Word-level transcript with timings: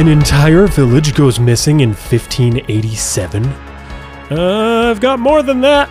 An 0.00 0.08
entire 0.08 0.66
village 0.66 1.14
goes 1.14 1.38
missing 1.38 1.80
in 1.80 1.90
1587. 1.90 3.44
Uh, 3.44 4.90
I've 4.90 4.98
got 4.98 5.18
more 5.18 5.42
than 5.42 5.60
that. 5.60 5.90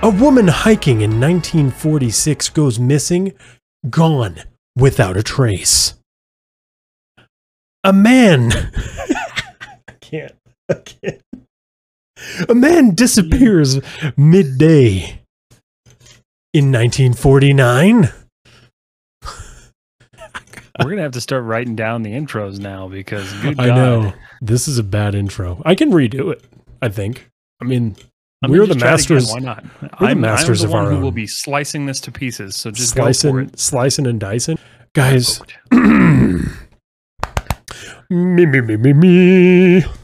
A 0.00 0.08
woman 0.08 0.48
hiking 0.48 1.02
in 1.02 1.20
1946 1.20 2.48
goes 2.48 2.78
missing, 2.78 3.34
gone 3.90 4.36
without 4.74 5.18
a 5.18 5.22
trace. 5.22 6.00
A 7.84 7.92
man. 7.92 8.52
I 9.86 9.96
can't. 10.00 10.32
I 10.70 10.74
can't. 10.76 11.20
A 12.48 12.54
man 12.54 12.94
disappears 12.94 13.80
midday 14.16 15.20
in 16.54 16.72
1949. 16.72 18.08
We're 20.84 20.90
gonna 20.90 21.02
have 21.02 21.12
to 21.12 21.20
start 21.20 21.44
writing 21.44 21.76
down 21.76 22.02
the 22.02 22.12
intros 22.12 22.58
now 22.58 22.88
because 22.88 23.32
good 23.40 23.58
I 23.60 23.66
know. 23.66 24.12
This 24.40 24.68
is 24.68 24.78
a 24.78 24.82
bad 24.82 25.14
intro. 25.14 25.62
I 25.64 25.74
can 25.74 25.90
redo 25.90 26.32
it, 26.32 26.44
I 26.80 26.88
think. 26.88 27.30
I 27.60 27.64
mean, 27.64 27.96
I 28.42 28.48
mean, 28.48 28.58
we're 28.58 28.66
the 28.66 28.72
it 28.72 28.76
again, 28.78 28.90
masters. 28.90 29.30
Why 29.30 29.38
not? 29.38 29.64
the 29.80 29.90
I'm, 29.98 30.20
masters 30.20 30.62
I'm 30.62 30.66
of 30.66 30.70
the 30.70 30.76
one 30.76 30.84
our 30.84 30.90
who 30.90 30.96
own. 30.96 31.02
will 31.02 31.12
be 31.12 31.26
slicing 31.28 31.86
this 31.86 32.00
to 32.00 32.12
pieces. 32.12 32.56
So 32.56 32.70
just 32.72 32.90
slicing, 32.94 33.54
slicing 33.56 34.06
and 34.06 34.18
dicing. 34.18 34.58
Guys, 34.94 35.40
me, 35.70 36.44
me, 38.10 38.60
me, 38.60 38.76
me, 38.76 38.92
me. 38.92 39.84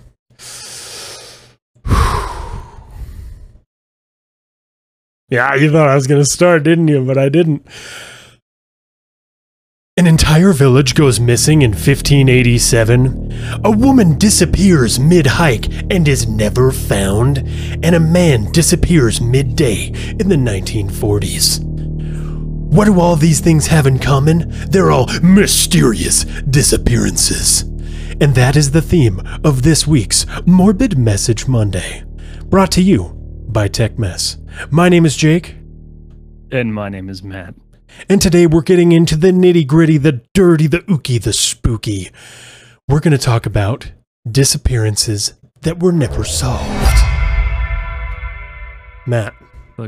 Yeah, 5.31 5.55
you 5.57 5.71
thought 5.71 5.91
I 5.91 5.95
was 5.95 6.07
going 6.07 6.23
to 6.23 6.25
start, 6.25 6.63
didn't 6.63 6.89
you? 6.89 7.05
But 7.05 7.19
I 7.19 7.29
didn't. 7.29 7.67
An 9.99 10.07
entire 10.07 10.53
village 10.53 10.95
goes 10.95 11.19
missing 11.19 11.63
in 11.63 11.73
1587. 11.73 13.61
A 13.65 13.71
woman 13.73 14.17
disappears 14.17 15.01
mid 15.01 15.27
hike 15.27 15.67
and 15.93 16.07
is 16.07 16.29
never 16.29 16.71
found. 16.71 17.39
And 17.83 17.97
a 17.97 18.01
man 18.01 18.53
disappears 18.53 19.21
midday 19.21 19.89
in 20.21 20.29
the 20.29 20.37
1940s. 20.37 21.65
What 21.65 22.85
do 22.85 23.01
all 23.01 23.17
these 23.17 23.41
things 23.41 23.67
have 23.67 23.89
in 23.89 23.99
common? 23.99 24.45
They're 24.71 24.93
all 24.93 25.09
mysterious 25.21 26.23
disappearances. 26.49 27.63
And 28.21 28.37
that 28.37 28.55
is 28.55 28.71
the 28.71 28.83
theme 28.83 29.21
of 29.43 29.63
this 29.63 29.85
week's 29.85 30.27
Morbid 30.47 30.97
Message 30.97 31.49
Monday, 31.49 32.05
brought 32.45 32.71
to 32.73 32.83
you 32.83 33.17
by 33.49 33.67
Tech 33.67 33.99
Mess. 33.99 34.37
My 34.71 34.89
name 34.89 35.05
is 35.05 35.17
Jake, 35.17 35.57
And 36.53 36.73
my 36.73 36.89
name 36.89 37.09
is 37.09 37.21
Matt. 37.25 37.57
And 38.09 38.21
today 38.21 38.47
we're 38.47 38.63
getting 38.63 38.93
into 38.93 39.17
the 39.17 39.29
nitty 39.31 39.67
gritty, 39.67 39.99
the 39.99 40.23
dirty, 40.35 40.67
the 40.67 40.81
ooky, 40.81 41.21
the 41.23 41.33
spooky. 41.33 42.11
We're 42.89 43.01
going 43.01 43.13
to 43.13 43.19
talk 43.19 43.47
about 43.47 43.93
disappearances 44.31 45.35
that 45.63 45.81
were 45.81 45.93
never 45.93 46.25
solved. 46.25 46.97
Matt, 49.07 49.35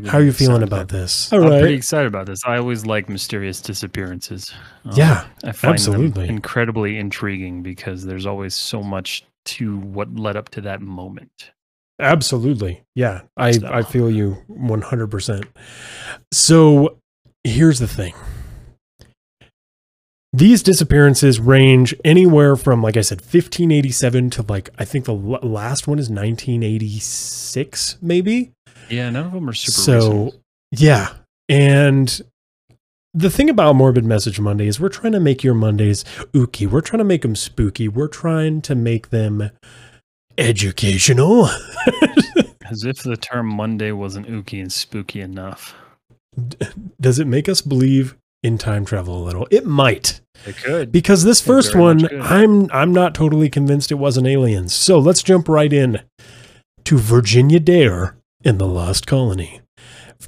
how 0.06 0.18
are 0.18 0.22
you 0.22 0.32
feeling 0.32 0.62
about 0.62 0.82
effect. 0.84 0.92
this? 0.92 1.32
I'm 1.32 1.42
pretty 1.42 1.74
excited 1.74 2.06
about 2.06 2.26
this. 2.26 2.40
I 2.46 2.56
always 2.58 2.86
like 2.86 3.08
mysterious 3.08 3.60
disappearances. 3.60 4.52
Um, 4.84 4.92
Yeah, 4.94 5.26
I 5.44 5.52
find 5.52 5.74
absolutely. 5.74 6.26
them 6.26 6.36
incredibly 6.36 6.98
intriguing 6.98 7.62
because 7.62 8.04
there's 8.04 8.24
always 8.24 8.54
so 8.54 8.82
much 8.82 9.24
to 9.46 9.78
what 9.78 10.14
led 10.16 10.36
up 10.36 10.48
to 10.50 10.60
that 10.62 10.80
moment. 10.80 11.50
Absolutely. 11.98 12.82
Yeah. 12.94 13.22
I, 13.36 13.50
So- 13.52 13.68
I 13.70 13.82
feel 13.82 14.10
you 14.10 14.36
100%. 14.48 15.44
So 16.32 16.96
here's 17.44 17.78
the 17.78 17.88
thing 17.88 18.14
these 20.32 20.62
disappearances 20.62 21.40
range 21.40 21.94
anywhere 22.04 22.54
from, 22.54 22.82
like 22.82 22.96
I 22.96 23.00
said, 23.00 23.20
1587 23.20 24.30
to 24.30 24.42
like, 24.42 24.70
I 24.78 24.84
think 24.84 25.04
the 25.06 25.14
l- 25.14 25.40
last 25.42 25.88
one 25.88 25.98
is 25.98 26.08
1986, 26.08 27.98
maybe. 28.00 28.52
Yeah, 28.88 29.10
none 29.10 29.26
of 29.26 29.32
them 29.32 29.48
are 29.48 29.52
super 29.52 29.72
so, 29.72 30.24
recent. 30.24 30.42
yeah. 30.70 31.08
And 31.48 32.22
the 33.12 33.30
thing 33.30 33.50
about 33.50 33.74
Morbid 33.74 34.04
Message 34.04 34.38
Monday 34.38 34.68
is 34.68 34.78
we're 34.78 34.88
trying 34.88 35.14
to 35.14 35.20
make 35.20 35.42
your 35.42 35.54
Mondays 35.54 36.04
ooky. 36.32 36.68
We're 36.68 36.80
trying 36.80 36.98
to 36.98 37.04
make 37.04 37.22
them 37.22 37.34
spooky. 37.34 37.88
We're 37.88 38.06
trying 38.06 38.62
to 38.62 38.76
make 38.76 39.10
them 39.10 39.50
educational. 40.38 41.46
As 42.70 42.84
if 42.84 43.02
the 43.02 43.16
term 43.16 43.48
Monday 43.48 43.90
wasn't 43.90 44.28
ooky 44.28 44.60
and 44.60 44.72
spooky 44.72 45.20
enough. 45.20 45.74
Does 47.00 47.18
it 47.18 47.26
make 47.26 47.48
us 47.48 47.60
believe 47.60 48.16
in 48.42 48.58
time 48.58 48.84
travel 48.84 49.22
a 49.22 49.24
little? 49.24 49.46
It 49.50 49.66
might. 49.66 50.20
It 50.46 50.56
could. 50.56 50.92
Because 50.92 51.24
this 51.24 51.40
first 51.40 51.74
one. 51.74 52.08
I'm 52.22 52.70
I'm 52.72 52.92
not 52.92 53.14
totally 53.14 53.50
convinced 53.50 53.90
it 53.90 53.96
wasn't 53.96 54.26
aliens. 54.26 54.74
So 54.74 54.98
let's 54.98 55.22
jump 55.22 55.48
right 55.48 55.72
in 55.72 56.00
to 56.84 56.98
Virginia 56.98 57.60
Dare 57.60 58.16
in 58.42 58.58
the 58.58 58.66
Lost 58.66 59.06
Colony. 59.06 59.60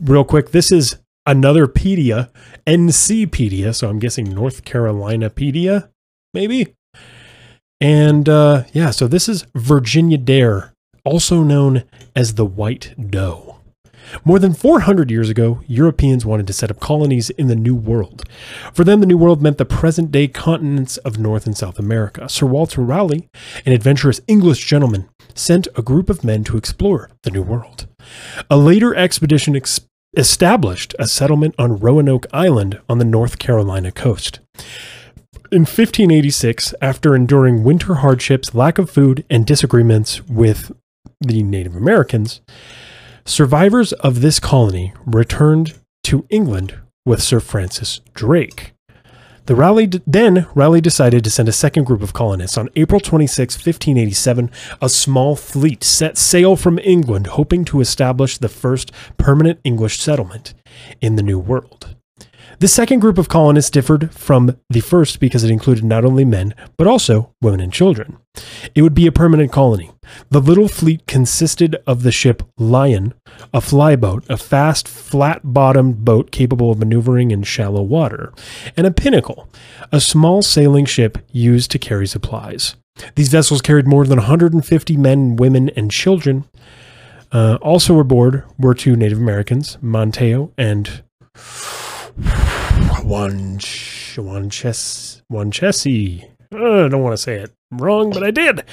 Real 0.00 0.24
quick, 0.24 0.50
this 0.50 0.70
is 0.70 0.98
another 1.26 1.66
pedia, 1.66 2.30
NCpedia, 2.66 3.74
so 3.74 3.88
I'm 3.88 3.98
guessing 3.98 4.34
North 4.34 4.64
Carolina 4.64 5.30
pedia, 5.30 5.88
maybe. 6.34 6.74
And 7.80 8.28
uh, 8.28 8.64
yeah, 8.72 8.90
so 8.90 9.08
this 9.08 9.28
is 9.28 9.46
Virginia 9.54 10.18
Dare, 10.18 10.72
also 11.04 11.42
known 11.42 11.84
as 12.14 12.34
the 12.34 12.46
White 12.46 12.94
Doe. 13.10 13.58
More 14.24 14.38
than 14.38 14.54
400 14.54 15.10
years 15.10 15.28
ago, 15.28 15.60
Europeans 15.66 16.26
wanted 16.26 16.46
to 16.46 16.52
set 16.52 16.70
up 16.70 16.80
colonies 16.80 17.30
in 17.30 17.48
the 17.48 17.56
New 17.56 17.74
World. 17.74 18.24
For 18.72 18.84
them, 18.84 19.00
the 19.00 19.06
New 19.06 19.18
World 19.18 19.42
meant 19.42 19.58
the 19.58 19.64
present 19.64 20.10
day 20.10 20.28
continents 20.28 20.96
of 20.98 21.18
North 21.18 21.46
and 21.46 21.56
South 21.56 21.78
America. 21.78 22.28
Sir 22.28 22.46
Walter 22.46 22.82
Raleigh, 22.82 23.28
an 23.64 23.72
adventurous 23.72 24.20
English 24.26 24.64
gentleman, 24.66 25.08
sent 25.34 25.68
a 25.76 25.82
group 25.82 26.10
of 26.10 26.24
men 26.24 26.44
to 26.44 26.56
explore 26.56 27.10
the 27.22 27.30
New 27.30 27.42
World. 27.42 27.86
A 28.50 28.56
later 28.56 28.94
expedition 28.94 29.56
ex- 29.56 29.80
established 30.16 30.94
a 30.98 31.06
settlement 31.06 31.54
on 31.58 31.78
Roanoke 31.78 32.26
Island 32.32 32.80
on 32.88 32.98
the 32.98 33.04
North 33.04 33.38
Carolina 33.38 33.90
coast. 33.90 34.40
In 35.50 35.62
1586, 35.62 36.74
after 36.80 37.14
enduring 37.14 37.62
winter 37.62 37.96
hardships, 37.96 38.54
lack 38.54 38.78
of 38.78 38.88
food, 38.88 39.24
and 39.28 39.46
disagreements 39.46 40.26
with 40.26 40.72
the 41.20 41.42
Native 41.42 41.76
Americans, 41.76 42.40
survivors 43.24 43.92
of 43.94 44.20
this 44.20 44.40
colony 44.40 44.92
returned 45.06 45.78
to 46.04 46.26
England 46.30 46.78
with 47.04 47.22
Sir 47.22 47.40
Francis 47.40 48.00
Drake. 48.14 48.74
The 49.46 50.02
then 50.06 50.46
Raleigh 50.54 50.80
decided 50.80 51.24
to 51.24 51.30
send 51.30 51.48
a 51.48 51.52
second 51.52 51.84
group 51.84 52.00
of 52.00 52.12
colonists. 52.12 52.56
On 52.56 52.68
April 52.76 53.00
26, 53.00 53.56
1587, 53.56 54.50
a 54.80 54.88
small 54.88 55.34
fleet 55.34 55.82
set 55.82 56.16
sail 56.16 56.54
from 56.54 56.78
England, 56.78 57.26
hoping 57.28 57.64
to 57.64 57.80
establish 57.80 58.38
the 58.38 58.48
first 58.48 58.92
permanent 59.18 59.58
English 59.64 59.98
settlement 59.98 60.54
in 61.00 61.16
the 61.16 61.22
New 61.24 61.40
World. 61.40 61.96
The 62.62 62.68
second 62.68 63.00
group 63.00 63.18
of 63.18 63.28
colonists 63.28 63.72
differed 63.72 64.14
from 64.14 64.56
the 64.70 64.78
first 64.78 65.18
because 65.18 65.42
it 65.42 65.50
included 65.50 65.82
not 65.82 66.04
only 66.04 66.24
men, 66.24 66.54
but 66.76 66.86
also 66.86 67.34
women 67.42 67.58
and 67.58 67.72
children. 67.72 68.18
It 68.72 68.82
would 68.82 68.94
be 68.94 69.08
a 69.08 69.10
permanent 69.10 69.50
colony. 69.50 69.90
The 70.30 70.40
little 70.40 70.68
fleet 70.68 71.08
consisted 71.08 71.74
of 71.88 72.04
the 72.04 72.12
ship 72.12 72.44
Lion, 72.56 73.14
a 73.52 73.58
flyboat, 73.58 74.30
a 74.30 74.36
fast, 74.36 74.86
flat 74.86 75.40
bottomed 75.42 76.04
boat 76.04 76.30
capable 76.30 76.70
of 76.70 76.78
maneuvering 76.78 77.32
in 77.32 77.42
shallow 77.42 77.82
water, 77.82 78.32
and 78.76 78.86
a 78.86 78.92
pinnacle, 78.92 79.48
a 79.90 80.00
small 80.00 80.40
sailing 80.40 80.84
ship 80.84 81.18
used 81.32 81.68
to 81.72 81.80
carry 81.80 82.06
supplies. 82.06 82.76
These 83.16 83.30
vessels 83.30 83.60
carried 83.60 83.88
more 83.88 84.06
than 84.06 84.18
150 84.18 84.96
men, 84.96 85.34
women, 85.34 85.68
and 85.70 85.90
children. 85.90 86.44
Uh, 87.32 87.58
also 87.60 87.98
aboard 87.98 88.44
were 88.56 88.72
two 88.72 88.94
Native 88.94 89.18
Americans, 89.18 89.78
Manteo 89.82 90.52
and 90.56 91.02
Juan 93.12 93.58
Juan 94.16 94.48
Ches 94.48 95.22
Juan 95.28 95.50
Chessie. 95.50 96.30
Uh, 96.50 96.86
I 96.86 96.88
don't 96.88 97.02
want 97.02 97.12
to 97.12 97.22
say 97.22 97.34
it 97.34 97.52
wrong, 97.70 98.10
but 98.10 98.22
I 98.22 98.30
did. 98.30 98.64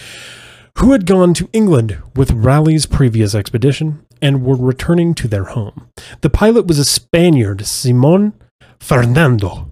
Who 0.77 0.93
had 0.93 1.05
gone 1.05 1.33
to 1.33 1.49
England 1.51 2.01
with 2.15 2.31
Raleigh's 2.31 2.85
previous 2.85 3.35
expedition 3.35 4.05
and 4.21 4.45
were 4.45 4.55
returning 4.55 5.13
to 5.15 5.27
their 5.27 5.43
home. 5.43 5.89
The 6.21 6.29
pilot 6.29 6.67
was 6.67 6.79
a 6.79 6.85
Spaniard, 6.85 7.65
Simon 7.65 8.31
Fernando, 8.79 9.71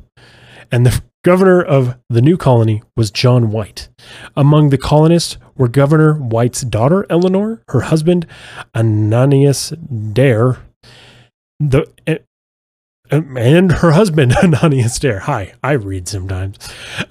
and 0.69 0.85
the 0.85 1.01
governor 1.23 1.61
of 1.61 1.95
the 2.09 2.21
new 2.21 2.35
colony 2.35 2.83
was 2.97 3.09
John 3.09 3.51
White. 3.51 3.87
Among 4.35 4.69
the 4.69 4.77
colonists 4.77 5.37
were 5.55 5.69
Governor 5.69 6.15
White's 6.15 6.63
daughter 6.63 7.05
Eleanor, 7.09 7.61
her 7.69 7.81
husband 7.81 8.27
Ananias 8.75 9.69
Dare, 10.11 10.57
the 11.57 11.89
eh, 12.05 12.17
and 13.11 13.71
her 13.71 13.91
husband 13.91 14.33
Ananias 14.43 14.99
Dare. 14.99 15.19
Hi, 15.19 15.53
I 15.63 15.73
read 15.73 16.07
sometimes. 16.07 16.57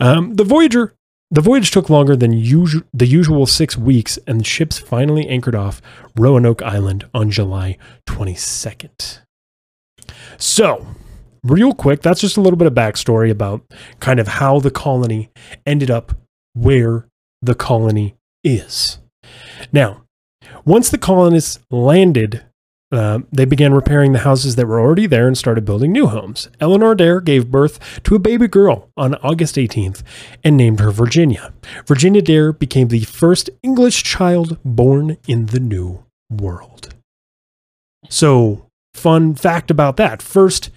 Um, 0.00 0.34
the 0.34 0.44
Voyager. 0.44 0.94
The 1.28 1.40
voyage 1.40 1.72
took 1.72 1.90
longer 1.90 2.14
than 2.14 2.32
usu- 2.32 2.84
the 2.94 3.04
usual 3.04 3.46
six 3.46 3.76
weeks, 3.76 4.16
and 4.28 4.38
the 4.38 4.44
ships 4.44 4.78
finally 4.78 5.26
anchored 5.26 5.56
off 5.56 5.82
Roanoke 6.16 6.62
Island 6.62 7.04
on 7.12 7.32
July 7.32 7.78
22nd. 8.08 9.18
So, 10.36 10.86
real 11.42 11.72
quick, 11.74 12.00
that's 12.00 12.20
just 12.20 12.36
a 12.36 12.40
little 12.40 12.56
bit 12.56 12.68
of 12.68 12.74
backstory 12.74 13.28
about 13.28 13.62
kind 13.98 14.20
of 14.20 14.28
how 14.28 14.60
the 14.60 14.70
colony 14.70 15.30
ended 15.66 15.90
up 15.90 16.16
where 16.54 17.08
the 17.42 17.56
colony 17.56 18.14
is. 18.44 19.00
Now, 19.72 20.04
once 20.64 20.90
the 20.90 20.98
colonists 20.98 21.58
landed, 21.72 22.44
uh, 22.92 23.18
they 23.32 23.44
began 23.44 23.74
repairing 23.74 24.12
the 24.12 24.20
houses 24.20 24.54
that 24.56 24.66
were 24.66 24.80
already 24.80 25.06
there 25.06 25.26
and 25.26 25.36
started 25.36 25.64
building 25.64 25.90
new 25.92 26.06
homes. 26.06 26.48
Eleanor 26.60 26.94
Dare 26.94 27.20
gave 27.20 27.50
birth 27.50 28.00
to 28.04 28.14
a 28.14 28.18
baby 28.20 28.46
girl 28.46 28.90
on 28.96 29.14
August 29.16 29.56
18th 29.56 30.02
and 30.44 30.56
named 30.56 30.78
her 30.80 30.90
Virginia. 30.90 31.52
Virginia 31.86 32.22
Dare 32.22 32.52
became 32.52 32.88
the 32.88 33.00
first 33.04 33.50
English 33.62 34.02
child 34.04 34.58
born 34.64 35.16
in 35.26 35.46
the 35.46 35.60
New 35.60 36.04
World. 36.30 36.94
So, 38.08 38.66
fun 38.94 39.34
fact 39.34 39.70
about 39.70 39.96
that 39.96 40.22
first 40.22 40.70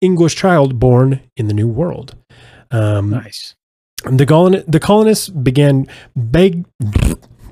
English 0.00 0.36
child 0.36 0.78
born 0.78 1.20
in 1.36 1.48
the 1.48 1.54
New 1.54 1.68
World. 1.68 2.14
Um, 2.70 3.10
Nice. 3.10 3.54
the, 4.04 4.24
colon- 4.26 4.64
the 4.68 4.78
colonists 4.80 5.28
began 5.28 5.88
beg. 6.14 6.64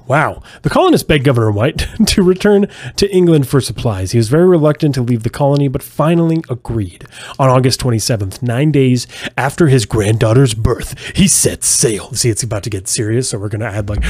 Wow. 0.07 0.43
The 0.63 0.71
colonists 0.71 1.07
begged 1.07 1.25
Governor 1.25 1.51
White 1.51 1.87
to 2.07 2.23
return 2.23 2.69
to 2.97 3.11
England 3.11 3.49
for 3.49 3.61
supplies. 3.61 4.13
He 4.13 4.19
was 4.19 4.29
very 4.29 4.47
reluctant 4.47 4.95
to 4.97 5.03
leave 5.03 5.23
the 5.23 5.31
colony, 5.31 5.69
but 5.69 5.83
finally 5.83 6.43
agreed. 6.51 7.07
On 7.39 7.49
August 7.49 7.81
27th, 7.81 8.43
nine 8.43 8.71
days 8.71 9.07
after 9.37 9.69
his 9.69 9.87
granddaughter's 9.87 10.55
birth, 10.55 10.99
he 11.17 11.27
set 11.27 11.65
sail. 11.65 12.13
See, 12.13 12.31
it's 12.31 12.43
about 12.43 12.63
to 12.65 12.71
get 12.71 12.89
serious, 12.89 13.31
so 13.31 13.39
we're 13.39 13.49
going 13.49 13.61
to 13.61 13.67
add 13.67 13.89
like. 13.89 14.05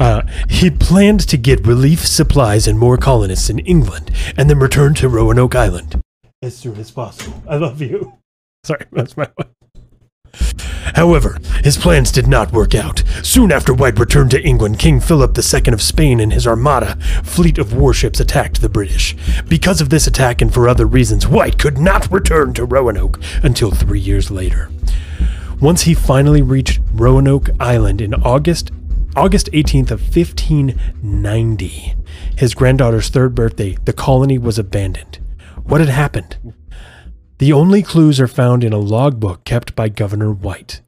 Uh, 0.00 0.22
he 0.48 0.70
planned 0.70 1.20
to 1.28 1.36
get 1.36 1.66
relief 1.66 2.06
supplies 2.06 2.66
and 2.66 2.78
more 2.78 2.96
colonists 2.96 3.50
in 3.50 3.58
England, 3.60 4.10
and 4.36 4.48
then 4.48 4.58
return 4.58 4.94
to 4.94 5.08
Roanoke 5.08 5.54
Island 5.54 6.02
as 6.42 6.56
soon 6.56 6.76
as 6.76 6.90
possible. 6.90 7.40
I 7.48 7.56
love 7.56 7.80
you. 7.80 8.14
Sorry, 8.64 8.84
that's 8.92 9.16
my. 9.16 9.28
However, 10.94 11.38
his 11.64 11.76
plans 11.76 12.10
did 12.10 12.26
not 12.26 12.52
work 12.52 12.74
out. 12.74 13.02
Soon 13.22 13.50
after 13.50 13.72
White 13.72 13.98
returned 13.98 14.30
to 14.32 14.42
England, 14.42 14.78
King 14.78 15.00
Philip 15.00 15.36
II 15.36 15.72
of 15.72 15.82
Spain 15.82 16.20
and 16.20 16.32
his 16.32 16.46
armada, 16.46 16.96
fleet 17.22 17.58
of 17.58 17.72
warships, 17.72 18.20
attacked 18.20 18.60
the 18.60 18.68
British. 18.68 19.16
Because 19.48 19.80
of 19.80 19.88
this 19.88 20.06
attack 20.06 20.42
and 20.42 20.52
for 20.52 20.68
other 20.68 20.86
reasons, 20.86 21.26
White 21.26 21.58
could 21.58 21.78
not 21.78 22.10
return 22.12 22.52
to 22.54 22.64
Roanoke 22.64 23.20
until 23.42 23.70
three 23.70 24.00
years 24.00 24.30
later. 24.30 24.70
Once 25.60 25.82
he 25.82 25.94
finally 25.94 26.42
reached 26.42 26.80
Roanoke 26.92 27.50
Island 27.60 28.00
in 28.00 28.14
August 28.14 28.70
August 29.14 29.52
18th 29.52 29.90
of 29.90 30.00
1590, 30.00 31.94
his 32.38 32.54
granddaughter's 32.54 33.10
third 33.10 33.34
birthday, 33.34 33.76
the 33.84 33.92
colony 33.92 34.38
was 34.38 34.58
abandoned. 34.58 35.18
What 35.64 35.80
had 35.80 35.90
happened? 35.90 36.38
The 37.42 37.52
only 37.52 37.82
clues 37.82 38.20
are 38.20 38.28
found 38.28 38.62
in 38.62 38.72
a 38.72 38.78
logbook 38.78 39.42
kept 39.42 39.74
by 39.74 39.88
Governor 39.88 40.30
White. 40.30 40.80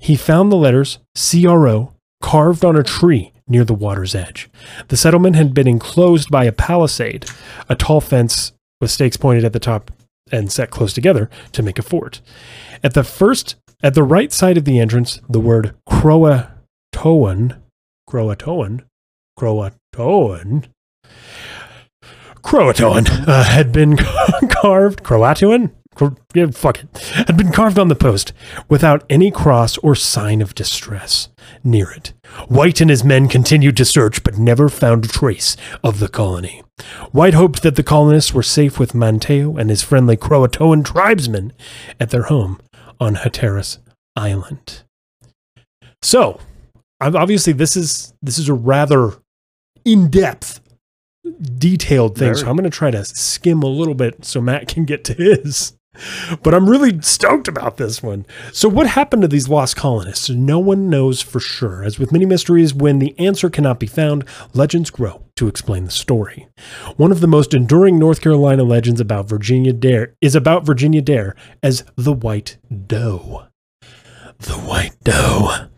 He 0.00 0.16
found 0.16 0.50
the 0.50 0.56
letters 0.56 1.00
CRO 1.14 1.92
carved 2.22 2.64
on 2.64 2.76
a 2.76 2.82
tree 2.82 3.34
near 3.46 3.62
the 3.62 3.74
water's 3.74 4.14
edge. 4.14 4.48
The 4.88 4.96
settlement 4.96 5.36
had 5.36 5.52
been 5.52 5.68
enclosed 5.68 6.30
by 6.30 6.44
a 6.44 6.50
palisade, 6.50 7.26
a 7.68 7.74
tall 7.74 8.00
fence 8.00 8.52
with 8.80 8.90
stakes 8.90 9.18
pointed 9.18 9.44
at 9.44 9.52
the 9.52 9.60
top 9.60 9.90
and 10.32 10.50
set 10.50 10.70
close 10.70 10.94
together 10.94 11.28
to 11.52 11.62
make 11.62 11.78
a 11.78 11.82
fort. 11.82 12.22
At 12.82 12.94
the 12.94 13.04
first, 13.04 13.56
at 13.82 13.92
the 13.92 14.02
right 14.02 14.32
side 14.32 14.56
of 14.56 14.64
the 14.64 14.80
entrance, 14.80 15.20
the 15.28 15.40
word 15.40 15.74
Croatoan, 15.86 17.58
Croatoan, 18.08 18.84
Croatoan, 19.38 20.68
Croatoan 22.42 23.28
uh, 23.28 23.44
had 23.44 23.72
been 23.72 23.98
carved. 24.48 25.02
Croatoan? 25.02 25.72
Fuck 25.98 26.84
it. 26.84 26.98
Had 27.26 27.36
been 27.36 27.52
carved 27.52 27.78
on 27.78 27.88
the 27.88 27.94
post 27.94 28.32
without 28.68 29.04
any 29.10 29.30
cross 29.30 29.76
or 29.78 29.94
sign 29.94 30.40
of 30.40 30.54
distress 30.54 31.28
near 31.64 31.90
it. 31.90 32.12
White 32.48 32.80
and 32.80 32.90
his 32.90 33.04
men 33.04 33.28
continued 33.28 33.76
to 33.78 33.84
search 33.84 34.22
but 34.22 34.38
never 34.38 34.68
found 34.68 35.04
a 35.04 35.08
trace 35.08 35.56
of 35.82 35.98
the 35.98 36.08
colony. 36.08 36.62
White 37.10 37.34
hoped 37.34 37.62
that 37.62 37.76
the 37.76 37.82
colonists 37.82 38.32
were 38.32 38.42
safe 38.42 38.78
with 38.78 38.92
Manteo 38.92 39.58
and 39.58 39.70
his 39.70 39.82
friendly 39.82 40.16
Croatoan 40.16 40.84
tribesmen 40.84 41.52
at 41.98 42.10
their 42.10 42.24
home 42.24 42.60
on 43.00 43.16
Hatteras 43.16 43.78
Island. 44.16 44.82
So, 46.02 46.38
ob- 47.02 47.16
obviously, 47.16 47.52
this 47.52 47.76
is 47.76 48.14
this 48.22 48.38
is 48.38 48.48
a 48.48 48.54
rather 48.54 49.14
in-depth, 49.84 50.60
detailed 51.58 52.16
thing. 52.16 52.34
So 52.34 52.46
I'm 52.48 52.56
going 52.56 52.70
to 52.70 52.76
try 52.76 52.90
to 52.90 53.04
skim 53.04 53.62
a 53.62 53.66
little 53.66 53.94
bit 53.94 54.24
so 54.24 54.40
Matt 54.40 54.68
can 54.68 54.84
get 54.84 55.02
to 55.04 55.14
his. 55.14 55.74
But 56.42 56.54
I'm 56.54 56.68
really 56.68 57.00
stoked 57.02 57.48
about 57.48 57.76
this 57.76 58.02
one. 58.02 58.26
So, 58.52 58.68
what 58.68 58.86
happened 58.86 59.22
to 59.22 59.28
these 59.28 59.48
lost 59.48 59.76
colonists? 59.76 60.28
No 60.30 60.58
one 60.58 60.88
knows 60.88 61.22
for 61.22 61.40
sure. 61.40 61.82
As 61.82 61.98
with 61.98 62.12
many 62.12 62.26
mysteries, 62.26 62.74
when 62.74 62.98
the 62.98 63.18
answer 63.18 63.50
cannot 63.50 63.78
be 63.78 63.86
found, 63.86 64.24
legends 64.54 64.90
grow 64.90 65.22
to 65.36 65.48
explain 65.48 65.84
the 65.84 65.90
story. 65.90 66.48
One 66.96 67.12
of 67.12 67.20
the 67.20 67.26
most 67.26 67.54
enduring 67.54 67.98
North 67.98 68.20
Carolina 68.20 68.62
legends 68.62 69.00
about 69.00 69.28
Virginia 69.28 69.72
Dare 69.72 70.14
is 70.20 70.34
about 70.34 70.66
Virginia 70.66 71.00
Dare 71.00 71.34
as 71.62 71.84
the 71.96 72.12
White 72.12 72.56
Doe. 72.86 73.46
The 74.38 74.54
White 74.54 74.96
Doe. 75.04 75.68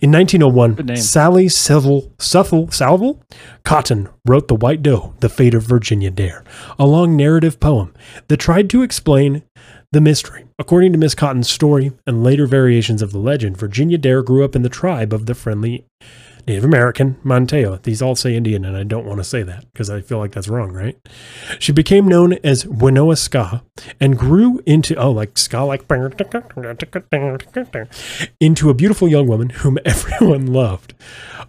In 0.00 0.12
1901, 0.12 0.96
Sally 0.96 1.48
Seville, 1.48 2.12
Suffle, 2.18 2.70
Salville 2.70 3.20
Cotton 3.64 4.08
wrote 4.24 4.46
The 4.46 4.54
White 4.54 4.82
Doe, 4.82 5.14
The 5.18 5.28
Fate 5.28 5.54
of 5.54 5.64
Virginia 5.64 6.10
Dare, 6.10 6.44
a 6.78 6.86
long 6.86 7.16
narrative 7.16 7.58
poem 7.58 7.92
that 8.28 8.36
tried 8.36 8.70
to 8.70 8.82
explain 8.82 9.42
the 9.90 10.00
mystery. 10.00 10.44
According 10.60 10.92
to 10.92 10.98
Miss 10.98 11.16
Cotton's 11.16 11.50
story 11.50 11.92
and 12.06 12.22
later 12.22 12.46
variations 12.46 13.02
of 13.02 13.10
the 13.10 13.18
legend, 13.18 13.56
Virginia 13.56 13.98
Dare 13.98 14.22
grew 14.22 14.44
up 14.44 14.54
in 14.54 14.62
the 14.62 14.68
tribe 14.68 15.12
of 15.12 15.26
the 15.26 15.34
friendly 15.34 15.84
Native 16.46 16.64
American 16.64 17.16
Manteo. 17.24 17.80
These 17.82 18.02
all 18.02 18.16
say 18.16 18.34
Indian, 18.34 18.64
and 18.64 18.76
I 18.76 18.82
don't 18.82 19.06
want 19.06 19.18
to 19.18 19.24
say 19.24 19.42
that 19.42 19.64
because 19.72 19.90
I 19.90 20.00
feel 20.00 20.18
like 20.18 20.32
that's 20.32 20.48
wrong, 20.48 20.72
right? 20.72 20.96
She 21.58 21.72
became 21.72 22.08
known 22.08 22.34
as 22.44 22.64
Winnoa 22.64 23.16
Ska 23.18 23.62
and 24.00 24.18
grew 24.18 24.60
into, 24.66 24.94
oh, 24.96 25.10
like 25.10 25.36
ska, 25.38 25.62
like 25.62 25.86
into 28.40 28.70
a 28.70 28.74
beautiful 28.74 29.08
young 29.08 29.26
woman 29.26 29.50
whom 29.50 29.78
everyone 29.84 30.46
loved. 30.46 30.94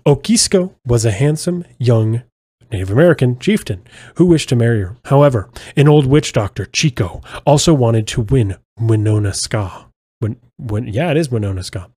Okisko 0.05 0.73
was 0.85 1.05
a 1.05 1.11
handsome 1.11 1.63
young 1.77 2.23
Native 2.71 2.89
American 2.89 3.37
chieftain 3.37 3.83
who 4.15 4.25
wished 4.25 4.49
to 4.49 4.55
marry 4.55 4.81
her. 4.81 4.95
However, 5.05 5.49
an 5.75 5.87
old 5.87 6.05
witch 6.05 6.31
doctor, 6.31 6.65
Chico, 6.65 7.21
also 7.45 7.73
wanted 7.73 8.07
to 8.07 8.21
win 8.21 8.57
Winona 8.79 9.33
Ska. 9.33 9.87
When, 10.19 10.37
when, 10.57 10.87
yeah, 10.87 11.11
it 11.11 11.17
is 11.17 11.29
Winona 11.29 11.63
Ska. 11.63 11.89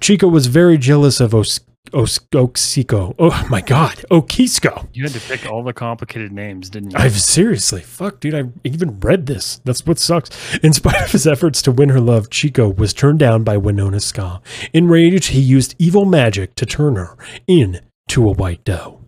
Chico 0.00 0.28
was 0.28 0.46
very 0.46 0.78
jealous 0.78 1.20
of 1.20 1.34
Os, 1.34 1.60
Oksiko. 1.92 3.14
Oh 3.18 3.46
my 3.50 3.60
God, 3.60 4.04
Okisko. 4.10 4.88
You 4.92 5.04
had 5.04 5.12
to 5.12 5.20
pick 5.20 5.50
all 5.50 5.62
the 5.62 5.72
complicated 5.72 6.32
names, 6.32 6.70
didn't 6.70 6.90
you? 6.90 6.98
I've 6.98 7.20
seriously, 7.20 7.80
fuck, 7.80 8.20
dude, 8.20 8.34
I 8.34 8.44
even 8.64 8.98
read 9.00 9.26
this. 9.26 9.60
That's 9.64 9.86
what 9.86 9.98
sucks. 9.98 10.30
In 10.58 10.72
spite 10.72 11.02
of 11.02 11.12
his 11.12 11.26
efforts 11.26 11.62
to 11.62 11.72
win 11.72 11.90
her 11.90 12.00
love, 12.00 12.30
Chico 12.30 12.68
was 12.68 12.92
turned 12.92 13.18
down 13.18 13.44
by 13.44 13.56
Winona 13.56 14.00
Ska. 14.00 14.40
Enraged, 14.72 15.28
he 15.30 15.40
used 15.40 15.74
evil 15.78 16.04
magic 16.04 16.54
to 16.56 16.66
turn 16.66 16.96
her 16.96 17.16
into 17.46 18.28
a 18.28 18.32
white 18.32 18.64
doe. 18.64 19.00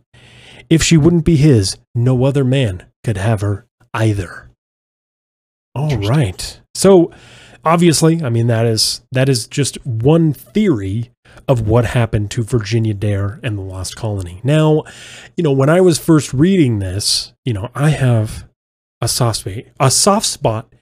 If 0.71 0.83
she 0.83 0.97
wouldn't 0.97 1.25
be 1.25 1.37
his, 1.37 1.76
no 1.95 2.25
other 2.25 2.45
man 2.45 2.87
could 3.03 3.17
have 3.17 3.41
her 3.41 3.67
either. 3.93 4.50
All 5.75 5.97
right. 5.99 6.61
So, 6.75 7.11
obviously, 7.64 8.23
I 8.23 8.29
mean 8.29 8.47
that 8.47 8.67
is 8.67 9.03
that 9.12 9.29
is 9.29 9.47
just 9.47 9.85
one 9.85 10.33
theory 10.33 11.11
of 11.48 11.66
what 11.66 11.84
happened 11.84 12.30
to 12.32 12.42
Virginia 12.42 12.94
Dare 12.94 13.40
and 13.42 13.58
the 13.58 13.62
Lost 13.62 13.96
Colony. 13.96 14.40
Now, 14.42 14.84
you 15.36 15.44
know, 15.44 15.52
when 15.52 15.68
I 15.68 15.80
was 15.80 15.98
first 15.98 16.32
reading 16.32 16.78
this, 16.78 17.32
you 17.44 17.52
know, 17.52 17.70
I 17.74 17.90
have 17.90 18.48
a 19.00 19.08
soft 19.08 19.40
spot, 19.40 19.64
a 19.78 19.90
soft 19.90 20.26
spot 20.26 20.72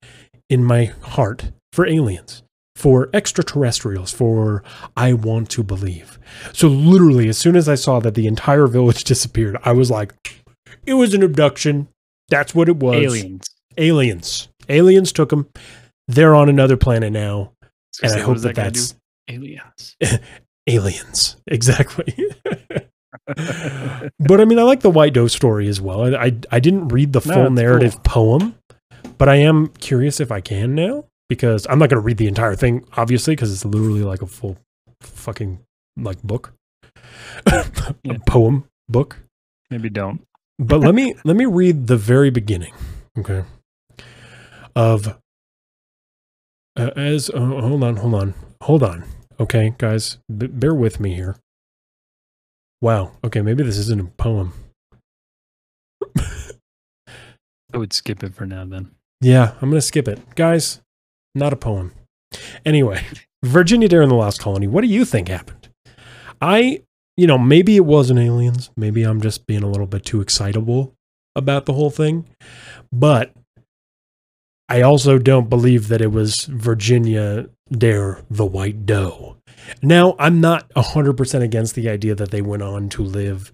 in 0.49 0.65
my 0.65 0.87
heart 1.03 1.53
for 1.73 1.87
aliens, 1.87 2.43
for 2.77 3.09
extraterrestrials, 3.13 4.13
for 4.13 4.63
I 4.97 5.13
want 5.13 5.51
to 5.51 5.63
believe. 5.63 6.19
So 6.53 6.69
literally, 6.69 7.29
as 7.29 7.39
soon 7.39 7.57
as 7.57 7.69
I 7.69 7.75
saw 7.75 8.01
that 8.01 8.15
the 8.15 8.27
entire 8.27 8.67
village 8.67 9.05
disappeared, 9.13 9.57
I 9.65 9.73
was 9.73 9.91
like, 9.91 10.15
it 10.87 10.95
was 10.95 11.15
an 11.15 11.23
abduction. 11.23 11.89
That's 12.29 12.55
what 12.55 12.69
it 12.69 12.77
was. 12.77 12.97
Aliens. 12.97 13.47
Aliens. 13.77 14.49
Aliens 14.69 15.13
took 15.13 15.31
them. 15.31 15.49
They're 16.09 16.35
on 16.35 16.49
another 16.49 16.77
planet 16.77 17.13
now, 17.13 17.53
and 18.03 18.13
I 18.13 18.21
hope 18.21 18.35
does 18.35 18.43
that 18.43 18.55
that's 18.55 18.95
aliens. 19.29 19.97
aliens. 20.67 21.37
Exactly. 21.47 22.15
but 23.27 24.41
I 24.41 24.45
mean, 24.45 24.59
I 24.59 24.63
like 24.63 24.81
the 24.81 24.91
White 24.91 25.13
Doe 25.15 25.27
story 25.29 25.69
as 25.69 25.81
well. 25.81 26.03
I 26.15 26.27
I, 26.27 26.33
I 26.53 26.61
didn't 26.61 26.89
read 26.89 27.13
the 27.13 27.23
No, 27.27 27.35
full 27.35 27.51
narrative 27.51 27.95
cool. 27.95 28.39
poem, 28.39 28.55
but 29.19 29.29
I 29.29 29.37
am 29.37 29.69
curious 29.69 30.19
if 30.21 30.33
I 30.33 30.41
can 30.41 30.75
now 30.75 31.05
because 31.29 31.67
I'm 31.69 31.79
not 31.79 31.89
going 31.91 32.01
to 32.01 32.05
read 32.05 32.17
the 32.19 32.27
entire 32.29 32.55
thing, 32.57 32.85
obviously, 32.97 33.35
because 33.35 33.53
it's 33.53 33.65
literally 33.65 34.03
like 34.03 34.23
a 34.23 34.27
full 34.27 34.57
fucking 35.01 35.59
like 35.97 36.23
book, 36.23 36.53
a 37.47 37.65
Yeah. 38.03 38.17
poem 38.27 38.65
book. 38.89 39.19
Maybe 39.71 39.89
don't. 39.91 40.21
But 40.59 40.81
let 40.81 40.95
me 40.95 41.15
let 41.25 41.37
me 41.37 41.45
read 41.47 41.87
the 41.87 41.97
very 41.97 42.31
beginning, 42.31 42.73
okay? 43.19 43.45
Of 44.77 45.09
uh, 46.77 46.91
as 46.97 47.31
oh, 47.35 47.61
hold 47.61 47.83
on, 47.85 47.97
hold 47.97 48.15
on, 48.15 48.35
hold 48.63 48.83
on. 48.83 49.05
Okay, 49.41 49.75
guys, 49.79 50.19
bear 50.29 50.75
with 50.75 51.01
me 51.01 51.15
here. 51.15 51.37
Wow. 52.81 53.13
Okay, 53.25 53.43
maybe 53.43 53.63
this 53.63 53.79
isn't 53.79 54.01
a 54.01 54.05
poem. 54.05 54.53
I 56.19 57.77
would 57.77 57.93
skip 57.93 58.23
it 58.23 58.35
for 58.35 58.47
now 58.47 58.65
then. 58.65 58.91
Yeah, 59.21 59.53
I'm 59.61 59.71
going 59.71 59.81
to 59.81 59.81
skip 59.81 60.09
it. 60.09 60.35
Guys, 60.35 60.81
not 61.35 61.53
a 61.53 61.57
poem. 61.57 61.93
Anyway, 62.67 63.05
Virginia 63.45 63.89
Dare 63.89 64.03
in 64.03 64.09
the 64.09 64.15
Lost 64.15 64.41
Colony. 64.41 64.67
What 64.67 64.83
do 64.83 64.89
you 64.89 65.05
think 65.05 65.29
happened? 65.29 65.69
I, 66.41 66.83
you 67.17 67.27
know, 67.27 67.39
maybe 67.39 67.77
it 67.77 67.85
wasn't 67.85 68.19
aliens. 68.19 68.71
Maybe 68.77 69.05
I'm 69.05 69.21
just 69.21 69.47
being 69.47 69.63
a 69.63 69.69
little 69.69 69.87
bit 69.87 70.05
too 70.05 70.21
excitable 70.21 70.95
about 71.37 71.67
the 71.67 71.73
whole 71.73 71.91
thing. 71.91 72.27
But 72.93 73.33
I 74.69 74.83
also 74.83 75.19
don't 75.19 75.49
believe 75.49 75.89
that 75.89 76.01
it 76.01 76.11
was 76.11 76.47
Virginia 76.47 77.49
Dare 77.79 78.21
the 78.31 78.47
White 78.47 78.87
Doe. 78.87 79.37
Now, 79.83 80.17
I'm 80.19 80.41
not 80.41 80.69
100% 80.75 81.43
against 81.43 81.75
the 81.75 81.89
idea 81.89 82.15
that 82.15 82.31
they 82.31 82.43
went 82.43 82.63
on 82.63 82.89
to 82.91 83.03
live 83.03 83.53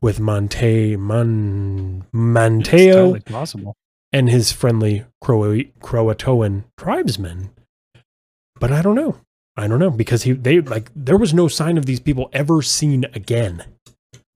with 0.00 0.20
Monte 0.20 0.96
Mon 0.96 2.04
It's 2.04 2.10
Manteo 2.12 3.20
totally 3.20 3.72
and 4.12 4.30
his 4.30 4.52
friendly 4.52 5.04
Croa- 5.20 5.64
Croatoan 5.80 6.64
tribesmen. 6.76 7.50
But 8.60 8.72
I 8.72 8.82
don't 8.82 8.94
know. 8.94 9.16
I 9.56 9.66
don't 9.66 9.80
know 9.80 9.90
because 9.90 10.22
he 10.22 10.32
they 10.32 10.60
like 10.60 10.90
there 10.94 11.16
was 11.16 11.34
no 11.34 11.48
sign 11.48 11.78
of 11.78 11.86
these 11.86 11.98
people 11.98 12.30
ever 12.32 12.62
seen 12.62 13.04
again. 13.12 13.64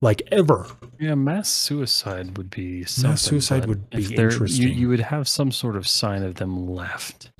Like 0.01 0.21
ever. 0.31 0.67
Yeah, 0.99 1.15
mass 1.15 1.47
suicide 1.47 2.37
would 2.37 2.49
be 2.49 2.83
something. 2.83 3.15
suicide 3.15 3.65
would 3.67 3.89
be 3.89 4.13
interesting. 4.15 4.67
You, 4.67 4.73
you 4.73 4.89
would 4.89 4.99
have 4.99 5.29
some 5.29 5.51
sort 5.51 5.77
of 5.77 5.87
sign 5.87 6.23
of 6.23 6.35
them 6.35 6.67
left. 6.67 7.31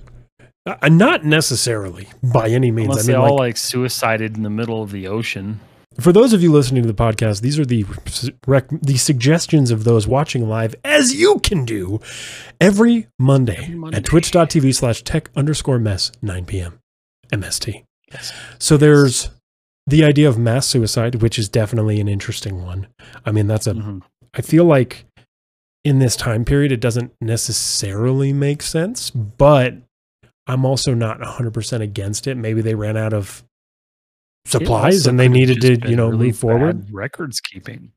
Uh, 0.65 0.87
not 0.89 1.25
necessarily 1.25 2.07
by 2.23 2.47
any 2.49 2.71
means. 2.71 2.89
Unless 2.89 3.03
I 3.09 3.11
mean, 3.11 3.19
they 3.21 3.25
all 3.27 3.31
like, 3.35 3.39
like 3.39 3.57
suicided 3.57 4.37
in 4.37 4.43
the 4.43 4.49
middle 4.49 4.81
of 4.81 4.91
the 4.91 5.07
ocean. 5.07 5.59
for 5.99 6.13
those 6.13 6.31
of 6.31 6.41
you 6.41 6.51
listening 6.53 6.83
to 6.83 6.87
the 6.87 6.93
podcast, 6.93 7.41
these 7.41 7.59
are 7.59 7.65
the 7.65 7.85
rec- 8.47 8.69
the 8.81 8.95
suggestions 8.97 9.71
of 9.71 9.83
those 9.83 10.07
watching 10.07 10.47
live, 10.47 10.73
as 10.85 11.13
you 11.13 11.39
can 11.39 11.65
do 11.65 11.99
every 12.61 13.07
Monday, 13.19 13.57
Every 13.63 13.75
Monday. 13.75 13.97
at 13.97 14.05
twitch.tv 14.05 14.73
slash 14.73 15.03
tech 15.03 15.29
underscore 15.35 15.79
mess 15.79 16.11
9 16.21 16.45
p.m. 16.45 16.79
MST. 17.31 17.83
Yes. 18.11 18.31
So 18.57 18.77
there's 18.77 19.31
the 19.85 20.03
idea 20.05 20.29
of 20.29 20.37
mass 20.37 20.65
suicide, 20.65 21.15
which 21.21 21.37
is 21.37 21.49
definitely 21.49 21.99
an 21.99 22.07
interesting 22.07 22.63
one. 22.63 22.87
I 23.25 23.31
mean, 23.33 23.47
that's 23.47 23.67
a. 23.67 23.73
Mhm. 23.73 24.01
I 24.33 24.41
feel 24.41 24.63
like 24.63 25.03
in 25.83 25.99
this 25.99 26.15
time 26.15 26.45
period, 26.45 26.71
it 26.71 26.79
doesn't 26.79 27.11
necessarily 27.19 28.31
make 28.31 28.61
sense, 28.61 29.09
but 29.09 29.75
I'm 30.47 30.65
also 30.65 30.93
not 30.93 31.19
100% 31.19 31.81
against 31.81 32.27
it. 32.27 32.35
Maybe 32.35 32.61
they 32.61 32.75
ran 32.75 32.97
out 32.97 33.13
of 33.13 33.43
supplies 34.45 35.07
and 35.07 35.19
they 35.19 35.29
needed 35.29 35.61
to, 35.61 35.89
you 35.89 35.95
know, 35.95 36.09
really 36.09 36.27
move 36.27 36.37
forward. 36.37 36.93
Records 36.93 37.39
keeping. 37.39 37.91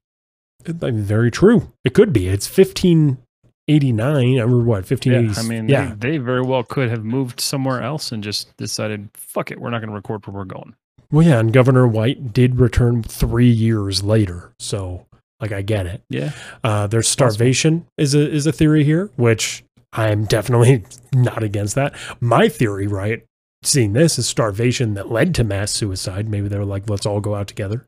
I 0.66 0.72
mean, 0.72 1.02
very 1.02 1.30
true. 1.30 1.72
It 1.84 1.94
could 1.94 2.12
be. 2.12 2.28
It's 2.28 2.46
1589 2.48 4.40
or 4.40 4.62
what? 4.62 4.88
1580. 4.88 5.26
Yeah, 5.26 5.34
I 5.38 5.42
mean, 5.42 5.68
yeah. 5.68 5.94
they, 5.96 6.10
they 6.12 6.18
very 6.18 6.42
well 6.42 6.62
could 6.62 6.90
have 6.90 7.04
moved 7.04 7.40
somewhere 7.40 7.82
else 7.82 8.12
and 8.12 8.22
just 8.22 8.56
decided, 8.56 9.08
fuck 9.14 9.50
it, 9.50 9.60
we're 9.60 9.70
not 9.70 9.78
going 9.78 9.90
to 9.90 9.94
record 9.94 10.26
where 10.26 10.36
we're 10.36 10.44
going. 10.44 10.74
well, 11.10 11.26
yeah. 11.26 11.38
And 11.38 11.52
Governor 11.52 11.86
White 11.86 12.32
did 12.32 12.58
return 12.60 13.02
three 13.02 13.50
years 13.50 14.02
later. 14.02 14.52
So, 14.58 15.06
like, 15.40 15.52
I 15.52 15.62
get 15.62 15.86
it. 15.86 16.02
Yeah. 16.08 16.32
Uh, 16.64 16.86
there's 16.86 17.08
starvation 17.08 17.86
is 17.98 18.14
a 18.14 18.28
is 18.28 18.46
a 18.46 18.52
theory 18.52 18.84
here, 18.84 19.10
which 19.16 19.62
I'm 19.96 20.24
definitely 20.24 20.84
not 21.14 21.42
against 21.42 21.74
that. 21.74 21.94
My 22.20 22.48
theory, 22.48 22.86
right, 22.86 23.24
seeing 23.62 23.92
this 23.92 24.18
is 24.18 24.28
starvation 24.28 24.94
that 24.94 25.10
led 25.10 25.34
to 25.36 25.44
mass 25.44 25.72
suicide. 25.72 26.28
Maybe 26.28 26.48
they 26.48 26.58
were 26.58 26.64
like, 26.64 26.88
let's 26.88 27.06
all 27.06 27.20
go 27.20 27.34
out 27.34 27.48
together. 27.48 27.86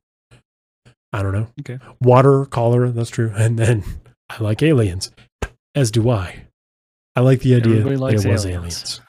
I 1.12 1.22
don't 1.22 1.32
know. 1.32 1.48
Okay. 1.60 1.78
Water, 2.00 2.44
cholera, 2.46 2.90
that's 2.90 3.10
true. 3.10 3.32
And 3.34 3.58
then 3.58 3.84
I 4.28 4.42
like 4.42 4.62
aliens, 4.62 5.10
as 5.74 5.90
do 5.90 6.10
I. 6.10 6.44
I 7.16 7.20
like 7.20 7.40
the 7.40 7.54
idea 7.54 7.80
Everybody 7.80 7.96
that 7.96 8.02
likes 8.02 8.24
it 8.24 8.30
was 8.30 8.46
aliens. 8.46 8.54
aliens. 8.56 9.00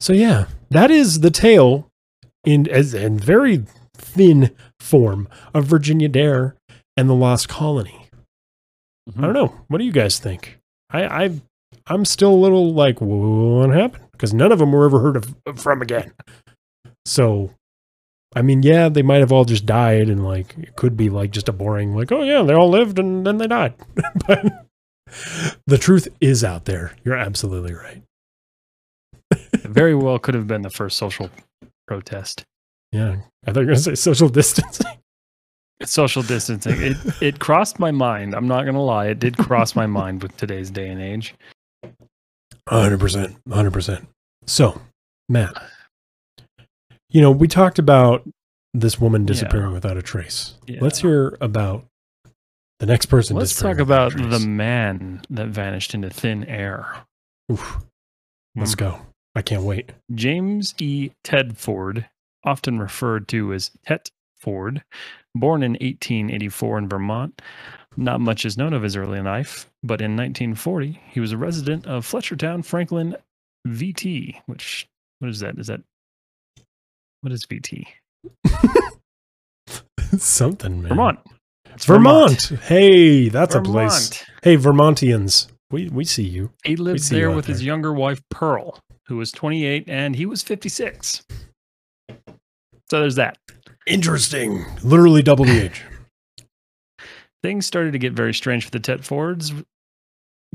So 0.00 0.12
yeah, 0.12 0.46
that 0.70 0.90
is 0.90 1.20
the 1.20 1.30
tale 1.30 1.90
in 2.44 2.68
as 2.68 2.94
in 2.94 3.18
very 3.18 3.64
thin 3.94 4.54
form 4.80 5.28
of 5.52 5.64
Virginia 5.66 6.08
Dare 6.08 6.54
and 6.96 7.08
the 7.08 7.14
Lost 7.14 7.48
Colony. 7.48 8.08
I 9.08 9.10
mm-hmm. 9.10 9.22
don't 9.22 9.32
know. 9.32 9.60
What 9.68 9.78
do 9.78 9.84
you 9.84 9.92
guys 9.92 10.18
think? 10.18 10.58
I, 10.90 11.24
I 11.24 11.40
I'm 11.86 12.04
still 12.04 12.32
a 12.32 12.36
little 12.36 12.72
like, 12.72 13.00
what 13.00 13.70
happened? 13.70 14.04
Because 14.12 14.34
none 14.34 14.52
of 14.52 14.58
them 14.58 14.72
were 14.72 14.84
ever 14.86 15.00
heard 15.00 15.16
of 15.16 15.34
from 15.60 15.80
again. 15.82 16.12
So, 17.06 17.50
I 18.34 18.42
mean, 18.42 18.62
yeah, 18.62 18.88
they 18.88 19.02
might 19.02 19.20
have 19.20 19.32
all 19.32 19.44
just 19.44 19.64
died, 19.64 20.08
and 20.08 20.24
like 20.24 20.56
it 20.58 20.76
could 20.76 20.96
be 20.96 21.08
like 21.08 21.30
just 21.30 21.48
a 21.48 21.52
boring, 21.52 21.94
like, 21.94 22.12
oh 22.12 22.22
yeah, 22.22 22.42
they 22.42 22.54
all 22.54 22.68
lived 22.68 22.98
and 22.98 23.26
then 23.26 23.38
they 23.38 23.46
died. 23.46 23.74
but 24.26 24.66
the 25.66 25.78
truth 25.78 26.08
is 26.20 26.44
out 26.44 26.64
there. 26.66 26.92
You're 27.04 27.16
absolutely 27.16 27.72
right. 27.72 28.02
Very 29.62 29.94
well 29.94 30.18
could 30.18 30.34
have 30.34 30.46
been 30.46 30.62
the 30.62 30.70
first 30.70 30.98
social 30.98 31.30
protest. 31.86 32.44
Yeah, 32.92 33.16
I 33.46 33.52
thought 33.52 33.60
you 33.60 33.66
were 33.66 33.72
gonna 33.72 33.80
say 33.80 33.94
social 33.94 34.28
distancing. 34.28 34.86
Social 35.84 36.24
distancing. 36.24 36.74
It 36.82 36.96
it 37.22 37.38
crossed 37.38 37.78
my 37.78 37.92
mind. 37.92 38.34
I'm 38.34 38.48
not 38.48 38.64
gonna 38.64 38.82
lie. 38.82 39.06
It 39.06 39.20
did 39.20 39.38
cross 39.38 39.76
my 39.76 39.86
mind 39.86 40.24
with 40.24 40.36
today's 40.36 40.72
day 40.72 40.88
and 40.88 41.00
age. 41.00 41.36
Hundred 42.68 43.00
percent, 43.00 43.36
hundred 43.50 43.72
percent. 43.72 44.08
So, 44.46 44.80
Matt, 45.28 45.54
you 47.10 47.20
know, 47.20 47.30
we 47.30 47.48
talked 47.48 47.78
about 47.78 48.28
this 48.74 49.00
woman 49.00 49.22
Yeah. 49.22 49.26
disappearing 49.28 49.72
without 49.72 49.96
a 49.96 50.02
trace. 50.02 50.54
Yeah. 50.66 50.78
Let's 50.80 51.00
hear 51.00 51.36
about 51.40 51.86
the 52.80 52.86
next 52.86 53.06
person. 53.06 53.36
Let's 53.36 53.58
talk 53.58 53.78
about 53.78 54.12
the 54.16 54.38
man 54.40 55.22
that 55.30 55.48
vanished 55.48 55.94
into 55.94 56.10
thin 56.10 56.44
air. 56.44 56.86
Oof. 57.50 57.78
Let's 58.54 58.74
Mm. 58.74 58.78
go. 58.78 59.00
I 59.34 59.42
can't 59.42 59.62
wait. 59.62 59.92
James 60.14 60.74
E. 60.78 61.10
Tedford, 61.24 62.06
often 62.44 62.78
referred 62.78 63.28
to 63.28 63.52
as 63.52 63.70
Tet 63.86 64.10
Ford, 64.38 64.82
born 65.34 65.62
in 65.62 65.76
1884 65.80 66.78
in 66.78 66.88
Vermont. 66.88 67.40
Not 67.96 68.20
much 68.20 68.44
is 68.44 68.56
known 68.56 68.72
of 68.72 68.82
his 68.82 68.96
early 68.96 69.20
life, 69.20 69.68
but 69.82 70.00
in 70.00 70.16
1940, 70.16 71.00
he 71.10 71.20
was 71.20 71.32
a 71.32 71.36
resident 71.36 71.86
of 71.86 72.06
Fletchertown, 72.06 72.64
Franklin, 72.64 73.16
VT. 73.66 74.40
Which, 74.46 74.86
what 75.18 75.30
is 75.30 75.40
that? 75.40 75.58
Is 75.58 75.66
that, 75.66 75.80
what 77.22 77.32
is 77.32 77.44
VT? 77.46 77.86
Something, 80.18 80.82
man. 80.82 80.88
Vermont. 80.90 81.18
It's 81.74 81.84
Vermont. 81.84 82.42
Hey, 82.62 83.28
that's 83.28 83.54
a 83.54 83.62
place. 83.62 84.24
Hey, 84.42 84.56
Vermontians. 84.56 85.48
We 85.70 85.88
we 85.88 86.04
see 86.04 86.24
you. 86.24 86.50
He 86.64 86.76
lived 86.76 87.10
there 87.10 87.30
with 87.30 87.44
his 87.46 87.62
younger 87.62 87.92
wife, 87.92 88.22
Pearl, 88.30 88.80
who 89.06 89.16
was 89.18 89.30
28 89.32 89.84
and 89.86 90.16
he 90.16 90.24
was 90.24 90.42
56. 90.42 91.22
So 92.90 93.00
there's 93.00 93.16
that. 93.16 93.36
Interesting. 93.86 94.64
Literally 94.82 95.22
double 95.22 95.44
the 95.44 95.64
age. 95.64 95.84
Things 97.42 97.66
started 97.66 97.92
to 97.92 97.98
get 97.98 98.12
very 98.12 98.34
strange 98.34 98.64
for 98.64 98.70
the 98.70 98.80
Tetfords. 98.80 99.64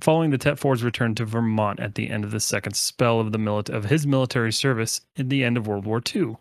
Following 0.02 0.32
the 0.32 0.38
Tetfords' 0.38 0.84
return 0.84 1.16
to 1.16 1.26
Vermont 1.26 1.80
at 1.80 1.96
the 1.96 2.10
end 2.10 2.24
of 2.24 2.32
the 2.32 2.40
second 2.40 2.76
spell 2.76 3.20
of 3.20 3.32
the 3.32 3.38
milit- 3.38 3.70
of 3.70 3.86
his 3.86 4.08
military 4.08 4.52
service 4.52 5.02
at 5.18 5.30
the 5.30 5.44
end 5.44 5.56
of 5.56 5.68
World 5.68 5.86
War 5.86 6.02
II, 6.14 6.36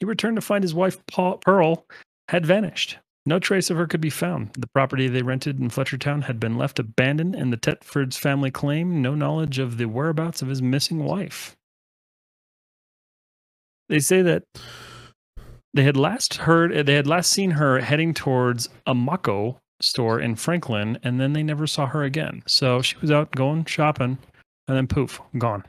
he 0.00 0.06
returned 0.06 0.36
to 0.36 0.42
find 0.42 0.64
his 0.64 0.74
wife 0.74 1.04
Pa- 1.06 1.36
Pearl 1.36 1.86
had 2.28 2.44
vanished. 2.44 2.98
No 3.24 3.38
trace 3.38 3.70
of 3.70 3.76
her 3.76 3.86
could 3.86 4.00
be 4.00 4.10
found. 4.10 4.52
The 4.54 4.66
property 4.68 5.06
they 5.06 5.22
rented 5.22 5.60
in 5.60 5.70
Fletchertown 5.70 6.24
had 6.24 6.40
been 6.40 6.56
left 6.56 6.78
abandoned, 6.78 7.34
and 7.34 7.52
the 7.52 7.56
Tetfords 7.56 8.18
family 8.18 8.50
claimed 8.50 8.96
no 9.02 9.14
knowledge 9.14 9.58
of 9.58 9.76
the 9.76 9.86
whereabouts 9.86 10.42
of 10.42 10.48
his 10.48 10.62
missing 10.62 11.04
wife. 11.04 11.56
They 13.88 14.00
say 14.00 14.22
that 14.22 14.44
they 15.78 15.84
had 15.84 15.96
last 15.96 16.34
heard 16.34 16.86
they 16.86 16.94
had 16.94 17.06
last 17.06 17.30
seen 17.30 17.52
her 17.52 17.78
heading 17.78 18.12
towards 18.12 18.68
a 18.84 18.96
Mako 18.96 19.60
store 19.80 20.18
in 20.18 20.34
Franklin, 20.34 20.98
and 21.04 21.20
then 21.20 21.34
they 21.34 21.44
never 21.44 21.68
saw 21.68 21.86
her 21.86 22.02
again. 22.02 22.42
So 22.48 22.82
she 22.82 22.96
was 23.00 23.12
out 23.12 23.30
going 23.30 23.64
shopping, 23.64 24.18
and 24.66 24.76
then 24.76 24.88
poof, 24.88 25.20
gone. 25.38 25.62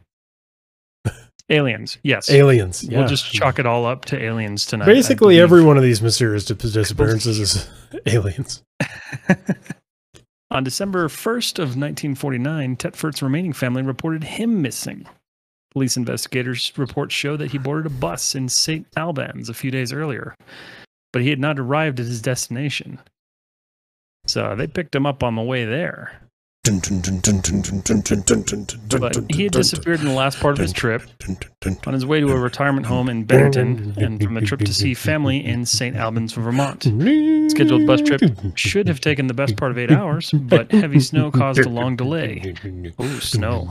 aliens, 1.52 2.00
yes. 2.02 2.32
Aliens. 2.32 2.84
We'll 2.90 3.02
yeah. 3.02 3.06
just 3.06 3.32
chalk 3.32 3.60
it 3.60 3.68
all 3.68 3.86
up 3.86 4.06
to 4.06 4.20
aliens 4.20 4.66
tonight. 4.66 4.88
Basically, 4.88 5.40
every 5.40 5.64
one 5.64 5.78
of 5.78 5.84
these 5.84 6.02
mysterious 6.02 6.46
disappearances 6.46 7.40
is 7.40 7.70
aliens. 8.08 8.64
On 10.50 10.64
December 10.64 11.08
1st 11.08 11.60
of 11.60 11.78
1949, 11.78 12.78
Tetford's 12.78 13.22
remaining 13.22 13.54
family 13.54 13.84
reported 13.84 14.24
him 14.24 14.64
missing. 14.64 15.06
Police 15.80 15.96
investigators' 15.96 16.74
reports 16.76 17.16
show 17.16 17.38
that 17.38 17.52
he 17.52 17.58
boarded 17.58 17.90
a 17.90 17.96
bus 17.96 18.36
in 18.36 18.50
St. 18.50 18.86
Albans 18.98 19.48
a 19.48 19.54
few 19.54 19.72
days 19.72 19.94
earlier, 19.94 20.36
but 21.14 21.22
he 21.22 21.30
had 21.30 21.40
not 21.40 21.58
arrived 21.58 22.02
at 22.02 22.06
his 22.06 22.22
destination. 22.22 23.00
So 24.28 24.58
they 24.58 24.68
picked 24.68 24.94
him 24.94 25.06
up 25.06 25.24
on 25.24 25.36
the 25.36 25.42
way 25.42 25.64
there. 25.64 26.20
But 29.00 29.32
he 29.32 29.44
had 29.44 29.52
disappeared 29.54 30.00
in 30.00 30.06
the 30.06 30.14
last 30.14 30.40
part 30.40 30.54
of 30.54 30.60
his 30.60 30.72
trip 30.74 31.04
on 31.86 31.94
his 31.94 32.06
way 32.06 32.20
to 32.20 32.32
a 32.32 32.40
retirement 32.40 32.86
home 32.86 33.10
in 33.10 33.24
Bennington 33.24 33.94
and 33.98 34.22
from 34.22 34.38
a 34.38 34.42
trip 34.42 34.62
to 34.62 34.74
see 34.74 34.94
family 34.94 35.44
in 35.46 35.66
St. 35.66 35.96
Albans, 35.96 36.34
Vermont. 36.34 36.84
Scheduled 37.52 37.86
bus 37.88 38.02
trip 38.02 38.22
should 38.56 38.88
have 38.88 39.02
taken 39.02 39.28
the 39.28 39.34
best 39.34 39.58
part 39.58 39.72
of 39.72 39.78
eight 39.78 39.92
hours, 39.92 40.32
but 40.32 40.72
heavy 40.72 41.00
snow 41.00 41.32
caused 41.32 41.60
a 41.60 41.70
long 41.70 41.96
delay. 41.96 42.54
Oh, 43.00 43.20
snow. 43.20 43.68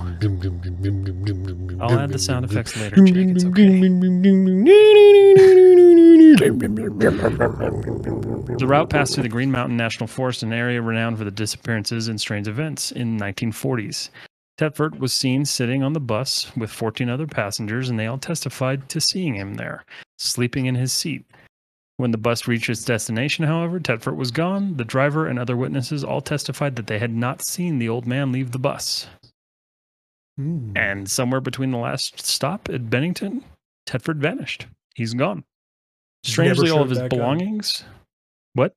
I'll 1.81 1.99
add 1.99 2.11
the 2.11 2.19
sound 2.19 2.45
effects 2.45 2.76
later. 2.76 2.97
The 8.59 8.67
route 8.67 8.90
passed 8.90 9.14
through 9.14 9.23
the 9.23 9.28
Green 9.28 9.50
Mountain 9.50 9.76
National 9.76 10.07
Forest, 10.07 10.43
an 10.43 10.52
area 10.52 10.83
renowned 10.83 11.19
for 11.19 11.25
the 11.25 11.31
disappearances 11.31 12.09
and 12.09 12.21
strange 12.21 12.49
events 12.49 12.88
in 12.92 13.18
1940s. 13.18 14.11
Tetford 14.59 14.99
was 14.99 15.12
seen 15.12 15.45
sitting 15.45 15.83
on 15.83 15.92
the 15.92 16.00
bus 16.00 16.54
with 16.57 16.71
14 16.71 17.09
other 17.09 17.26
passengers, 17.26 17.88
and 17.88 17.99
they 17.99 18.07
all 18.07 18.18
testified 18.18 18.88
to 18.88 19.00
seeing 19.00 19.35
him 19.35 19.54
there, 19.54 19.85
sleeping 20.18 20.66
in 20.66 20.75
his 20.75 20.92
seat. 20.92 21.25
When 21.97 22.11
the 22.11 22.18
bus 22.18 22.47
reached 22.47 22.68
its 22.68 22.85
destination, 22.85 23.45
however, 23.45 23.80
Tetford 23.80 24.16
was 24.16 24.30
gone. 24.30 24.76
The 24.76 24.85
driver 24.85 25.26
and 25.26 25.38
other 25.38 25.57
witnesses 25.57 26.04
all 26.04 26.21
testified 26.21 26.76
that 26.76 26.87
they 26.87 26.99
had 26.99 27.14
not 27.14 27.45
seen 27.45 27.78
the 27.78 27.88
old 27.88 28.07
man 28.07 28.30
leave 28.30 28.52
the 28.52 28.59
bus. 28.59 29.09
Hmm. 30.37 30.76
And 30.76 31.11
somewhere 31.11 31.40
between 31.40 31.73
the 31.73 31.78
last 31.78 32.25
stop 32.25 32.68
at 32.68 32.88
Bennington, 32.88 33.45
Tetford 33.87 34.18
vanished. 34.18 34.66
He's 34.95 35.14
gone. 35.14 35.45
Strangely, 36.25 36.71
all 36.71 36.83
of 36.83 36.90
his 36.90 36.99
back 36.99 37.07
up. 37.07 37.11
belongings. 37.11 37.85
What? 38.54 38.75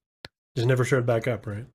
Just 0.56 0.68
never 0.68 0.84
showed 0.84 1.06
back 1.06 1.28
up, 1.28 1.46
right? 1.46 1.66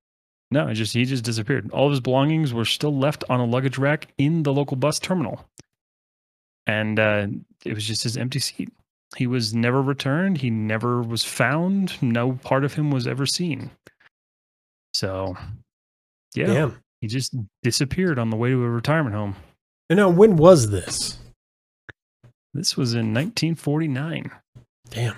No, 0.49 0.67
it 0.67 0.75
just 0.75 0.93
he 0.93 1.03
just 1.05 1.25
disappeared. 1.25 1.69
All 1.71 1.87
of 1.87 1.91
his 1.91 1.99
belongings 1.99 2.53
were 2.53 2.65
still 2.65 2.95
left 2.97 3.23
on 3.29 3.39
a 3.39 3.45
luggage 3.45 3.77
rack 3.77 4.07
in 4.17 4.43
the 4.43 4.53
local 4.53 4.77
bus 4.77 4.99
terminal, 4.99 5.45
and 6.65 6.99
uh, 6.99 7.27
it 7.65 7.73
was 7.73 7.85
just 7.85 8.03
his 8.03 8.15
empty 8.15 8.39
seat. 8.39 8.69
He 9.15 9.27
was 9.27 9.53
never 9.53 9.81
returned. 9.81 10.37
He 10.37 10.49
never 10.49 11.01
was 11.01 11.23
found. 11.23 12.01
No 12.01 12.33
part 12.33 12.63
of 12.63 12.73
him 12.73 12.91
was 12.91 13.07
ever 13.07 13.25
seen. 13.25 13.71
So, 14.93 15.37
yeah, 16.33 16.47
Damn. 16.47 16.83
he 17.01 17.07
just 17.07 17.35
disappeared 17.63 18.19
on 18.19 18.29
the 18.29 18.37
way 18.37 18.49
to 18.49 18.63
a 18.63 18.69
retirement 18.69 19.15
home. 19.15 19.35
And 19.89 19.97
now, 19.97 20.09
when 20.09 20.35
was 20.35 20.69
this? 20.69 21.19
This 22.53 22.75
was 22.75 22.93
in 22.93 23.13
1949. 23.13 24.31
Damn. 24.89 25.15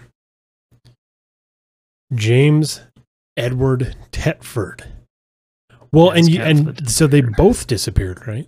James 2.13 2.81
Edward 3.37 3.95
Tetford. 4.11 4.83
Well, 5.91 6.11
and 6.11 6.29
you, 6.29 6.41
and 6.41 6.89
so 6.89 7.07
they 7.07 7.21
both 7.21 7.67
disappeared, 7.67 8.27
right? 8.27 8.47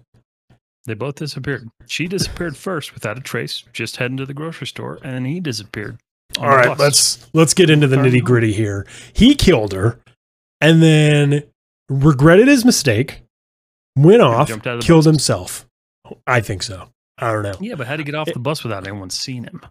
They 0.85 0.93
both 0.93 1.15
disappeared. 1.15 1.69
She 1.87 2.07
disappeared 2.07 2.57
first 2.57 2.93
without 2.93 3.17
a 3.17 3.21
trace, 3.21 3.63
just 3.73 3.97
heading 3.97 4.17
to 4.17 4.25
the 4.25 4.33
grocery 4.33 4.67
store, 4.67 4.99
and 5.03 5.13
then 5.13 5.25
he 5.25 5.39
disappeared. 5.39 5.99
on 6.37 6.43
All 6.45 6.51
the 6.51 6.57
right, 6.57 6.67
bus. 6.69 6.79
let's 6.79 7.29
let's 7.33 7.53
get 7.53 7.69
into 7.69 7.87
the 7.87 7.97
nitty 7.97 8.23
gritty 8.23 8.51
here. 8.53 8.87
He 9.13 9.35
killed 9.35 9.73
her, 9.73 9.99
and 10.59 10.81
then 10.81 11.43
regretted 11.89 12.47
his 12.47 12.65
mistake, 12.65 13.21
went 13.95 14.21
off, 14.21 14.49
of 14.49 14.61
killed 14.63 14.85
bus. 14.85 15.05
himself. 15.05 15.65
I 16.25 16.41
think 16.41 16.63
so. 16.63 16.89
I 17.17 17.31
don't 17.31 17.43
know. 17.43 17.55
Yeah, 17.59 17.75
but 17.75 17.87
how 17.87 17.95
to 17.95 18.03
get 18.03 18.15
off 18.15 18.27
the 18.33 18.39
bus 18.39 18.63
without 18.63 18.87
anyone 18.87 19.09
seeing 19.11 19.43
him? 19.43 19.61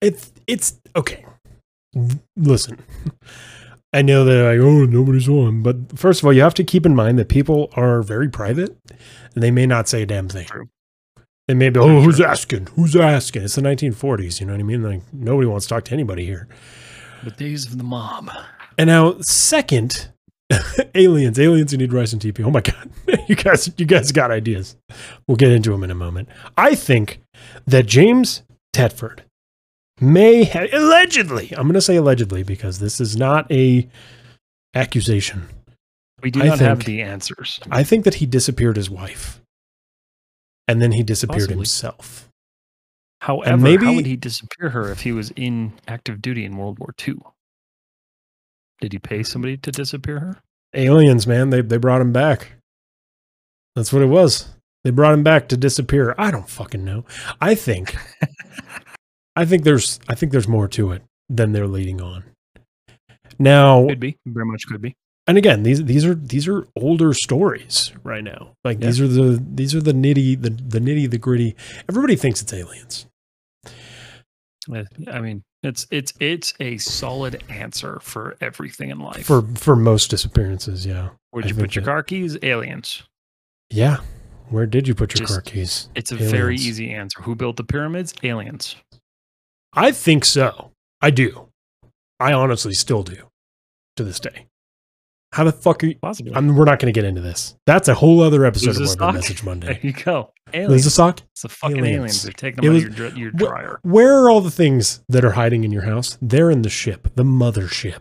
It's 0.00 0.32
it's 0.48 0.80
okay. 0.96 1.24
Listen, 2.36 2.78
I 3.92 4.02
know 4.02 4.24
that 4.24 4.58
like 4.58 4.60
oh 4.66 4.84
nobody's 4.84 5.28
on. 5.28 5.62
but 5.62 5.98
first 5.98 6.20
of 6.20 6.26
all, 6.26 6.32
you 6.32 6.42
have 6.42 6.54
to 6.54 6.64
keep 6.64 6.86
in 6.86 6.94
mind 6.94 7.18
that 7.18 7.28
people 7.28 7.70
are 7.74 8.02
very 8.02 8.28
private, 8.28 8.76
and 9.34 9.42
they 9.42 9.50
may 9.50 9.66
not 9.66 9.88
say 9.88 10.02
a 10.02 10.06
damn 10.06 10.28
thing. 10.28 10.46
True. 10.46 10.68
They 11.48 11.54
may 11.54 11.68
be 11.70 11.80
Very 11.80 11.96
oh 11.96 12.00
who's 12.00 12.16
true. 12.16 12.24
asking? 12.26 12.68
Who's 12.76 12.94
asking? 12.96 13.42
It's 13.42 13.56
the 13.56 13.62
1940s. 13.62 14.40
You 14.40 14.46
know 14.46 14.52
what 14.54 14.60
I 14.60 14.62
mean? 14.64 14.82
Like 14.82 15.02
nobody 15.12 15.46
wants 15.46 15.66
to 15.66 15.74
talk 15.74 15.84
to 15.86 15.92
anybody 15.92 16.24
here. 16.24 16.48
The 17.24 17.30
days 17.32 17.66
of 17.66 17.78
the 17.78 17.84
mob. 17.84 18.30
And 18.78 18.88
now, 18.88 19.16
second, 19.20 20.08
aliens, 20.94 21.38
aliens 21.38 21.70
who 21.72 21.76
need 21.76 21.92
rice 21.92 22.12
and 22.12 22.22
TP. 22.22 22.44
Oh 22.44 22.50
my 22.50 22.60
god, 22.62 22.90
you 23.28 23.34
guys, 23.36 23.70
you 23.76 23.84
guys 23.84 24.10
got 24.12 24.30
ideas. 24.30 24.76
We'll 25.28 25.36
get 25.36 25.50
into 25.52 25.70
them 25.70 25.84
in 25.84 25.90
a 25.90 25.94
moment. 25.94 26.28
I 26.56 26.74
think 26.74 27.20
that 27.66 27.86
James 27.86 28.42
Tetford 28.72 29.20
may 30.02 30.44
have 30.44 30.72
allegedly. 30.72 31.50
I'm 31.56 31.62
going 31.64 31.74
to 31.74 31.80
say 31.80 31.96
allegedly 31.96 32.42
because 32.42 32.78
this 32.78 33.00
is 33.00 33.16
not 33.16 33.50
a 33.50 33.88
accusation. 34.74 35.48
We 36.22 36.30
do 36.30 36.42
I 36.42 36.46
not 36.46 36.58
have 36.60 36.84
the 36.84 37.02
answers. 37.02 37.58
I 37.70 37.82
think 37.84 38.04
that 38.04 38.14
he 38.14 38.26
disappeared 38.26 38.76
his 38.76 38.88
wife, 38.90 39.40
and 40.68 40.80
then 40.80 40.92
he 40.92 41.02
disappeared 41.02 41.38
Possibly. 41.40 41.56
himself. 41.56 42.28
However, 43.22 43.56
maybe- 43.56 43.86
how 43.86 43.94
would 43.94 44.06
he 44.06 44.16
disappear 44.16 44.70
her 44.70 44.90
if 44.90 45.00
he 45.02 45.12
was 45.12 45.30
in 45.36 45.72
active 45.88 46.20
duty 46.20 46.44
in 46.44 46.56
World 46.56 46.78
War 46.78 46.94
II? 47.06 47.14
Did 48.80 48.92
he 48.92 48.98
pay 48.98 49.22
somebody 49.22 49.56
to 49.58 49.70
disappear 49.70 50.18
her? 50.20 50.42
Aliens, 50.74 51.26
man, 51.26 51.50
they 51.50 51.60
they 51.60 51.76
brought 51.76 52.00
him 52.00 52.12
back. 52.12 52.52
That's 53.76 53.92
what 53.92 54.02
it 54.02 54.06
was. 54.06 54.48
They 54.84 54.90
brought 54.90 55.14
him 55.14 55.22
back 55.22 55.48
to 55.48 55.56
disappear. 55.56 56.14
I 56.18 56.30
don't 56.30 56.48
fucking 56.48 56.84
know. 56.84 57.04
I 57.40 57.54
think 57.54 57.94
I 59.36 59.44
think 59.44 59.64
there's 59.64 59.98
I 60.08 60.14
think 60.14 60.32
there's 60.32 60.48
more 60.48 60.68
to 60.68 60.92
it 60.92 61.02
than 61.28 61.52
they're 61.52 61.66
leading 61.68 62.00
on. 62.00 62.24
Now, 63.38 63.84
it 63.84 63.88
Could 63.90 64.00
be. 64.00 64.18
Very 64.26 64.46
much 64.46 64.66
could 64.66 64.80
be. 64.82 64.94
and 65.26 65.38
again, 65.38 65.62
these 65.62 65.84
these 65.84 66.04
are 66.04 66.14
these 66.14 66.46
are 66.48 66.66
older 66.76 67.14
stories 67.14 67.92
right 68.04 68.22
now. 68.22 68.52
Like 68.64 68.80
these 68.80 69.00
are 69.00 69.08
the 69.08 69.42
these 69.54 69.74
are 69.74 69.80
the 69.80 69.92
nitty 69.94 70.40
the 70.40 70.50
the 70.50 70.78
nitty 70.80 71.10
the 71.10 71.18
gritty. 71.18 71.56
Everybody 71.88 72.16
thinks 72.16 72.42
it's 72.42 72.52
aliens. 72.52 73.06
Uh, 74.72 74.84
I 75.10 75.20
mean, 75.20 75.42
it's 75.62 75.86
it's 75.90 76.12
it's 76.20 76.54
a 76.60 76.76
solid 76.78 77.42
answer 77.48 77.98
for 78.02 78.36
everything 78.40 78.90
in 78.90 79.00
life. 79.00 79.24
For 79.26 79.42
for 79.56 79.74
most 79.74 80.10
disappearances, 80.10 80.86
yeah. 80.86 81.10
Where'd 81.30 81.48
you 81.48 81.54
put 81.54 81.74
your 81.74 81.82
that- 81.84 81.90
car 81.90 82.02
keys? 82.02 82.36
Aliens. 82.42 83.02
Yeah. 83.70 83.98
Where 84.50 84.66
did 84.66 84.86
you 84.86 84.94
put 84.94 85.14
your 85.14 85.26
Just- 85.26 85.32
car 85.32 85.40
keys? 85.40 85.88
It's 85.94 86.12
a 86.12 86.16
very 86.16 86.56
easy 86.56 86.92
answer. 86.92 87.22
Who 87.22 87.34
built 87.34 87.56
the 87.56 87.64
pyramids? 87.64 88.12
Aliens. 88.22 88.76
I 89.74 89.92
think 89.92 90.24
so. 90.24 90.72
I 91.00 91.10
do. 91.10 91.48
I 92.20 92.32
honestly 92.32 92.74
still 92.74 93.02
do 93.02 93.28
to 93.96 94.04
this 94.04 94.20
day. 94.20 94.46
How 95.32 95.44
the 95.44 95.52
fuck 95.52 95.82
are 95.82 95.86
you? 95.86 95.94
Possibly. 95.96 96.34
I 96.34 96.40
mean, 96.40 96.54
we're 96.54 96.66
not 96.66 96.78
going 96.78 96.92
to 96.92 96.96
get 96.98 97.06
into 97.06 97.22
this. 97.22 97.56
That's 97.66 97.88
a 97.88 97.94
whole 97.94 98.20
other 98.20 98.44
episode 98.44 98.76
Lose 98.76 98.92
of 98.92 99.00
a 99.00 99.00
Morbid 99.00 99.00
sock? 99.00 99.14
Message 99.14 99.40
there 99.42 99.46
Monday. 99.50 99.80
you 99.82 99.92
go. 99.92 100.30
Lose 100.52 100.64
Aliens. 100.66 100.86
a 100.86 100.90
sock? 100.90 101.20
It's 101.32 101.42
the 101.42 101.48
fucking 101.48 101.78
Aliens. 101.78 101.96
aliens. 101.96 102.22
They're 102.22 102.32
taking 102.32 102.62
them 102.64 102.76
out 102.76 102.84
of 102.86 102.98
your, 102.98 103.08
your 103.16 103.30
dryer. 103.30 103.80
Where 103.82 104.14
are 104.18 104.28
all 104.30 104.42
the 104.42 104.50
things 104.50 105.02
that 105.08 105.24
are 105.24 105.30
hiding 105.32 105.64
in 105.64 105.72
your 105.72 105.82
house? 105.84 106.18
They're 106.20 106.50
in 106.50 106.60
the 106.62 106.68
ship, 106.68 107.08
the 107.14 107.24
mothership, 107.24 108.00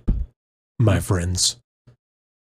my 0.78 1.00
friends. 1.00 1.58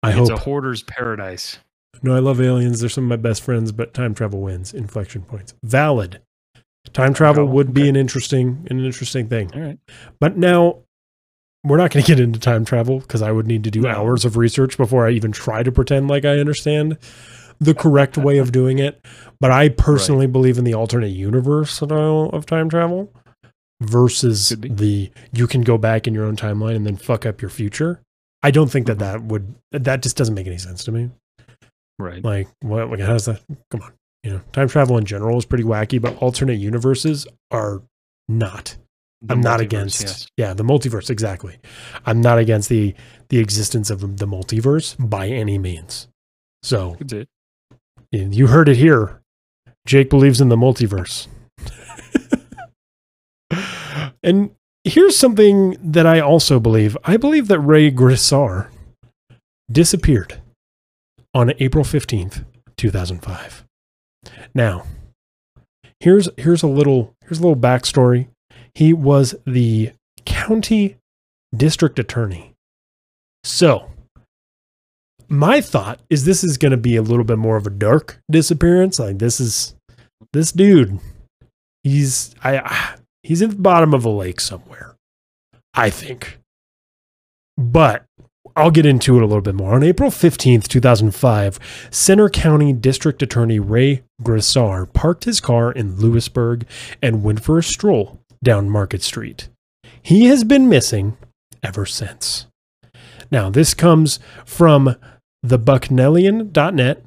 I 0.03 0.12
it's 0.12 0.30
hope. 0.30 0.39
a 0.39 0.41
hoarder's 0.43 0.84
paradise. 0.84 1.58
no, 2.03 2.15
I 2.15 2.19
love 2.19 2.39
aliens. 2.39 2.80
They're 2.80 2.89
some 2.89 3.06
of 3.06 3.10
my 3.10 3.15
best 3.15 3.41
friends, 3.41 3.71
but 3.71 3.95
time 3.95 4.13
travel 4.13 4.41
wins. 4.41 4.75
Inflection 4.75 5.23
points. 5.23 5.56
Valid. 5.63 6.21
Time 6.93 7.13
travel 7.13 7.36
travel, 7.45 7.54
would 7.56 7.73
be 7.73 7.88
an 7.89 7.95
interesting, 7.95 8.65
an 8.69 8.84
interesting 8.84 9.28
thing. 9.28 9.52
All 9.54 9.62
right. 9.62 9.80
But 10.19 10.38
now 10.38 10.80
we're 11.63 11.78
not 11.78 11.91
going 11.91 12.04
to 12.04 12.08
get 12.08 12.19
into 12.19 12.39
time 12.39 12.65
travel 12.65 13.00
because 13.00 13.21
I 13.21 13.32
would 13.32 13.47
need 13.47 13.63
to 13.65 13.71
do 13.71 13.82
No. 13.82 13.89
hours 13.89 14.23
of 14.26 14.38
research 14.38 14.78
before 14.78 15.06
I 15.08 15.12
even 15.12 15.32
try 15.32 15.63
to 15.63 15.71
pretend 15.71 16.08
like 16.08 16.23
I 16.26 16.38
understand 16.39 16.97
the 17.60 17.73
correct 17.73 18.17
way 18.17 18.38
of 18.38 18.52
doing 18.52 18.80
it. 18.80 19.04
But 19.39 19.52
I 19.52 19.69
personally 19.69 20.28
believe 20.28 20.58
in 20.58 20.63
the 20.63 20.73
alternate 20.76 21.08
universe 21.10 21.71
style 21.71 22.30
of 22.34 22.45
time 22.45 22.69
travel 22.69 23.12
versus 23.82 24.50
the 24.60 25.12
you 25.34 25.47
can 25.47 25.62
go 25.62 25.78
back 25.78 26.08
in 26.08 26.13
your 26.13 26.26
own 26.26 26.36
timeline 26.36 26.76
and 26.76 26.86
then 26.86 26.95
fuck 26.97 27.26
up 27.26 27.41
your 27.41 27.50
future. 27.50 28.00
I 28.43 28.52
don't 28.52 28.69
think 28.71 28.88
that 28.88 28.97
Mhm. 28.97 29.00
that 29.00 29.23
would 29.23 29.56
that 29.71 30.02
just 30.02 30.15
doesn't 30.17 30.36
make 30.36 30.47
any 30.47 30.58
sense 30.58 30.84
to 30.86 30.91
me. 30.91 31.10
Right. 32.00 32.23
Like 32.23 32.47
what? 32.62 32.89
Like 32.89 33.00
how's 33.00 33.26
that? 33.26 33.41
Come 33.71 33.82
on, 33.82 33.91
you 34.27 34.33
know, 34.33 34.41
time 34.51 34.67
travel 34.67 34.97
in 34.97 35.05
general 35.05 35.37
is 35.37 35.45
pretty 35.45 35.63
wacky, 35.63 36.01
but 36.01 36.21
alternate 36.21 36.55
universes 36.55 37.25
are 37.49 37.81
not. 38.27 38.75
The 39.21 39.33
I'm 39.33 39.39
not 39.39 39.61
against. 39.61 40.01
yes. 40.01 40.27
Yeah, 40.35 40.53
the 40.53 40.65
multiverse 40.65 41.09
exactly. 41.09 41.59
I'm 42.05 42.19
not 42.19 42.37
against 42.37 42.67
the 42.67 42.93
the 43.29 43.39
existence 43.39 43.89
of 43.89 44.01
the 44.17 44.27
multiverse 44.27 44.97
by 44.99 45.29
any 45.29 45.57
means. 45.57 46.09
So 46.61 46.97
it. 46.99 47.29
you 48.11 48.47
heard 48.47 48.67
it 48.67 48.75
here. 48.75 49.21
Jake 49.85 50.09
believes 50.09 50.41
in 50.41 50.49
the 50.49 50.57
multiverse. 50.57 51.27
and 54.23 54.51
here's 54.83 55.17
something 55.17 55.77
that 55.81 56.05
I 56.05 56.19
also 56.19 56.59
believe. 56.59 56.97
I 57.05 57.15
believe 57.15 57.47
that 57.47 57.59
Ray 57.59 57.89
Gricar 57.91 58.67
disappeared 59.71 60.41
on 61.33 61.53
April 61.59 61.85
15th, 61.85 62.43
2005. 62.75 63.66
Now, 64.53 64.84
here's 65.99 66.30
here's 66.38 66.63
a 66.63 66.67
little 66.67 67.15
here's 67.21 67.39
a 67.39 67.43
little 67.43 67.56
backstory. 67.56 68.27
He 68.73 68.93
was 68.93 69.36
the 69.45 69.93
county 70.25 70.97
district 71.56 71.99
attorney. 71.99 72.53
So, 73.43 73.91
my 75.30 75.62
thought 75.62 75.99
is 76.10 76.25
this 76.25 76.43
is 76.43 76.58
going 76.58 76.71
to 76.71 76.77
be 76.77 76.95
a 76.95 77.01
little 77.01 77.23
bit 77.23 77.38
more 77.38 77.58
of 77.58 77.67
a 77.67 77.71
dark 77.71 78.19
disappearance. 78.30 78.99
Like 78.99 79.19
this 79.19 79.39
is 79.39 79.75
this 80.34 80.51
dude. 80.51 80.99
He's 81.84 82.36
I 82.43 82.95
he's 83.23 83.41
at 83.41 83.51
the 83.51 83.56
bottom 83.56 83.93
of 83.93 84.06
a 84.06 84.10
lake 84.10 84.39
somewhere. 84.39 84.95
I 85.73 85.89
think. 85.89 86.39
But 87.58 88.06
I'll 88.57 88.71
get 88.71 88.87
into 88.87 89.17
it 89.17 89.21
a 89.21 89.27
little 89.27 89.41
bit 89.41 89.53
more. 89.53 89.75
On 89.75 89.83
April 89.83 90.09
15th, 90.09 90.67
2005, 90.67 91.59
Centre 91.91 92.27
County 92.27 92.73
District 92.73 93.21
Attorney 93.21 93.59
Ray 93.59 94.01
Gricar 94.23 94.91
parked 94.93 95.25
his 95.25 95.39
car 95.39 95.71
in 95.71 95.97
Lewisburg 95.97 96.65
and 96.99 97.23
went 97.23 97.43
for 97.43 97.59
a 97.59 97.63
stroll 97.63 98.19
down 98.43 98.67
Market 98.67 99.03
Street. 99.03 99.49
He 100.01 100.25
has 100.25 100.43
been 100.43 100.67
missing 100.67 101.17
ever 101.61 101.85
since. 101.85 102.47
Now, 103.29 103.51
this 103.51 103.75
comes 103.75 104.19
from 104.43 104.95
thebucknellian.net 105.45 107.03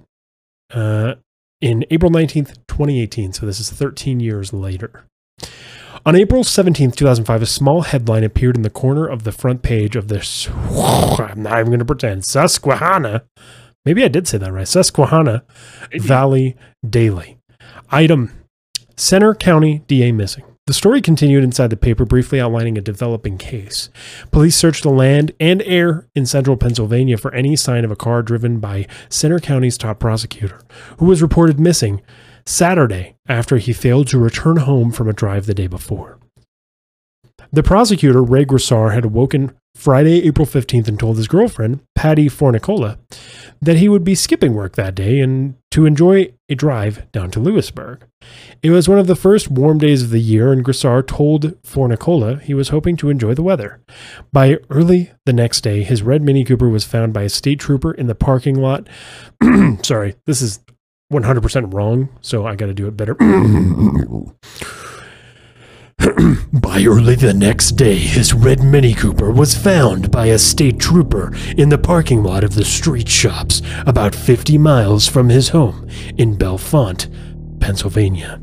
uh, 0.73 1.15
in 1.61 1.85
April 1.91 2.13
19th, 2.13 2.59
2018. 2.69 3.33
So 3.33 3.45
this 3.45 3.59
is 3.59 3.71
13 3.71 4.21
years 4.21 4.53
later. 4.53 5.05
On 6.07 6.17
April 6.17 6.43
17th, 6.43 6.97
2005, 6.97 7.43
a 7.43 7.47
small 7.47 7.83
headline 7.83 8.25
appeared 8.25 8.57
in 8.57 8.63
the 8.63 8.71
corner 8.71 9.07
of 9.07 9.25
the 9.25 9.33
front 9.33 9.63
page 9.63 9.97
of 9.97 10.09
this. 10.09 10.49
I'm 10.49 11.43
not 11.43 11.59
even 11.59 11.67
going 11.67 11.79
to 11.81 11.85
pretend. 11.85 12.25
Susquehanna. 12.25 13.25
Maybe 13.85 14.03
I 14.03 14.09
did 14.09 14.27
say 14.27 14.39
that 14.39 14.51
right. 14.51 14.67
Susquehanna 14.67 15.45
Maybe. 15.93 16.07
Valley 16.07 16.57
Daily. 16.89 17.37
Item 17.91 18.33
Centre 18.97 19.35
County 19.35 19.83
DA 19.89 20.11
missing. 20.11 20.45
The 20.67 20.73
story 20.73 21.03
continued 21.03 21.45
inside 21.45 21.69
the 21.69 21.77
paper, 21.77 22.07
briefly 22.07 22.41
outlining 22.41 22.79
a 22.79 22.83
developing 22.83 23.37
case. 23.37 23.91
Police 24.31 24.57
searched 24.57 24.85
the 24.85 24.91
land 24.91 25.33
and 25.39 25.61
air 25.63 26.07
in 26.15 26.25
central 26.25 26.57
Pennsylvania 26.57 27.19
for 27.19 27.35
any 27.35 27.57
sign 27.57 27.85
of 27.85 27.91
a 27.91 27.97
car 27.97 28.23
driven 28.23 28.59
by 28.59 28.87
Centre 29.11 29.41
County's 29.41 29.77
top 29.77 29.99
prosecutor, 29.99 30.61
who 30.99 31.07
was 31.07 31.21
reported 31.21 31.61
missing 31.61 32.01
Saturday 32.47 33.17
after 33.29 33.59
he 33.59 33.73
failed 33.73 34.09
to 34.09 34.19
return 34.19 34.59
home 34.59 34.91
from 34.91 35.09
a 35.09 35.13
drive 35.13 35.47
the 35.47 35.55
day 35.55 35.67
before. 35.67 36.19
The 37.53 37.63
prosecutor, 37.63 38.23
Ray 38.23 38.45
Gricar, 38.45 38.95
had 38.95 39.05
awoken 39.05 39.53
Friday, 39.75 40.25
April 40.27 40.47
15th, 40.47 40.89
and 40.89 40.99
told 40.99 41.17
his 41.17 41.27
girlfriend, 41.27 41.81
Patty 41.97 42.29
Fornicola, 42.29 42.99
that 43.61 43.77
he 43.77 43.89
would 43.89 44.05
be 44.05 44.15
skipping 44.15 44.55
work 44.55 44.77
that 44.77 44.95
day 44.95 45.21
and 45.21 45.55
to 45.71 45.87
enjoy 45.87 46.33
a 46.49 46.55
drive 46.55 47.11
down 47.13 47.31
to 47.33 47.41
Lewisburg. 47.41 48.05
It 48.63 48.71
was 48.71 48.89
one 48.89 48.99
of 48.99 49.07
the 49.07 49.17
first 49.17 49.51
warm 49.51 49.79
days 49.79 50.03
of 50.03 50.11
the 50.11 50.21
year, 50.21 50.53
and 50.53 50.65
Gricar 50.65 51.07
told 51.07 51.61
Fornicola 51.63 52.41
he 52.41 52.55
was 52.55 52.69
hoping 52.69 52.97
to 52.99 53.11
enjoy 53.11 53.35
the 53.35 53.43
weather. 53.43 53.81
By 54.33 54.59
early 54.69 55.13
the 55.27 55.33
next 55.33 55.63
day, 55.63 55.83
his 55.83 56.03
red 56.03 56.23
Mini 56.23 56.45
Cooper 56.45 56.69
was 56.69 56.85
found 56.85 57.13
by 57.13 57.23
a 57.23 57.29
state 57.29 57.59
trooper 57.59 57.93
in 57.93 58.07
the 58.07 58.15
parking 58.15 58.57
lot. 58.61 58.89
Sorry, 59.83 60.15
this 60.27 60.43
is 60.43 60.61
100% 61.13 61.75
wrong, 61.75 62.09
so 62.21 62.47
I 62.47 62.57
got 62.57 62.67
to 62.67 62.75
do 62.75 62.87
it 62.87 62.97
better. 62.97 63.15
by 66.53 66.85
early 66.85 67.15
the 67.15 67.35
next 67.35 67.73
day, 67.73 67.97
his 67.97 68.33
red 68.33 68.63
Mini 68.63 68.95
Cooper 68.95 69.31
was 69.31 69.57
found 69.57 70.11
by 70.11 70.27
a 70.27 70.39
state 70.39 70.79
trooper 70.79 71.33
in 71.57 71.69
the 71.69 71.79
parking 71.79 72.23
lot 72.23 72.45
of 72.45 72.55
the 72.55 72.65
street 72.65 73.09
shops 73.09 73.61
about 73.87 74.15
50 74.15 74.57
miles 74.57 75.09
from 75.09 75.29
his 75.29 75.51
home 75.51 75.89
in 76.17 76.37
Bellefonte, 76.37 77.09
Pennsylvania. 77.61 78.41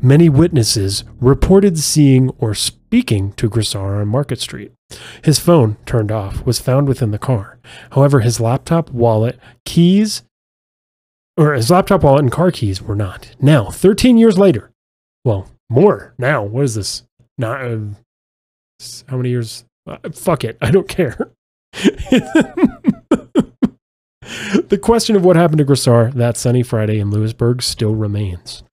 Many 0.00 0.28
witnesses 0.28 1.04
reported 1.20 1.78
seeing 1.78 2.30
or 2.38 2.54
speaking 2.54 3.32
to 3.32 3.50
Gricar 3.50 4.00
on 4.00 4.08
Market 4.08 4.40
Street. 4.40 4.72
His 5.22 5.38
phone, 5.38 5.76
turned 5.84 6.12
off, 6.12 6.46
was 6.46 6.60
found 6.60 6.88
within 6.88 7.10
the 7.10 7.18
car. 7.18 7.58
However, 7.90 8.20
his 8.20 8.40
laptop, 8.40 8.90
wallet, 8.90 9.38
keys, 9.64 10.22
or 11.38 11.54
his 11.54 11.70
laptop, 11.70 12.02
wallet, 12.02 12.22
and 12.22 12.32
car 12.32 12.50
keys 12.50 12.82
were 12.82 12.96
not. 12.96 13.30
Now, 13.40 13.70
13 13.70 14.18
years 14.18 14.36
later, 14.36 14.72
well, 15.24 15.48
more 15.70 16.14
now. 16.18 16.42
What 16.42 16.64
is 16.64 16.74
this? 16.74 17.04
Not 17.38 17.62
uh, 17.62 17.78
how 19.08 19.16
many 19.16 19.30
years? 19.30 19.64
Uh, 19.86 19.98
fuck 20.12 20.44
it, 20.44 20.58
I 20.60 20.72
don't 20.72 20.88
care. 20.88 21.30
the 21.72 22.50
question 24.82 25.14
of 25.14 25.24
what 25.24 25.36
happened 25.36 25.58
to 25.58 25.64
Gricar 25.64 26.12
that 26.14 26.36
sunny 26.36 26.62
Friday 26.62 26.98
in 26.98 27.10
Lewisburg 27.10 27.62
still 27.62 27.94
remains. 27.94 28.64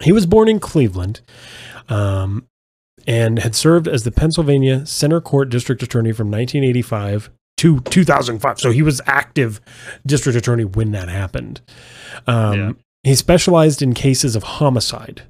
He 0.00 0.10
was 0.10 0.26
born 0.26 0.48
in 0.48 0.58
Cleveland 0.58 1.20
um, 1.88 2.48
and 3.06 3.38
had 3.38 3.54
served 3.54 3.86
as 3.86 4.02
the 4.02 4.10
Pennsylvania 4.10 4.84
Center 4.86 5.20
Court 5.20 5.48
District 5.48 5.82
Attorney 5.82 6.12
from 6.12 6.30
1985 6.30 7.30
to 7.58 7.80
2005. 7.80 8.60
So 8.60 8.70
he 8.70 8.82
was 8.82 9.00
active 9.06 9.60
district 10.06 10.36
attorney 10.36 10.64
when 10.64 10.92
that 10.92 11.08
happened. 11.08 11.60
Um, 12.26 12.58
Yeah. 12.58 12.72
He 13.04 13.14
specialized 13.14 13.82
in 13.82 13.92
cases 13.92 14.34
of 14.34 14.42
homicide. 14.42 15.22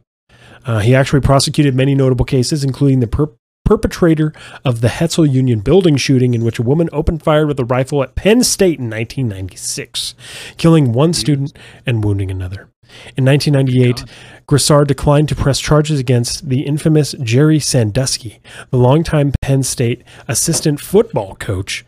Uh, 0.64 0.78
he 0.78 0.94
actually 0.94 1.20
prosecuted 1.20 1.74
many 1.74 1.94
notable 1.94 2.24
cases, 2.24 2.62
including 2.62 3.00
the 3.00 3.08
per- 3.08 3.32
perpetrator 3.64 4.32
of 4.64 4.80
the 4.80 4.88
Hetzel 4.88 5.30
Union 5.30 5.58
building 5.58 5.96
shooting, 5.96 6.34
in 6.34 6.44
which 6.44 6.58
a 6.60 6.62
woman 6.62 6.88
opened 6.92 7.22
fire 7.24 7.46
with 7.46 7.58
a 7.58 7.64
rifle 7.64 8.02
at 8.02 8.14
Penn 8.14 8.44
State 8.44 8.78
in 8.78 8.88
1996, 8.88 10.14
killing 10.56 10.92
one 10.92 11.12
student 11.12 11.52
and 11.84 12.04
wounding 12.04 12.30
another. 12.30 12.68
In 13.16 13.24
1998, 13.24 14.04
Gricar 14.46 14.86
declined 14.86 15.28
to 15.30 15.34
press 15.34 15.58
charges 15.58 15.98
against 15.98 16.48
the 16.48 16.60
infamous 16.60 17.14
Jerry 17.22 17.58
Sandusky, 17.58 18.38
the 18.70 18.76
longtime 18.76 19.32
Penn 19.42 19.62
State 19.62 20.04
assistant 20.28 20.80
football 20.80 21.34
coach, 21.36 21.84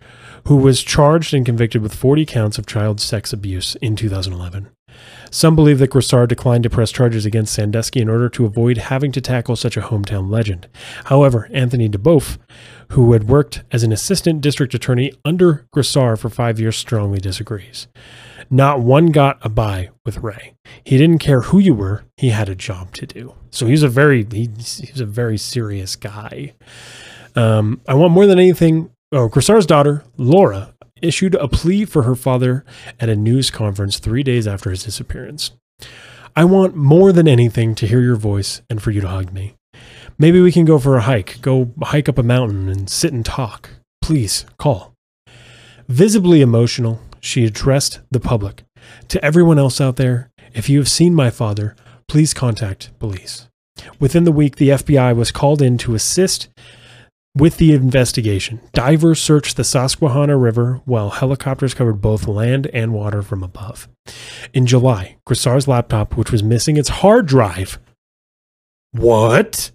who 0.46 0.56
was 0.56 0.82
charged 0.82 1.34
and 1.34 1.44
convicted 1.44 1.82
with 1.82 1.94
40 1.94 2.24
counts 2.24 2.56
of 2.56 2.66
child 2.66 3.00
sex 3.00 3.32
abuse 3.32 3.74
in 3.76 3.96
2011. 3.96 4.68
Some 5.30 5.56
believe 5.56 5.80
that 5.80 5.90
Gricar 5.90 6.26
declined 6.26 6.62
to 6.62 6.70
press 6.70 6.92
charges 6.92 7.26
against 7.26 7.52
Sandusky 7.52 8.00
in 8.00 8.08
order 8.08 8.28
to 8.28 8.46
avoid 8.46 8.78
having 8.78 9.10
to 9.12 9.20
tackle 9.20 9.56
such 9.56 9.76
a 9.76 9.82
hometown 9.82 10.30
legend. 10.30 10.68
However, 11.06 11.48
Anthony 11.52 11.88
DeBoeuf, 11.88 12.38
who 12.92 13.12
had 13.12 13.28
worked 13.28 13.64
as 13.72 13.82
an 13.82 13.90
assistant 13.90 14.40
district 14.40 14.72
attorney 14.72 15.12
under 15.24 15.66
Gricar 15.74 16.16
for 16.16 16.30
five 16.30 16.60
years, 16.60 16.76
strongly 16.76 17.18
disagrees. 17.18 17.88
Not 18.48 18.80
one 18.80 19.06
got 19.06 19.44
a 19.44 19.48
buy 19.48 19.90
with 20.04 20.18
Ray. 20.18 20.54
He 20.84 20.96
didn't 20.96 21.18
care 21.18 21.40
who 21.40 21.58
you 21.58 21.74
were; 21.74 22.04
he 22.16 22.28
had 22.28 22.48
a 22.48 22.54
job 22.54 22.92
to 22.94 23.06
do. 23.06 23.34
So 23.50 23.66
he's 23.66 23.82
a 23.82 23.88
very 23.88 24.24
he's, 24.30 24.78
he's 24.78 25.00
a 25.00 25.06
very 25.06 25.38
serious 25.38 25.96
guy. 25.96 26.54
Um, 27.34 27.80
I 27.88 27.94
want 27.94 28.12
more 28.12 28.26
than 28.26 28.38
anything. 28.38 28.90
Oh, 29.12 29.28
Gricar's 29.28 29.66
daughter 29.66 30.02
Laura 30.16 30.74
issued 31.00 31.36
a 31.36 31.46
plea 31.46 31.84
for 31.84 32.02
her 32.02 32.16
father 32.16 32.64
at 32.98 33.08
a 33.08 33.14
news 33.14 33.50
conference 33.50 34.00
three 34.00 34.24
days 34.24 34.48
after 34.48 34.70
his 34.70 34.82
disappearance. 34.82 35.52
I 36.34 36.44
want 36.44 36.74
more 36.74 37.12
than 37.12 37.28
anything 37.28 37.76
to 37.76 37.86
hear 37.86 38.00
your 38.00 38.16
voice 38.16 38.62
and 38.68 38.82
for 38.82 38.90
you 38.90 39.00
to 39.00 39.08
hug 39.08 39.32
me. 39.32 39.54
Maybe 40.18 40.40
we 40.40 40.50
can 40.50 40.64
go 40.64 40.80
for 40.80 40.96
a 40.96 41.02
hike, 41.02 41.40
go 41.40 41.72
hike 41.82 42.08
up 42.08 42.18
a 42.18 42.24
mountain 42.24 42.68
and 42.68 42.90
sit 42.90 43.12
and 43.12 43.24
talk. 43.24 43.70
Please 44.02 44.44
call. 44.58 44.92
Visibly 45.86 46.40
emotional, 46.40 47.00
she 47.20 47.44
addressed 47.44 48.00
the 48.10 48.20
public. 48.20 48.64
To 49.08 49.24
everyone 49.24 49.58
else 49.58 49.80
out 49.80 49.96
there, 49.96 50.30
if 50.52 50.68
you 50.68 50.78
have 50.78 50.88
seen 50.88 51.14
my 51.14 51.30
father, 51.30 51.76
please 52.08 52.34
contact 52.34 52.90
police. 52.98 53.46
Within 54.00 54.24
the 54.24 54.32
week, 54.32 54.56
the 54.56 54.70
FBI 54.70 55.14
was 55.14 55.30
called 55.30 55.62
in 55.62 55.78
to 55.78 55.94
assist 55.94 56.48
with 57.36 57.58
the 57.58 57.72
investigation. 57.72 58.60
Divers 58.72 59.20
searched 59.20 59.56
the 59.56 59.64
Susquehanna 59.64 60.36
River 60.36 60.80
while 60.84 61.10
helicopters 61.10 61.74
covered 61.74 62.00
both 62.00 62.26
land 62.26 62.68
and 62.72 62.92
water 62.92 63.22
from 63.22 63.42
above. 63.42 63.88
In 64.54 64.66
July, 64.66 65.16
Gricar's 65.26 65.68
laptop, 65.68 66.16
which 66.16 66.32
was 66.32 66.42
missing 66.42 66.76
its 66.76 66.88
hard 66.88 67.26
drive, 67.26 67.78
what? 68.92 69.70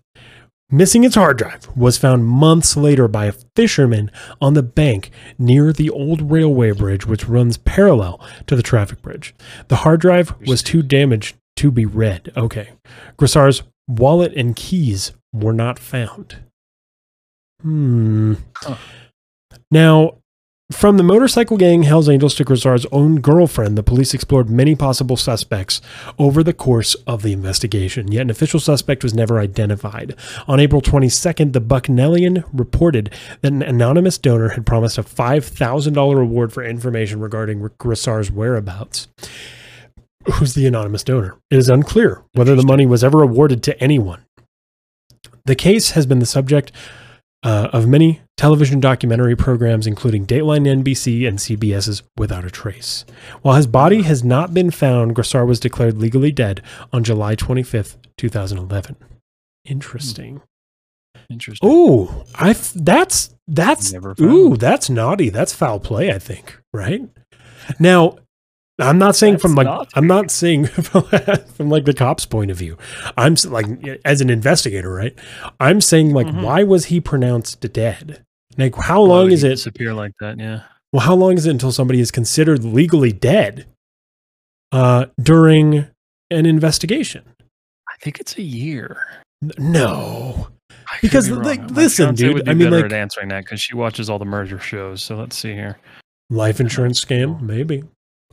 Missing 0.74 1.04
its 1.04 1.16
hard 1.16 1.38
drive 1.38 1.68
was 1.76 1.98
found 1.98 2.26
months 2.26 2.78
later 2.78 3.08
by 3.08 3.26
a 3.26 3.34
fisherman 3.56 4.10
on 4.40 4.54
the 4.54 4.64
bank 4.64 5.12
near 5.38 5.74
the 5.74 5.90
old 5.90 6.32
railway 6.32 6.72
bridge, 6.72 7.06
which 7.06 7.28
runs 7.28 7.58
parallel 7.58 8.22
to 8.48 8.56
the 8.56 8.64
traffic 8.64 9.02
bridge. 9.02 9.36
The 9.68 9.78
hard 9.78 10.00
drive 10.00 10.34
was 10.48 10.64
too 10.64 10.82
damaged 10.82 11.36
to 11.58 11.72
be 11.72 11.86
read. 11.86 12.32
Okay. 12.38 12.70
Gricar's 13.18 13.64
wallet 13.88 14.34
and 14.34 14.56
keys 14.56 15.12
were 15.34 15.54
not 15.54 15.78
found. 15.78 16.38
Hmm. 17.62 18.34
Huh. 18.56 18.76
Now, 19.70 20.22
from 20.72 20.96
the 20.96 21.04
motorcycle 21.04 21.58
gang 21.58 21.84
Hells 21.84 22.08
Angels 22.08 22.34
to 22.36 22.46
Gricar's 22.46 22.86
own 22.94 23.20
girlfriend, 23.20 23.78
the 23.78 23.84
police 23.84 24.14
explored 24.14 24.50
many 24.50 24.74
possible 24.74 25.18
suspects 25.18 25.82
over 26.18 26.44
the 26.44 26.54
course 26.54 26.96
of 27.06 27.24
the 27.24 27.34
investigation, 27.34 28.12
yet 28.12 28.22
an 28.22 28.30
official 28.30 28.60
suspect 28.60 29.04
was 29.04 29.14
never 29.14 29.40
identified. 29.40 30.16
On 30.48 30.62
April 30.62 30.82
22nd, 30.82 31.52
the 31.52 31.62
Bucknellian 31.62 32.46
reported 32.54 33.14
that 33.42 33.52
an 33.52 33.62
anonymous 33.62 34.18
donor 34.18 34.50
had 34.50 34.66
promised 34.66 34.98
a 34.98 35.04
$5,000 35.04 36.16
reward 36.18 36.54
for 36.54 36.64
information 36.64 37.20
regarding 37.20 37.60
Gricar's 37.78 38.32
whereabouts. 38.32 39.10
Who's 40.36 40.54
the 40.54 40.68
anonymous 40.68 41.04
donor? 41.04 41.38
It 41.50 41.58
is 41.58 41.70
unclear 41.70 42.24
whether 42.34 42.56
the 42.56 42.64
money 42.66 42.86
was 42.86 43.04
ever 43.04 43.22
awarded 43.22 43.62
to 43.64 43.84
anyone. 43.84 44.24
The 45.46 45.56
case 45.56 45.92
has 45.92 46.06
been 46.06 46.20
the 46.20 46.26
subject 46.26 46.72
uh, 47.44 47.70
of 47.74 47.88
many 47.88 48.22
television 48.38 48.80
documentary 48.80 49.36
programs 49.36 49.88
including 49.88 50.26
Dateline 50.26 50.84
NBC 50.84 51.28
and 51.28 51.40
CBS's 51.40 52.04
Without 52.18 52.46
a 52.46 52.52
Trace. 52.52 53.06
While 53.42 53.56
his 53.56 53.68
body 53.68 54.04
has 54.04 54.24
not 54.24 54.54
been 54.54 54.72
found, 54.72 55.16
Gricar 55.16 55.46
was 55.48 55.60
declared 55.60 55.98
legally 55.98 56.32
dead 56.32 56.62
on 56.92 57.04
July 57.04 57.36
25th, 57.36 57.98
2011. 58.18 58.96
Interesting. 59.66 60.42
Interesting. 61.30 61.70
Ooh, 61.70 62.24
I 62.36 62.54
that's 62.76 63.34
that's 63.48 63.94
ooh, 64.20 64.58
that's 64.58 64.90
naughty. 64.90 65.30
That's 65.30 65.54
foul 65.54 65.80
play, 65.80 66.12
I 66.12 66.20
think, 66.20 66.60
right? 66.74 67.08
Now, 67.80 68.18
I'm 68.82 68.98
not 68.98 69.16
saying 69.16 69.34
That's 69.34 69.42
from 69.44 69.56
like 69.56 69.66
naughty. 69.66 69.90
I'm 69.96 70.08
not 70.08 70.32
saying 70.32 70.66
from, 70.68 71.04
from 71.04 71.70
like 71.70 71.86
the 71.86 71.94
cop's 71.94 72.26
point 72.26 72.52
of 72.52 72.58
view. 72.58 72.78
I'm 73.18 73.36
like 73.48 73.66
as 74.06 74.22
an 74.22 74.30
investigator, 74.30 74.92
right? 74.92 75.18
I'm 75.60 75.80
saying 75.82 76.14
like 76.14 76.28
Mhm. 76.28 76.44
why 76.44 76.64
was 76.64 76.86
he 76.86 77.00
pronounced 77.00 77.60
dead? 77.74 78.24
Like 78.58 78.76
how 78.76 79.02
long 79.02 79.26
would 79.26 79.34
is 79.34 79.44
it? 79.44 79.50
disappear 79.50 79.94
like 79.94 80.14
that? 80.20 80.40
Yeah. 80.40 80.62
Well, 80.92 81.02
how 81.02 81.16
long 81.16 81.34
is 81.38 81.46
it 81.46 81.52
until 81.52 81.72
somebody 81.72 82.00
is 82.02 82.12
considered 82.12 82.64
legally 82.66 83.12
dead 83.14 83.66
uh 84.72 85.06
during 85.22 85.88
an 86.30 86.46
investigation? 86.46 87.24
I 87.90 87.94
think 88.02 88.20
it's 88.20 88.38
a 88.38 88.42
year. 88.42 88.98
No. 89.58 90.48
Because, 91.02 91.30
be 91.30 91.36
like, 91.36 91.64
listen, 91.72 92.14
dude, 92.16 92.34
would 92.36 92.46
be 92.46 92.52
I 92.52 92.54
mean, 92.54 92.70
like- 92.72 92.86
at 92.86 92.94
answering 92.94 93.30
that 93.30 93.44
because 93.46 93.62
she 93.62 93.76
watches 93.76 94.10
all 94.10 94.20
the 94.20 94.26
murder 94.26 94.60
shows. 94.60 95.02
So 95.02 95.16
let's 95.16 95.38
see 95.38 95.54
here. 95.54 95.78
Life 96.30 96.60
insurance 96.60 97.04
scam, 97.04 97.42
maybe. 97.42 97.84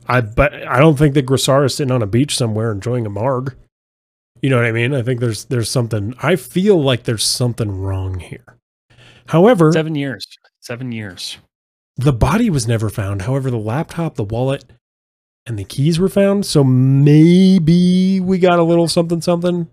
I 0.07 0.21
but 0.21 0.53
I 0.67 0.79
don't 0.79 0.97
think 0.97 1.13
that 1.13 1.25
Gricar 1.25 1.65
is 1.65 1.75
sitting 1.75 1.91
on 1.91 2.01
a 2.01 2.07
beach 2.07 2.35
somewhere 2.35 2.71
enjoying 2.71 3.05
a 3.05 3.09
marg. 3.09 3.55
You 4.41 4.49
know 4.49 4.55
what 4.57 4.65
I 4.65 4.71
mean? 4.71 4.93
I 4.93 5.01
think 5.01 5.19
there's 5.19 5.45
there's 5.45 5.69
something. 5.69 6.13
I 6.23 6.35
feel 6.35 6.81
like 6.81 7.03
there's 7.03 7.25
something 7.25 7.79
wrong 7.79 8.19
here. 8.19 8.57
However, 9.27 9.71
Seven 9.71 9.95
years. 9.95 10.25
Seven 10.61 10.91
years. 10.91 11.37
the 11.97 12.13
body 12.13 12.49
was 12.49 12.67
never 12.67 12.89
found. 12.89 13.23
However, 13.23 13.51
the 13.51 13.57
laptop, 13.57 14.15
the 14.15 14.23
wallet, 14.23 14.65
and 15.45 15.57
the 15.59 15.63
keys 15.63 15.99
were 15.99 16.09
found. 16.09 16.45
So 16.45 16.63
maybe 16.63 18.19
we 18.19 18.39
got 18.39 18.59
a 18.59 18.63
little 18.63 18.87
something 18.87 19.21
something. 19.21 19.67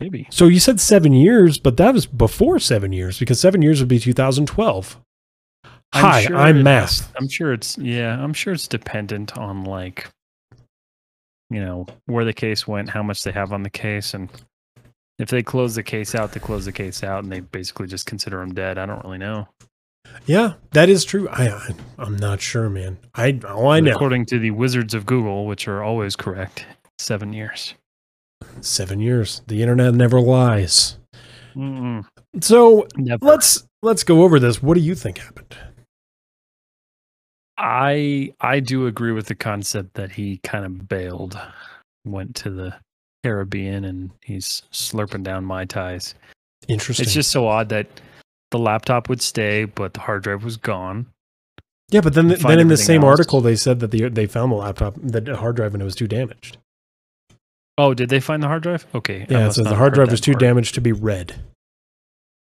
Maybe. 0.00 0.26
So 0.30 0.46
you 0.46 0.60
said 0.60 0.78
seven 0.80 1.12
years, 1.14 1.58
but 1.58 1.78
that 1.78 1.94
was 1.94 2.04
before 2.04 2.58
seven 2.58 2.92
years 2.92 3.18
because 3.18 3.40
seven 3.40 3.62
years 3.62 3.80
would 3.80 3.88
be 3.88 3.98
2012. 3.98 5.00
Hi, 5.94 6.22
sure 6.24 6.36
I'm 6.36 6.58
it- 6.58 6.62
math. 6.62 7.12
I'm 7.16 7.28
sure 7.28 7.52
it's 7.52 7.78
yeah. 7.78 8.22
I'm 8.22 8.32
sure 8.34 8.52
it's 8.52 8.68
dependent 8.68 9.36
on 9.38 9.64
like, 9.64 10.08
you 11.50 11.60
know, 11.60 11.86
where 12.06 12.24
the 12.24 12.32
case 12.34 12.66
went, 12.66 12.90
how 12.90 13.02
much 13.02 13.22
they 13.22 13.32
have 13.32 13.52
on 13.52 13.62
the 13.62 13.70
case, 13.70 14.12
and 14.14 14.28
if 15.18 15.28
they 15.28 15.42
close 15.42 15.74
the 15.74 15.82
case 15.82 16.14
out, 16.14 16.32
they 16.32 16.40
close 16.40 16.64
the 16.66 16.72
case 16.72 17.02
out, 17.02 17.22
and 17.24 17.32
they 17.32 17.40
basically 17.40 17.86
just 17.86 18.04
consider 18.06 18.42
him 18.42 18.52
dead. 18.52 18.78
I 18.78 18.84
don't 18.86 19.02
really 19.04 19.18
know. 19.18 19.48
Yeah, 20.26 20.54
that 20.72 20.88
is 20.88 21.04
true. 21.04 21.28
I, 21.30 21.48
I 21.48 21.68
I'm 21.98 22.16
not 22.16 22.40
sure, 22.40 22.68
man. 22.68 22.98
I 23.14 23.38
all 23.48 23.68
I 23.68 23.80
know 23.80 23.92
According 23.92 24.26
to 24.26 24.38
the 24.38 24.50
wizards 24.50 24.92
of 24.94 25.06
Google, 25.06 25.46
which 25.46 25.66
are 25.66 25.82
always 25.82 26.14
correct, 26.14 26.66
seven 26.98 27.32
years. 27.32 27.74
seven 28.60 29.00
years. 29.00 29.42
The 29.46 29.62
internet 29.62 29.94
never 29.94 30.20
lies. 30.20 30.98
Mm-mm. 31.56 32.04
So 32.40 32.86
Never. 32.96 33.24
let's 33.24 33.64
let's 33.82 34.04
go 34.04 34.22
over 34.22 34.38
this. 34.38 34.62
What 34.62 34.74
do 34.74 34.80
you 34.80 34.94
think 34.94 35.18
happened? 35.18 35.56
I 37.58 38.32
I 38.40 38.60
do 38.60 38.86
agree 38.86 39.12
with 39.12 39.26
the 39.26 39.34
concept 39.34 39.94
that 39.94 40.12
he 40.12 40.38
kind 40.38 40.64
of 40.64 40.88
bailed, 40.88 41.38
went 42.04 42.34
to 42.36 42.50
the 42.50 42.74
Caribbean, 43.24 43.84
and 43.84 44.10
he's 44.22 44.62
slurping 44.72 45.22
down 45.22 45.44
mai 45.44 45.64
tais. 45.64 46.14
Interesting. 46.68 47.04
It's 47.04 47.14
just 47.14 47.30
so 47.30 47.46
odd 47.46 47.68
that 47.70 47.86
the 48.50 48.58
laptop 48.58 49.08
would 49.08 49.22
stay, 49.22 49.64
but 49.64 49.94
the 49.94 50.00
hard 50.00 50.22
drive 50.22 50.44
was 50.44 50.56
gone. 50.56 51.06
yeah, 51.90 52.00
but 52.00 52.14
then 52.14 52.28
then 52.28 52.60
in 52.60 52.68
the 52.68 52.76
same 52.76 53.02
else. 53.02 53.18
article 53.18 53.40
they 53.40 53.56
said 53.56 53.80
that 53.80 53.90
the 53.90 54.08
they 54.08 54.26
found 54.26 54.52
the 54.52 54.56
laptop, 54.56 54.94
the 55.02 55.36
hard 55.36 55.56
drive, 55.56 55.74
and 55.74 55.82
it 55.82 55.84
was 55.84 55.96
too 55.96 56.08
damaged. 56.08 56.58
Oh, 57.78 57.92
did 57.94 58.08
they 58.08 58.20
find 58.20 58.42
the 58.42 58.48
hard 58.48 58.62
drive? 58.62 58.86
Okay. 58.94 59.26
Yeah, 59.28 59.48
it 59.48 59.52
says 59.52 59.64
the 59.66 59.74
hard 59.74 59.94
drive 59.94 60.10
was 60.10 60.20
too 60.20 60.32
part. 60.32 60.40
damaged 60.40 60.74
to 60.76 60.80
be 60.80 60.92
read. 60.92 61.34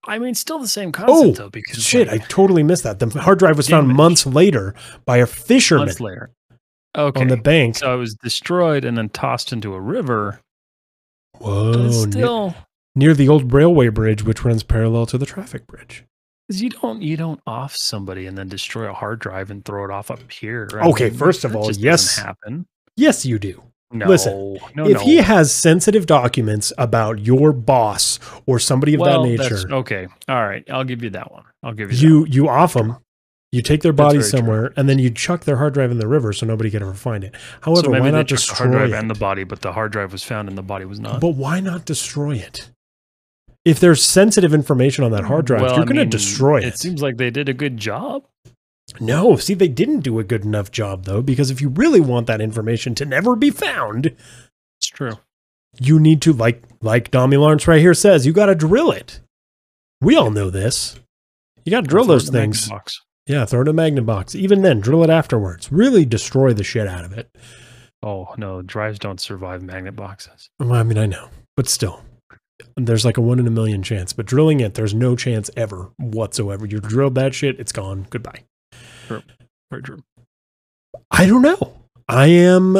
I 0.08 0.20
mean, 0.20 0.36
still 0.36 0.60
the 0.60 0.68
same 0.68 0.90
Oh, 0.90 0.92
concept 0.92 1.38
though, 1.38 1.50
because 1.50 1.84
Shit, 1.84 2.10
I 2.10 2.18
totally 2.18 2.64
missed 2.64 2.84
that. 2.84 3.00
The 3.00 3.10
hard 3.20 3.40
drive 3.40 3.58
was 3.58 3.68
found 3.70 3.88
months 3.90 4.26
later 4.26 4.76
by 5.06 5.18
a 5.18 5.26
fisherman 5.26 5.86
months 5.88 6.00
later. 6.00 6.32
Okay. 6.98 7.22
on 7.22 7.28
the 7.28 7.38
bank. 7.38 7.76
so 7.76 7.94
it 7.94 7.98
was 7.98 8.14
destroyed 8.16 8.86
and 8.86 8.98
then 8.98 9.10
tossed 9.10 9.52
into 9.52 9.74
a 9.74 9.82
river. 9.82 10.40
Whoa, 11.40 11.92
still, 11.92 12.56
near 12.96 13.14
the 13.14 13.28
old 13.28 13.52
railway 13.52 13.90
bridge, 13.90 14.24
which 14.24 14.46
runs 14.46 14.64
parallel 14.64 15.06
to 15.08 15.18
the 15.18 15.26
traffic 15.26 15.68
bridge. 15.68 16.06
Because 16.48 16.62
you 16.62 16.70
don't 16.70 17.02
you 17.02 17.18
don't 17.18 17.42
off 17.46 17.76
somebody 17.76 18.28
and 18.28 18.38
then 18.38 18.48
destroy 18.48 18.90
a 18.90 18.94
hard 18.94 19.20
drive 19.20 19.52
and 19.52 19.66
throw 19.66 19.84
it 19.84 19.92
off 19.92 20.10
a 20.10 20.18
pier. 20.18 20.70
Okay, 20.74 21.10
first 21.10 21.44
of 21.44 21.56
all, 21.56 21.72
yes. 21.72 22.16
doesn't 22.16 22.24
happen. 22.26 22.66
Yes, 22.96 23.26
you 23.26 23.40
do. 23.40 23.62
No, 23.98 24.08
Listen, 24.08 24.58
no, 24.76 24.86
if 24.88 24.94
no. 24.96 25.00
he 25.00 25.18
has 25.18 25.54
sensitive 25.54 26.06
documents 26.06 26.72
about 26.78 27.20
your 27.20 27.54
boss 27.54 28.20
or 28.46 28.60
somebody 28.60 28.94
of 28.96 29.00
well, 29.02 29.24
that 29.24 29.38
that's- 29.38 29.64
nature, 29.64 29.76
okay, 29.76 30.08
all 30.28 30.46
right, 30.46 30.64
I'll 30.70 30.84
give 30.84 31.02
you 31.04 31.10
that 31.12 31.32
one. 31.32 31.44
I'll 31.64 31.74
give 31.74 31.92
you. 31.92 31.98
that 31.98 32.04
you 32.04 32.26
you 32.30 32.50
off 32.50 32.74
them, 32.74 32.98
you 33.52 33.62
take 33.62 33.82
their 33.82 33.94
body 33.94 34.18
very 34.20 34.30
true. 34.30 34.40
somewhere, 34.40 34.74
and 34.76 34.90
then 34.90 35.00
you 35.00 35.10
chuck 35.10 35.46
their 35.46 35.58
hard 35.58 35.74
drive 35.74 35.92
in 35.92 35.98
the 35.98 36.08
river 36.08 36.34
so 36.34 36.46
nobody 36.46 36.70
can 36.70 36.82
ever 36.84 36.94
find 36.94 37.24
it. 37.24 37.36
However, 37.62 37.86
so 37.86 37.92
why 37.92 38.10
not 38.10 38.28
the 38.28 38.36
destroy 38.36 38.56
hard 38.58 38.72
drive 38.72 38.90
it? 38.94 38.96
and 38.96 39.10
the 39.10 39.16
body, 39.20 39.44
but 39.46 39.62
the 39.62 39.72
hard 39.74 39.92
drive 39.92 40.12
was 40.12 40.24
found 40.24 40.50
and 40.50 40.58
the 40.58 40.62
body 40.64 40.86
was 40.86 41.00
not. 41.00 41.22
but 41.22 41.30
why 41.36 41.60
not 41.60 41.86
destroy 41.86 42.36
it? 42.36 42.70
If 43.64 43.80
there's 43.80 44.04
sensitive 44.04 44.54
information 44.54 45.04
on 45.04 45.12
that 45.12 45.24
hard 45.24 45.46
drive, 45.46 45.62
Well, 45.62 45.76
you're 45.78 45.86
going 45.86 45.96
to 45.96 46.06
destroy 46.06 46.58
it. 46.60 46.66
It 46.66 46.78
seems 46.78 47.02
like 47.02 47.18
they 47.18 47.32
did 47.32 47.50
a 47.50 47.54
good 47.54 47.78
job. 47.78 48.24
No, 49.00 49.36
see, 49.38 49.54
they 49.54 49.68
didn't 49.68 50.02
do 50.02 50.20
a 50.20 50.24
good 50.24 50.44
enough 50.44 50.72
job 50.72 51.06
though, 51.06 51.22
because 51.22 51.52
if 51.52 51.62
you 51.62 51.70
really 51.70 52.02
want 52.02 52.28
that 52.28 52.42
information 52.42 52.96
to 52.96 53.06
never 53.06 53.36
be 53.36 53.50
found, 53.50 54.16
It's 54.80 54.88
true. 54.88 55.20
you 55.80 56.00
need 56.00 56.22
to 56.24 56.34
like 56.34 56.64
like 56.82 57.12
Dommy 57.12 57.40
Lawrence 57.40 57.68
right 57.68 57.82
here 57.82 57.94
says, 57.94 58.26
you 58.26 58.34
got 58.34 58.48
to 58.48 58.56
drill 58.56 58.92
it. 58.92 59.20
We 60.02 60.16
all 60.16 60.30
know 60.32 60.50
this. 60.50 61.00
You 61.64 61.72
got 61.72 61.82
to 61.82 61.88
drill 61.88 62.06
those 62.06 62.28
in 62.28 62.34
the 62.34 62.40
magnet 62.40 62.58
things. 62.58 63.02
Yeah, 63.28 63.46
throw 63.46 63.62
it 63.62 63.64
in 63.64 63.68
a 63.70 63.74
magnet 63.74 64.06
box. 64.06 64.36
Even 64.36 64.62
then, 64.62 64.82
drill 64.82 65.04
it 65.04 65.10
afterwards. 65.10 65.72
Really 65.72 66.06
destroy 66.06 66.54
the 66.54 66.64
shit 66.64 66.88
out 66.88 67.06
of 67.06 67.14
it. 67.18 67.28
Oh 68.04 68.28
no, 68.38 68.62
drives 68.62 69.00
don't 69.00 69.20
survive 69.20 69.64
magnet 69.64 69.96
boxes. 69.96 70.50
Well, 70.60 70.74
I 70.74 70.84
mean, 70.84 71.00
I 71.00 71.08
know, 71.08 71.30
but 71.58 71.68
still, 71.68 72.04
there's 72.78 73.04
like 73.04 73.18
a 73.18 73.22
one 73.22 73.40
in 73.40 73.48
a 73.48 73.52
million 73.52 73.82
chance. 73.82 74.14
But 74.14 74.28
drilling 74.28 74.60
it, 74.60 74.76
there's 74.76 74.94
no 74.94 75.16
chance 75.16 75.50
ever 75.58 75.90
whatsoever. 75.98 76.68
You 76.68 76.80
drilled 76.80 77.16
that 77.16 77.34
shit, 77.34 77.60
it's 77.60 77.72
gone. 77.72 78.06
Goodbye. 78.12 78.44
Very 79.08 79.82
true. 79.84 80.04
I 81.12 81.26
don't 81.26 81.42
know. 81.42 81.82
I 82.08 82.28
am 82.28 82.78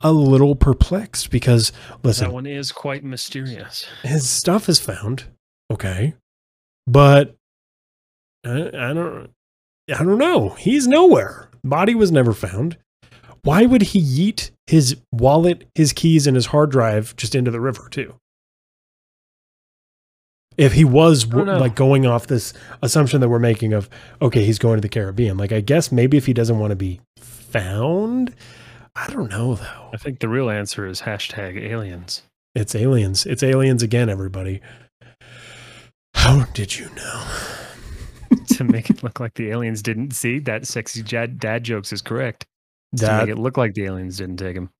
a 0.00 0.12
little 0.12 0.54
perplexed 0.54 1.30
because 1.30 1.72
listen, 2.02 2.28
That 2.28 2.34
one 2.34 2.46
is 2.46 2.72
quite 2.72 3.04
mysterious. 3.04 3.86
his 4.02 4.28
stuff 4.28 4.68
is 4.68 4.78
found. 4.80 5.24
Okay, 5.70 6.14
but 6.86 7.34
I, 8.44 8.68
I 8.68 8.92
don't. 8.92 9.30
I 9.90 10.02
don't 10.02 10.18
know. 10.18 10.50
He's 10.50 10.86
nowhere. 10.86 11.50
Body 11.62 11.94
was 11.94 12.10
never 12.10 12.32
found. 12.32 12.78
Why 13.42 13.66
would 13.66 13.82
he 13.82 14.00
yeet 14.00 14.50
his 14.66 14.96
wallet, 15.12 15.68
his 15.74 15.92
keys, 15.92 16.26
and 16.26 16.34
his 16.34 16.46
hard 16.46 16.70
drive 16.70 17.14
just 17.16 17.34
into 17.34 17.50
the 17.50 17.60
river 17.60 17.88
too? 17.90 18.14
If 20.56 20.72
he 20.72 20.84
was 20.84 21.26
like 21.26 21.74
going 21.74 22.06
off 22.06 22.28
this 22.28 22.54
assumption 22.82 23.20
that 23.20 23.28
we're 23.28 23.38
making 23.40 23.72
of, 23.72 23.90
okay, 24.22 24.44
he's 24.44 24.58
going 24.58 24.76
to 24.76 24.80
the 24.80 24.88
Caribbean. 24.88 25.36
Like, 25.36 25.52
I 25.52 25.60
guess 25.60 25.90
maybe 25.90 26.16
if 26.16 26.26
he 26.26 26.32
doesn't 26.32 26.58
want 26.58 26.70
to 26.70 26.76
be 26.76 27.00
found, 27.16 28.34
I 28.94 29.08
don't 29.08 29.30
know 29.30 29.56
though. 29.56 29.90
I 29.92 29.96
think 29.96 30.20
the 30.20 30.28
real 30.28 30.48
answer 30.50 30.86
is 30.86 31.02
hashtag 31.02 31.60
aliens. 31.60 32.22
It's 32.54 32.74
aliens. 32.74 33.26
It's 33.26 33.42
aliens 33.42 33.82
again, 33.82 34.08
everybody. 34.08 34.60
How 36.14 36.44
did 36.54 36.78
you 36.78 36.88
know? 36.96 37.26
to 38.48 38.64
make 38.64 38.90
it 38.90 39.02
look 39.02 39.20
like 39.20 39.34
the 39.34 39.50
aliens 39.50 39.82
didn't 39.82 40.12
see 40.12 40.38
that 40.40 40.66
sexy 40.66 41.02
dad, 41.02 41.38
dad 41.38 41.64
jokes 41.64 41.92
is 41.92 42.00
correct. 42.02 42.46
to 42.96 43.18
make 43.18 43.28
it 43.28 43.38
look 43.38 43.56
like 43.56 43.74
the 43.74 43.84
aliens 43.84 44.18
didn't 44.18 44.36
take 44.36 44.56
him. 44.56 44.70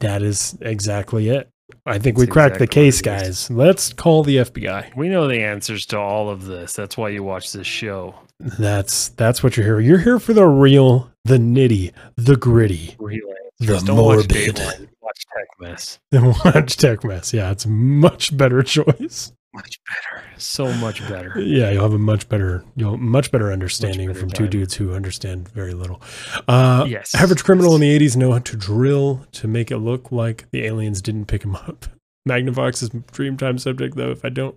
that 0.00 0.22
is 0.22 0.56
exactly 0.60 1.28
it. 1.28 1.48
I 1.86 1.98
think 1.98 2.16
That's 2.16 2.26
we 2.26 2.32
cracked 2.32 2.58
the 2.58 2.64
exactly 2.64 2.82
what 2.82 2.86
case, 2.86 3.02
guys. 3.02 3.50
Let's 3.50 3.92
call 3.92 4.22
the 4.22 4.36
FBI. 4.38 4.94
We 4.96 5.08
know 5.08 5.28
the 5.28 5.40
answers 5.42 5.86
to 5.86 5.98
all 5.98 6.30
of 6.30 6.44
this. 6.46 6.72
That's 6.72 6.96
why 6.96 7.10
you 7.10 7.22
watch 7.22 7.52
this 7.52 7.66
show. 7.66 8.14
That's 8.40 9.08
that's 9.10 9.42
what 9.42 9.56
you're 9.56 9.66
here. 9.66 9.80
You're 9.80 9.98
here 9.98 10.18
for 10.18 10.32
the 10.32 10.46
real, 10.46 11.10
the 11.24 11.38
nitty, 11.38 11.92
the 12.16 12.36
gritty, 12.36 12.96
Real 12.98 13.28
the 13.58 13.66
answers. 13.66 13.82
Don't 13.84 13.96
watch 13.96 14.16
morbid. 14.16 14.56
Dateline. 14.56 14.88
Watch 15.00 15.24
Tech 15.36 15.46
Mess. 15.60 15.98
And 16.12 16.26
watch 16.44 16.76
Tech 16.76 17.04
Mess. 17.04 17.32
Yeah, 17.32 17.50
it's 17.50 17.64
a 17.64 17.68
much 17.70 18.36
better 18.36 18.62
choice. 18.64 19.32
Much 19.54 19.78
better. 19.86 20.24
So 20.36 20.72
much 20.74 21.00
better. 21.08 21.32
Yeah, 21.40 21.70
you'll 21.70 21.84
have 21.84 21.92
a 21.94 21.98
much 21.98 22.28
better, 22.28 22.64
you'll 22.74 22.92
have 22.92 23.00
much 23.00 23.30
better 23.30 23.52
understanding 23.52 24.08
better 24.08 24.18
from 24.18 24.30
two 24.30 24.48
dudes 24.48 24.74
who 24.74 24.92
understand 24.92 25.48
very 25.50 25.74
little. 25.74 26.02
Uh, 26.48 26.84
Yes. 26.88 27.14
Average 27.14 27.44
criminal 27.44 27.74
in 27.76 27.80
the 27.80 27.96
80s 27.98 28.16
know 28.16 28.32
how 28.32 28.40
to 28.40 28.56
drill 28.56 29.24
to 29.32 29.46
make 29.46 29.70
it 29.70 29.78
look 29.78 30.10
like 30.10 30.50
the 30.50 30.64
aliens 30.64 31.00
didn't 31.00 31.26
pick 31.26 31.44
him 31.44 31.54
up. 31.54 31.86
Magnavox 32.28 32.82
is 32.82 32.90
Dreamtime 32.90 33.60
subject, 33.60 33.96
though. 33.96 34.10
If 34.10 34.24
I 34.24 34.28
don't 34.30 34.56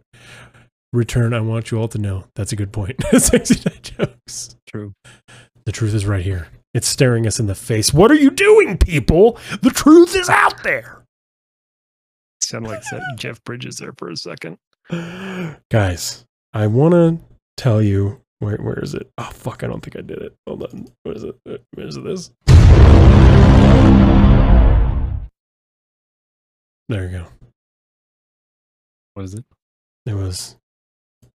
return, 0.94 1.34
I 1.34 1.42
want 1.42 1.70
you 1.70 1.80
all 1.80 1.90
to 1.90 1.98
know 2.00 2.24
that's 2.36 2.52
a 2.52 2.56
good 2.56 2.72
point. 2.72 3.02
Sexy 3.18 3.62
night 3.70 3.94
jokes. 3.98 4.56
True. 4.68 4.94
The 5.66 5.72
truth 5.74 5.94
is 5.94 6.06
right 6.08 6.24
here. 6.24 6.48
It's 6.74 6.88
staring 6.88 7.28
us 7.28 7.40
in 7.40 7.46
the 7.48 7.56
face. 7.56 7.94
What 7.94 8.10
are 8.10 8.16
you 8.16 8.32
doing, 8.32 8.78
people? 8.78 9.38
The 9.62 9.70
truth 9.70 10.16
is 10.16 10.30
out 10.30 10.64
there. 10.64 11.04
Sound 12.42 12.66
like 12.68 12.82
Jeff 13.18 13.44
Bridges 13.44 13.76
there 13.78 13.94
for 13.98 14.10
a 14.10 14.16
second. 14.16 14.58
Guys, 14.90 16.26
I 16.54 16.68
want 16.68 16.94
to 16.94 17.20
tell 17.58 17.82
you 17.82 18.22
where 18.40 18.56
where 18.58 18.80
is 18.80 18.94
it? 18.94 19.12
Oh 19.18 19.30
fuck, 19.34 19.64
I 19.64 19.68
don't 19.68 19.82
think 19.82 19.98
I 19.98 20.02
did 20.02 20.20
it. 20.20 20.34
Hold 20.48 20.64
on. 20.64 20.88
Where 21.04 21.16
is 21.16 21.24
it? 21.26 21.36
Where 21.44 21.88
is 21.88 21.98
it 21.98 22.06
this? 22.06 22.32
There 26.90 27.04
you 27.04 27.10
go. 27.18 27.26
What 29.16 29.26
is 29.26 29.34
it? 29.34 29.44
It 30.06 30.14
was 30.14 30.56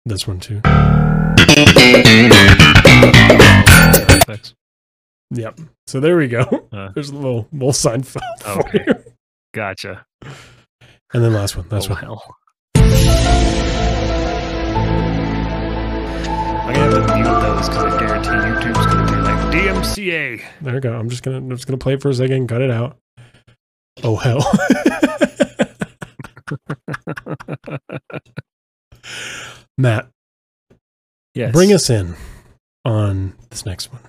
this 0.05 0.29
one 0.29 0.39
too. 0.39 0.61
Thanks. 4.27 4.55
Yep. 5.33 5.59
So 5.89 5.99
there 5.99 6.17
we 6.17 6.29
go. 6.29 6.45
Uh. 6.73 6.91
There's 6.95 7.11
a 7.11 7.17
little 7.17 7.49
little 7.53 7.73
for 8.05 8.21
Okay. 8.47 8.85
you. 8.87 8.95
Gotcha. 9.53 10.07
And 10.23 11.25
then 11.25 11.33
last 11.33 11.57
one. 11.57 11.69
Last 11.69 11.91
oh, 11.91 11.95
one. 11.95 12.03
hell. 12.03 12.37
I'm 16.71 16.91
gonna 16.91 17.01
have 17.01 17.07
to 17.09 17.15
mute 17.17 17.41
those 17.41 17.69
because 17.69 17.85
I 17.95 17.99
guarantee 17.99 18.31
YouTube's 18.31 18.87
gonna 18.87 19.11
do 19.11 19.21
like 19.23 19.53
DMCA. 19.53 20.43
There 20.61 20.75
we 20.75 20.81
go. 20.81 20.93
I'm 20.99 21.09
just 21.09 21.23
gonna 21.23 21.39
I'm 21.39 21.51
just 21.51 21.67
gonna 21.67 21.79
play 21.79 21.95
it 21.95 22.03
for 22.03 22.11
a 22.11 22.15
second, 22.15 22.37
and 22.37 22.49
cut 22.49 22.61
it 22.63 22.71
out. 22.71 22.99
Oh 24.03 24.17
hell. 24.17 24.41
Matt, 29.79 30.09
yes. 31.35 31.53
bring 31.53 31.73
us 31.73 31.91
in 31.91 32.15
on 32.85 33.35
this 33.51 33.65
next 33.65 33.91
one. 33.93 34.03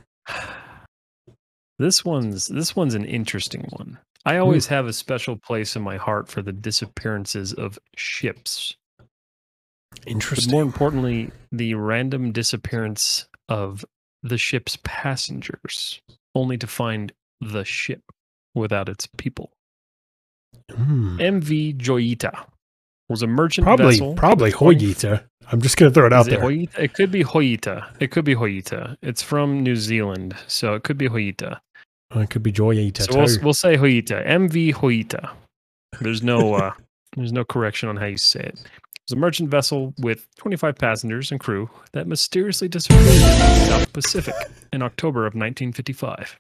This 1.80 2.06
one's 2.06 2.48
this 2.48 2.76
one's 2.76 2.94
an 2.94 3.06
interesting 3.06 3.66
one. 3.72 3.98
I 4.26 4.36
Hmm. 4.36 4.42
always 4.42 4.68
have 4.68 4.86
a 4.86 4.94
special 4.94 5.36
place 5.38 5.76
in 5.76 5.82
my 5.82 5.98
heart 5.98 6.30
for 6.30 6.42
the 6.42 6.52
disappearances 6.52 7.54
of 7.54 7.80
ships. 7.96 8.76
But 10.06 10.48
more 10.50 10.62
importantly, 10.62 11.32
the 11.52 11.76
random 11.76 12.32
disappearance 12.32 13.28
of 13.50 13.86
the 14.24 14.38
ship's 14.38 14.78
passengers, 14.84 16.02
only 16.36 16.58
to 16.58 16.68
find 16.68 17.12
the 17.40 17.64
ship 17.64 18.02
without 18.56 18.90
its 18.90 19.08
people. 19.18 19.52
Hmm. 20.72 21.20
MV 21.20 21.78
Joyita 21.78 22.46
was 23.10 23.22
a 23.22 23.28
merchant 23.28 23.66
Probably 23.66 23.96
vessel. 23.96 24.14
probably 24.16 24.52
Hoyita. 24.52 25.24
I'm 25.52 25.62
just 25.62 25.78
gonna 25.78 25.92
throw 25.92 26.06
it 26.06 26.14
out 26.14 26.28
it 26.28 26.32
there. 26.32 26.40
Hoyita? 26.40 26.80
It 26.80 26.94
could 26.94 27.12
be 27.12 27.24
Hoyita. 27.24 27.86
It 28.00 28.12
could 28.12 28.26
be 28.26 28.36
Hoyita. 28.36 28.96
It's 29.02 29.22
from 29.22 29.62
New 29.62 29.76
Zealand, 29.76 30.36
so 30.48 30.76
it 30.76 30.84
could 30.84 30.98
be 30.98 31.10
Hoyita. 31.10 31.60
Oh, 32.12 32.20
it 32.22 32.30
could 32.30 32.44
be 32.44 32.52
Joyita. 32.52 33.12
So 33.12 33.18
we'll, 33.18 33.44
we'll 33.44 33.54
say 33.54 33.76
Hoyita. 33.76 34.26
MV 34.28 34.76
Hoyita. 34.76 35.32
There's 36.00 36.24
no 36.24 36.54
uh, 36.56 36.74
there's 37.16 37.34
no 37.34 37.44
correction 37.44 37.90
on 37.90 37.98
how 37.98 38.06
you 38.06 38.18
say 38.18 38.42
it. 38.42 38.62
Was 39.12 39.18
a 39.18 39.20
merchant 39.20 39.50
vessel 39.50 39.94
with 40.00 40.26
25 40.38 40.78
passengers 40.78 41.32
and 41.32 41.40
crew 41.40 41.70
that 41.92 42.08
mysteriously 42.08 42.70
disappeared 42.70 43.02
in 43.02 43.20
the 43.20 43.66
South 43.66 43.92
Pacific 43.92 44.34
in 44.72 44.82
October 44.82 45.24
of 45.26 45.34
1955. 45.34 46.40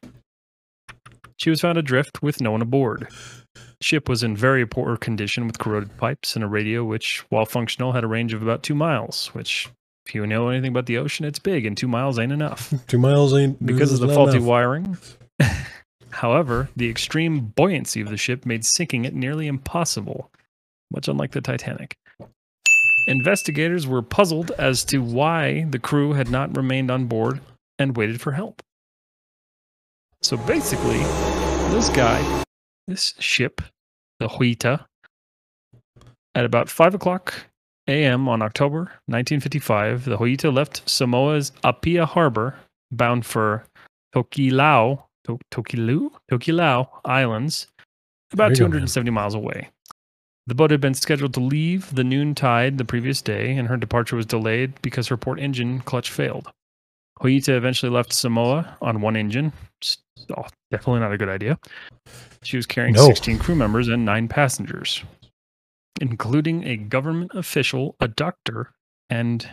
She 1.35 1.49
was 1.49 1.59
found 1.59 1.77
adrift 1.77 2.23
with 2.23 2.39
no 2.39 2.51
one 2.51 2.61
aboard. 2.61 3.09
The 3.55 3.61
ship 3.81 4.07
was 4.07 4.23
in 4.23 4.37
very 4.37 4.65
poor 4.65 4.95
condition 4.95 5.47
with 5.47 5.59
corroded 5.59 5.97
pipes 5.97 6.33
and 6.33 6.45
a 6.45 6.47
radio 6.47 6.85
which, 6.85 7.25
while 7.27 7.45
functional, 7.45 7.91
had 7.91 8.05
a 8.05 8.07
range 8.07 8.33
of 8.33 8.41
about 8.41 8.63
two 8.63 8.75
miles, 8.75 9.27
which 9.33 9.67
if 10.05 10.15
you 10.15 10.25
know 10.25 10.47
anything 10.47 10.69
about 10.69 10.85
the 10.85 10.97
ocean, 10.97 11.25
it's 11.25 11.39
big 11.39 11.65
and 11.65 11.75
two 11.75 11.89
miles 11.89 12.17
ain't 12.17 12.31
enough 12.31 12.73
Two 12.87 12.99
miles 12.99 13.33
ain't 13.33 13.65
because 13.65 13.91
of 13.91 13.99
the 13.99 14.13
faulty 14.13 14.37
enough. 14.37 14.47
wiring. 14.47 14.97
However, 16.11 16.69
the 16.77 16.89
extreme 16.89 17.47
buoyancy 17.53 17.99
of 17.99 18.07
the 18.07 18.15
ship 18.15 18.45
made 18.45 18.63
sinking 18.63 19.03
it 19.03 19.13
nearly 19.13 19.47
impossible, 19.47 20.31
much 20.89 21.09
unlike 21.09 21.31
the 21.31 21.41
Titanic. 21.41 21.97
Investigators 23.07 23.87
were 23.87 24.01
puzzled 24.01 24.51
as 24.57 24.83
to 24.85 24.99
why 24.99 25.65
the 25.69 25.79
crew 25.79 26.13
had 26.13 26.29
not 26.29 26.55
remained 26.55 26.91
on 26.91 27.05
board 27.05 27.41
and 27.79 27.97
waited 27.97 28.21
for 28.21 28.31
help. 28.31 28.61
So 30.21 30.37
basically, 30.37 30.99
this 31.73 31.89
guy, 31.89 32.43
this 32.87 33.13
ship, 33.19 33.61
the 34.19 34.27
Huita, 34.27 34.85
at 36.35 36.45
about 36.45 36.69
5 36.69 36.93
o'clock 36.95 37.33
a.m. 37.87 38.29
on 38.29 38.41
October 38.41 38.79
1955, 39.07 40.05
the 40.05 40.17
Huita 40.17 40.53
left 40.53 40.87
Samoa's 40.87 41.51
Apia 41.63 42.05
Harbor 42.05 42.55
bound 42.91 43.25
for 43.25 43.65
Tokilau, 44.15 45.03
to- 45.25 45.39
Tokilu, 45.51 46.11
Tokilau 46.31 46.87
Islands, 47.03 47.67
about 48.31 48.49
There 48.49 48.67
you 48.67 48.71
go, 48.71 48.77
270 48.77 49.11
miles 49.11 49.33
away. 49.33 49.69
The 50.51 50.55
boat 50.55 50.71
had 50.71 50.81
been 50.81 50.93
scheduled 50.95 51.33
to 51.35 51.39
leave 51.39 51.95
the 51.95 52.03
noon 52.03 52.35
tide 52.35 52.77
the 52.77 52.83
previous 52.83 53.21
day, 53.21 53.55
and 53.55 53.69
her 53.69 53.77
departure 53.77 54.17
was 54.17 54.25
delayed 54.25 54.73
because 54.81 55.07
her 55.07 55.15
port 55.15 55.39
engine 55.39 55.79
clutch 55.79 56.11
failed. 56.11 56.51
Hoita 57.21 57.55
eventually 57.55 57.89
left 57.89 58.11
Samoa 58.11 58.75
on 58.81 58.99
one 58.99 59.15
engine. 59.15 59.53
Oh, 60.37 60.43
definitely 60.69 60.99
not 60.99 61.13
a 61.13 61.17
good 61.17 61.29
idea. 61.29 61.57
She 62.43 62.57
was 62.57 62.65
carrying 62.65 62.95
No. 62.95 63.05
16 63.05 63.39
crew 63.39 63.55
members 63.55 63.87
and 63.87 64.03
nine 64.03 64.27
passengers, 64.27 65.05
including 66.01 66.65
a 66.67 66.75
government 66.75 67.31
official, 67.33 67.95
a 68.01 68.09
doctor, 68.09 68.71
and 69.09 69.49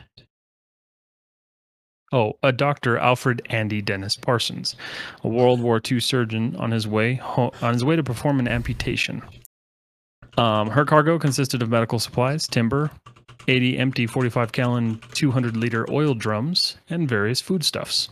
Oh, 2.11 2.39
a 2.43 2.51
Dr. 2.51 2.99
Alfred 2.99 3.41
Andy 3.51 3.81
Dennis 3.83 4.17
Parsons, 4.17 4.75
a 5.23 5.29
World 5.29 5.61
War 5.61 5.81
II 5.89 6.01
surgeon 6.01 6.57
on 6.57 6.73
his 6.73 6.89
way 6.89 7.15
ho- 7.15 7.53
on 7.63 7.75
his 7.75 7.85
way 7.85 7.95
to 7.95 8.03
perform 8.03 8.41
an 8.41 8.49
amputation. 8.49 9.23
Um, 10.39 10.71
her 10.71 10.85
cargo 10.85 11.19
consisted 11.19 11.63
of 11.63 11.69
medical 11.69 11.99
supplies, 11.99 12.47
timber, 12.47 12.91
80 13.49 13.79
empty 13.79 14.07
45 14.07 14.53
gallon 14.53 15.01
200 15.13 15.57
liter 15.57 15.87
oil 15.91 16.15
drums, 16.15 16.77
and 16.89 17.09
various 17.09 17.41
foodstuffs. 17.41 18.09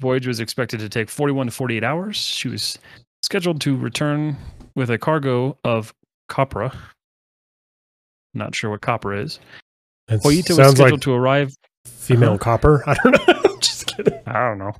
Voyage 0.00 0.26
was 0.26 0.40
expected 0.40 0.80
to 0.80 0.88
take 0.88 1.10
41 1.10 1.46
to 1.46 1.52
48 1.52 1.84
hours. 1.84 2.16
She 2.16 2.48
was 2.48 2.78
scheduled 3.22 3.60
to 3.62 3.76
return 3.76 4.36
with 4.74 4.88
a 4.90 4.96
cargo 4.98 5.58
of 5.64 5.92
copra. 6.28 6.72
Not 8.32 8.54
sure 8.54 8.70
what 8.70 8.80
copra 8.80 9.20
is. 9.20 9.40
It 10.08 10.22
Hoita 10.22 10.56
was 10.56 10.70
scheduled 10.72 10.78
like 10.92 11.00
to 11.02 11.12
arrive 11.12 11.54
female 11.84 12.30
Uh-huh. 12.30 12.38
copper. 12.38 12.82
I 12.88 12.94
don't 13.02 13.12
know. 13.28 13.56
just 13.60 13.86
kidding. 13.94 14.18
I 14.26 14.32
don't 14.48 14.58
know. 14.58 14.72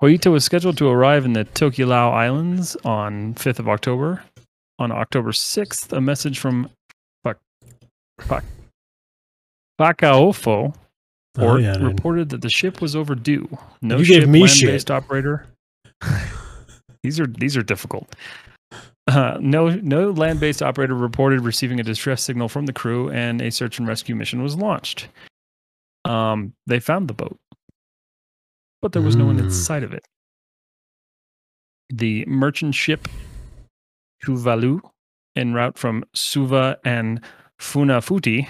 Hoita 0.00 0.30
was 0.30 0.44
scheduled 0.44 0.76
to 0.78 0.88
arrive 0.88 1.24
in 1.24 1.32
the 1.32 1.44
Tokelau 1.44 2.12
Islands 2.12 2.76
on 2.84 3.34
5th 3.34 3.58
of 3.58 3.68
October. 3.68 4.22
On 4.82 4.90
October 4.90 5.30
6th, 5.30 5.92
a 5.96 6.00
message 6.00 6.40
from 6.40 6.68
Pak- 7.24 8.44
Pakaofo 9.80 10.74
Oh, 11.38 11.56
yeah, 11.56 11.76
reported 11.76 12.28
that 12.30 12.42
the 12.42 12.50
ship 12.50 12.80
was 12.82 12.94
overdue. 12.96 13.48
No 13.80 13.98
You 13.98 14.04
ship, 14.04 14.20
gave 14.20 14.28
me 14.28 14.40
land-based 14.40 14.90
operator. 14.90 15.46
these 17.04 17.20
are 17.20 17.26
these 17.26 17.56
are 17.56 17.62
difficult. 17.62 18.14
Uh, 19.06 19.38
no, 19.40 19.68
no 19.70 20.10
land-based 20.10 20.62
operator 20.62 20.94
reported 20.94 21.40
receiving 21.42 21.78
a 21.80 21.82
distress 21.84 22.22
signal 22.22 22.48
from 22.48 22.66
the 22.66 22.72
crew, 22.72 23.08
and 23.10 23.40
a 23.40 23.50
search 23.50 23.78
and 23.78 23.86
rescue 23.88 24.14
mission 24.16 24.42
was 24.42 24.56
launched. 24.56 25.08
Um, 26.04 26.52
they 26.66 26.80
found 26.80 27.06
the 27.08 27.14
boat, 27.14 27.38
but 28.82 28.92
there 28.92 29.02
was 29.02 29.14
no 29.16 29.26
one 29.26 29.36
Mm. 29.38 29.44
inside 29.44 29.84
of 29.84 29.92
it. 29.94 30.04
The 31.88 32.24
merchant 32.26 32.74
ship 32.74 33.08
Tuvalu, 34.24 34.80
en 35.36 35.52
route 35.54 35.78
from 35.78 36.04
Suva 36.14 36.78
and 36.84 37.20
Funafuti, 37.60 38.48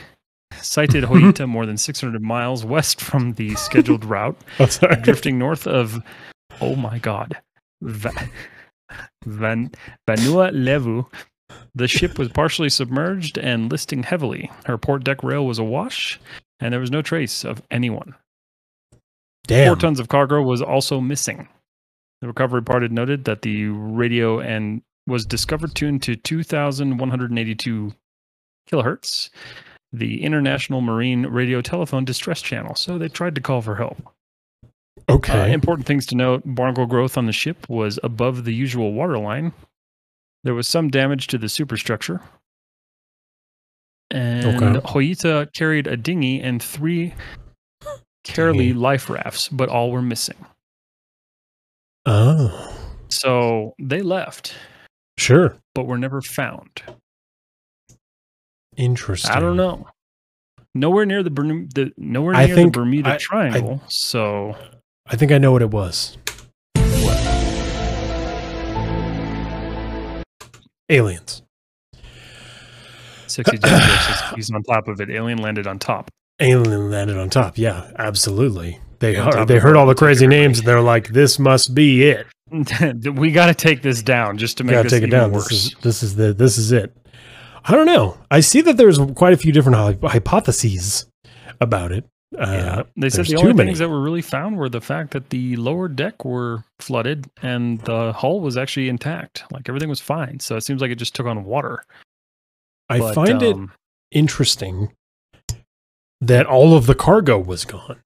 sighted 0.60 1.04
Hoita 1.04 1.48
more 1.48 1.66
than 1.66 1.76
600 1.76 2.22
miles 2.22 2.64
west 2.64 3.00
from 3.00 3.32
the 3.34 3.54
scheduled 3.54 4.04
route 4.14 4.36
Oh, 4.58 4.66
drifting 5.02 5.38
north 5.38 5.66
of 5.66 5.98
oh 6.60 6.76
my 6.76 6.98
god 6.98 7.38
Va- 7.80 8.28
Van, 9.24 9.70
Vanua 10.06 10.50
Levu. 10.52 11.04
The 11.74 11.88
ship 11.88 12.18
was 12.18 12.28
partially 12.28 12.68
submerged 12.68 13.38
and 13.38 13.70
listing 13.70 14.02
heavily. 14.02 14.50
Her 14.66 14.76
port 14.76 15.04
deck 15.04 15.22
rail 15.24 15.46
was 15.46 15.58
awash 15.58 16.20
and 16.60 16.72
there 16.72 16.80
was 16.80 16.90
no 16.90 17.00
trace 17.02 17.44
of 17.44 17.62
anyone. 17.70 18.14
Damn. 19.46 19.68
four 19.68 19.76
tons 19.76 19.98
of 20.00 20.08
cargo 20.08 20.42
was 20.42 20.60
also 20.62 21.00
missing. 21.00 21.48
The 22.20 22.28
recovery 22.28 22.62
party 22.62 22.88
noted 22.88 23.24
that 23.24 23.42
the 23.42 23.66
radio 23.68 24.38
and 24.40 24.82
was 25.07 25.24
discovered 25.26 25.74
tuned 25.74 26.03
to 26.03 26.14
2182 26.16 27.92
kilohertz 28.70 29.30
the 29.92 30.22
international 30.22 30.80
marine 30.80 31.26
radio 31.26 31.61
telephone 31.61 32.05
distress 32.05 32.40
channel 32.40 32.74
so 32.74 32.96
they 32.98 33.09
tried 33.09 33.34
to 33.34 33.40
call 33.40 33.61
for 33.62 33.74
help 33.76 33.98
uh, 35.09 35.14
Okay. 35.14 35.53
important 35.53 35.86
things 35.86 36.07
to 36.07 36.14
note 36.14 36.42
barnacle 36.44 36.86
growth 36.86 37.18
on 37.18 37.26
the 37.26 37.32
ship 37.32 37.68
was 37.68 37.98
above 38.05 38.44
the 38.44 38.55
usual 38.55 38.92
waterline. 38.92 39.53
There 40.44 40.55
was 40.55 40.68
some 40.68 40.90
damage 40.90 41.26
to 41.28 41.38
the 41.38 41.48
superstructure. 41.48 42.20
And 44.11 44.76
Okay. 44.76 44.86
Hoyita 44.86 45.53
carried 45.55 45.86
a 45.88 45.96
dinghy 45.96 46.40
and 46.40 46.62
three 46.62 47.14
Dinghy. 48.24 48.72
life 48.74 49.11
rafts, 49.11 49.48
but 49.48 49.68
all 49.68 49.90
were 49.90 50.03
missing. 50.03 50.36
Oh, 52.07 52.76
So 53.09 53.74
they 53.80 54.03
left, 54.03 54.55
sure. 55.22 55.56
but 55.74 55.86
were 55.86 55.98
never 55.98 56.20
found. 56.20 56.82
Interesting. 58.76 59.30
I 59.30 59.40
don't 59.40 59.56
know. 59.56 59.86
Nowhere 60.74 61.04
near 61.04 61.22
the, 61.22 61.30
the 61.30 61.92
nowhere 61.98 62.34
I 62.34 62.46
near 62.46 62.54
think 62.54 62.72
the 62.72 62.80
Bermuda 62.80 63.14
I- 63.14 63.18
Triangle. 63.18 63.82
so 63.88 64.56
I 65.06 65.16
think 65.16 65.30
I 65.32 65.38
know 65.38 65.52
what 65.52 65.62
it 65.62 65.70
was. 65.70 66.16
Aliens. 70.88 71.42
60 73.26 73.58
Jack 73.58 74.34
he's 74.34 74.50
on 74.50 74.62
top 74.62 74.88
of 74.88 75.00
it. 75.00 75.08
Alien 75.10 75.38
landed 75.38 75.66
on 75.66 75.78
top. 75.78 76.10
Alien 76.40 76.90
landed 76.90 77.16
on 77.16 77.30
top. 77.30 77.56
Yeah, 77.56 77.90
absolutely. 77.98 78.78
They 78.98 79.14
heard, 79.14 79.48
they 79.48 79.58
heard 79.58 79.76
all 79.76 79.86
the 79.86 79.94
crazy 79.94 80.26
names 80.26 80.58
and 80.58 80.68
they're 80.68 80.80
like, 80.82 81.08
"This 81.08 81.38
must 81.38 81.74
be 81.74 82.04
it." 82.08 82.26
we 83.14 83.32
got 83.32 83.46
to 83.46 83.55
take 83.55 83.82
this 83.82 84.03
down 84.03 84.38
just 84.38 84.59
to 84.59 84.64
make 84.64 84.74
Gotta 84.74 84.84
this 84.84 84.92
take 84.92 85.03
it 85.05 85.11
down. 85.11 85.32
worse. 85.32 85.48
This 85.48 85.64
is 85.64 85.74
this 85.82 86.03
is 86.03 86.16
the 86.16 86.32
this 86.32 86.59
is 86.59 86.72
it. 86.72 86.96
I 87.64 87.72
don't 87.72 87.86
know. 87.86 88.18
I 88.30 88.40
see 88.40 88.61
that 88.62 88.76
there's 88.76 88.98
quite 89.14 89.32
a 89.32 89.36
few 89.36 89.53
different 89.53 89.76
hy- 90.03 90.09
hypotheses 90.09 91.07
about 91.61 91.92
it. 91.92 92.05
Uh, 92.38 92.82
they 92.96 93.11
said 93.11 93.26
the 93.26 93.36
only 93.36 93.53
many. 93.53 93.68
things 93.68 93.78
that 93.78 93.90
were 93.90 94.00
really 94.00 94.22
found 94.22 94.57
were 94.57 94.68
the 94.70 94.80
fact 94.80 95.11
that 95.12 95.28
the 95.30 95.55
lower 95.57 95.86
deck 95.86 96.24
were 96.24 96.64
flooded 96.80 97.30
and 97.42 97.80
the 97.82 98.12
hull 98.14 98.40
was 98.40 98.57
actually 98.57 98.88
intact. 98.88 99.44
Like 99.53 99.68
everything 99.68 99.90
was 99.90 100.00
fine. 100.00 100.40
So 100.40 100.57
it 100.57 100.62
seems 100.62 100.80
like 100.80 100.90
it 100.90 100.96
just 100.96 101.14
took 101.14 101.26
on 101.26 101.44
water. 101.44 101.84
I 102.88 102.98
But, 102.98 103.14
find 103.14 103.42
it 103.42 103.55
um, 103.55 103.72
interesting 104.11 104.92
that 106.22 106.46
all 106.46 106.74
of 106.74 106.86
the 106.86 106.94
cargo 106.94 107.38
was 107.38 107.64
gone. 107.66 108.00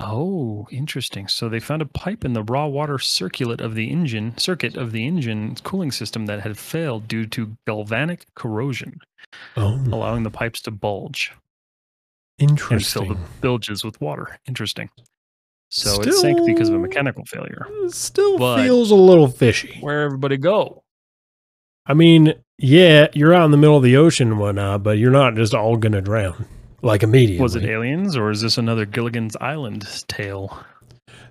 Oh, 0.00 0.66
interesting. 0.70 1.28
So 1.28 1.48
they 1.48 1.60
found 1.60 1.82
a 1.82 1.86
pipe 1.86 2.24
in 2.24 2.32
the 2.32 2.42
raw 2.42 2.66
water 2.66 2.98
circuit 2.98 3.60
of 3.60 3.74
the 3.74 3.90
engine, 3.90 4.36
circuit 4.38 4.76
of 4.76 4.92
the 4.92 5.06
engine 5.06 5.56
cooling 5.62 5.92
system 5.92 6.26
that 6.26 6.40
had 6.40 6.56
failed 6.58 7.06
due 7.06 7.26
to 7.26 7.56
galvanic 7.66 8.24
corrosion, 8.34 9.00
Oh, 9.56 9.74
allowing 9.92 10.22
the 10.22 10.30
pipes 10.30 10.62
to 10.62 10.70
bulge 10.70 11.32
Interesting. 12.38 12.76
and 12.76 12.86
fill 12.86 13.14
the 13.14 13.20
bilges 13.42 13.84
with 13.84 14.00
water. 14.00 14.38
Interesting. 14.48 14.88
So 15.68 16.00
it 16.00 16.12
sank 16.14 16.44
because 16.46 16.68
of 16.68 16.74
a 16.76 16.78
mechanical 16.78 17.24
failure. 17.26 17.66
Still 17.88 18.38
but- 18.38 18.62
feels 18.64 18.90
a 18.90 18.96
little 18.96 19.28
fishy. 19.28 19.76
Where 19.80 20.02
everybody 20.02 20.36
go? 20.38 20.82
I 21.86 21.94
mean, 21.94 22.34
yeah, 22.58 23.08
you're 23.14 23.34
out 23.34 23.44
in 23.44 23.50
the 23.50 23.56
middle 23.56 23.76
of 23.76 23.82
the 23.82 23.96
ocean 23.96 24.28
and 24.32 24.38
whatnot, 24.40 24.82
but 24.82 24.98
you're 24.98 25.10
not 25.10 25.34
just 25.34 25.54
all 25.54 25.76
gonna 25.76 26.00
drown 26.00 26.46
like 26.82 27.02
immediately. 27.02 27.42
Was 27.42 27.56
it 27.56 27.64
aliens 27.64 28.16
or 28.16 28.30
is 28.30 28.40
this 28.40 28.58
another 28.58 28.84
Gilligan's 28.84 29.36
Island 29.36 29.86
tale? 30.08 30.64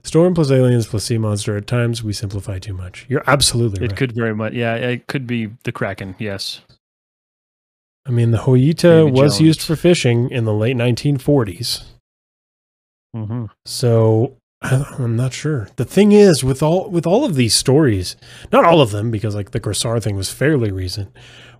Storm 0.04 0.34
plus 0.34 0.52
aliens 0.52 0.88
plus 0.88 1.04
sea 1.06 1.18
monster? 1.18 1.58
At 1.58 1.68
times 1.68 2.04
we 2.04 2.14
simplify 2.14 2.60
too 2.60 2.74
much. 2.74 3.06
You're 3.10 3.24
absolutely 3.28 3.82
right. 3.82 3.92
It 3.92 3.98
could 3.98 4.14
very 4.14 4.36
much, 4.36 4.54
yeah, 4.54 4.76
it 4.76 5.08
could 5.08 5.28
be 5.28 5.50
the 5.64 5.72
Kraken. 5.72 6.16
Yes. 6.20 6.62
I 8.06 8.12
mean, 8.12 8.32
the 8.32 8.40
Hoyita 8.40 9.06
Davy 9.06 9.12
was 9.12 9.40
used 9.42 9.62
for 9.62 9.76
fishing 9.76 10.32
in 10.32 10.46
the 10.46 10.54
late 10.54 10.76
1940s. 10.76 11.84
Mm-hmm. 13.16 13.46
So 13.66 14.36
I'm 14.62 15.16
not 15.16 15.34
sure. 15.34 15.70
The 15.76 15.86
thing 15.86 16.12
is, 16.12 16.44
with 16.44 16.62
all 16.62 16.90
with 16.90 17.06
all 17.08 17.24
of 17.26 17.36
these 17.36 17.56
stories, 17.56 18.16
not 18.52 18.66
all 18.66 18.82
of 18.82 18.92
them, 18.92 19.12
because 19.12 19.36
like 19.36 19.52
the 19.52 19.60
Gricar 19.60 20.02
thing 20.02 20.16
was 20.16 20.32
fairly 20.32 20.72
recent. 20.72 21.16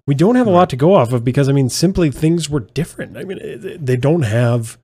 We 0.10 0.16
don't 0.16 0.34
have 0.36 0.48
a 0.48 0.50
lot 0.50 0.72
to 0.72 0.76
go 0.76 0.96
off 0.96 1.14
of 1.14 1.24
because 1.24 1.48
I 1.48 1.52
mean, 1.52 1.70
simply 1.70 2.10
things 2.10 2.50
were 2.50 2.62
different. 2.62 3.16
I 3.16 3.24
mean, 3.26 3.38
they 3.80 3.96
don't 3.96 4.24
have 4.24 4.80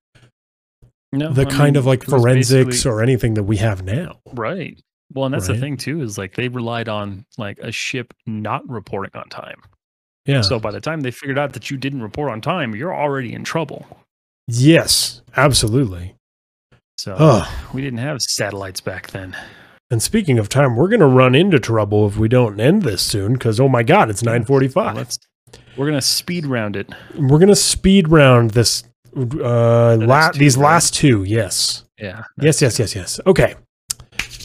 No, 1.11 1.33
the 1.33 1.41
I 1.41 1.45
kind 1.45 1.73
mean, 1.73 1.75
of 1.77 1.85
like 1.87 2.03
forensics 2.03 2.85
or 2.85 3.01
anything 3.01 3.33
that 3.33 3.43
we 3.43 3.57
have 3.57 3.83
now. 3.83 4.19
Right. 4.33 4.79
Well, 5.11 5.25
and 5.25 5.33
that's 5.33 5.49
Right. 5.49 5.55
the 5.55 5.61
thing 5.61 5.77
too 5.77 6.01
is 6.03 6.19
like 6.19 6.35
they 6.35 6.47
relied 6.47 6.87
on 6.89 7.25
like 7.39 7.57
a 7.57 7.71
ship 7.71 8.13
not 8.27 8.69
reporting 8.69 9.19
on 9.19 9.27
time. 9.29 9.61
Yeah. 10.27 10.41
So 10.41 10.59
by 10.59 10.69
the 10.71 10.79
time 10.79 11.01
they 11.01 11.09
figured 11.09 11.39
out 11.39 11.53
that 11.53 11.71
you 11.71 11.77
didn't 11.77 12.03
report 12.03 12.31
on 12.31 12.39
time, 12.39 12.75
you're 12.75 12.95
already 12.95 13.33
in 13.33 13.43
trouble. 13.43 13.85
yes, 14.47 15.23
absolutely. 15.35 16.13
So 16.99 17.15
Oh, 17.19 17.69
we 17.73 17.81
didn't 17.81 17.99
have 17.99 18.21
satellites 18.21 18.79
back 18.79 19.07
then. 19.09 19.35
And 19.91 20.01
speaking 20.01 20.39
of 20.39 20.49
time, 20.49 20.75
we're 20.75 20.87
gonna 20.87 21.07
run 21.07 21.35
into 21.35 21.59
trouble 21.59 22.07
if 22.07 22.17
we 22.17 22.27
don't 22.27 22.59
end 22.59 22.81
this 22.83 23.01
soon. 23.01 23.33
Because 23.33 23.59
oh 23.59 23.67
my 23.69 23.83
god, 23.83 24.09
it's 24.09 24.23
9:45. 24.23 24.95
let's 24.95 25.19
we're 25.77 25.85
gonna 25.85 26.01
speed 26.01 26.45
round 26.45 26.75
it. 26.75 26.89
We're 27.17 27.39
gonna 27.39 27.55
speed 27.55 28.09
round 28.09 28.51
this. 28.51 28.83
Uh, 29.15 29.95
la- 29.97 30.31
these 30.31 30.57
last 30.57 30.93
two. 30.93 31.23
Yes. 31.23 31.85
Yeah. 31.99 32.23
Yes. 32.41 32.61
Yes. 32.61 32.79
Yes. 32.79 32.95
Yes. 32.95 33.19
Okay. 33.25 33.55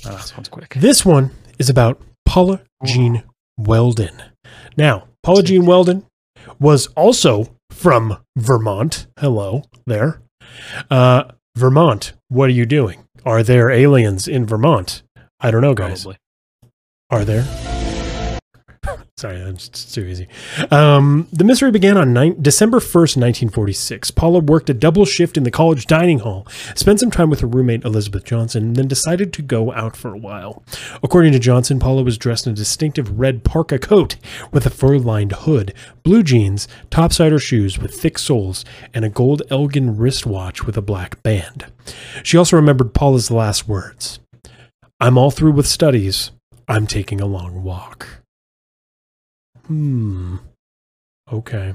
That 0.05 0.13
last 0.15 0.37
one's 0.37 0.49
quick. 0.49 0.75
This 0.75 1.05
one 1.05 1.31
is 1.59 1.69
about 1.69 2.01
Paula 2.25 2.63
Jean 2.85 3.25
Welden. 3.59 4.23
Now, 4.77 5.09
Paula 5.23 5.43
Jean 5.43 5.63
Welden 5.63 6.05
was 6.59 6.87
also 6.89 7.57
from 7.71 8.19
Vermont. 8.37 9.07
Hello 9.19 9.65
there. 9.87 10.23
Uh, 10.91 11.25
Vermont, 11.57 12.13
what 12.29 12.49
are 12.49 12.53
you 12.53 12.67
doing? 12.67 13.05
Are 13.27 13.43
there 13.43 13.71
aliens 13.71 14.27
in 14.29 14.47
Vermont? 14.47 15.03
I 15.41 15.51
don't 15.51 15.63
know, 15.63 15.75
guys. 15.75 16.03
Probably. 16.03 16.19
Are 17.11 17.25
there? 17.25 17.45
Sorry, 19.17 19.39
that's 19.39 19.93
too 19.93 20.05
easy. 20.05 20.29
Um, 20.71 21.29
the 21.33 21.45
mystery 21.45 21.71
began 21.71 21.97
on 21.97 22.13
nine, 22.13 22.41
December 22.41 22.79
1st, 22.79 23.17
1946. 23.17 24.11
Paula 24.13 24.41
worked 24.41 24.71
a 24.71 24.75
double 24.75 25.05
shift 25.05 25.37
in 25.37 25.43
the 25.43 25.51
college 25.51 25.87
dining 25.87 26.21
hall, 26.21 26.47
spent 26.75 27.01
some 27.01 27.11
time 27.11 27.29
with 27.29 27.41
her 27.41 27.47
roommate 27.47 27.85
Elizabeth 27.85 28.25
Johnson, 28.25 28.65
and 28.65 28.77
then 28.77 28.89
decided 28.89 29.33
to 29.33 29.43
go 29.43 29.73
out 29.73 29.97
for 29.97 30.15
a 30.15 30.19
while. 30.19 30.63
According 31.03 31.33
to 31.33 31.39
Johnson, 31.39 31.81
Paula 31.81 32.03
was 32.03 32.17
dressed 32.17 32.47
in 32.47 32.53
a 32.53 32.57
distinctive 32.57 33.19
red 33.19 33.43
parka 33.43 33.79
coat 33.79 34.17
with 34.53 34.67
a 34.67 34.71
fur 34.71 34.99
lined 34.99 35.33
hood, 35.33 35.75
blue 36.03 36.23
jeans, 36.23 36.69
topsider 36.91 37.41
shoes 37.41 37.79
with 37.79 37.95
thick 37.95 38.19
soles, 38.19 38.65
and 38.95 39.05
a 39.05 39.11
gold 39.11 39.43
Elgin 39.51 39.97
wristwatch 39.97 40.65
with 40.65 40.77
a 40.77 40.83
black 40.83 41.23
band. 41.23 41.67
She 42.23 42.37
also 42.37 42.57
remembered 42.57 42.95
Paula's 42.95 43.31
last 43.31 43.67
words 43.69 44.20
I'm 45.01 45.17
all 45.17 45.31
through 45.31 45.53
with 45.53 45.67
studies. 45.67 46.31
I'm 46.69 46.87
taking 46.87 47.21
a 47.21 47.27
long 47.27 47.63
walk. 47.63 48.07
Hmm. 49.67 50.37
Okay. 51.33 51.75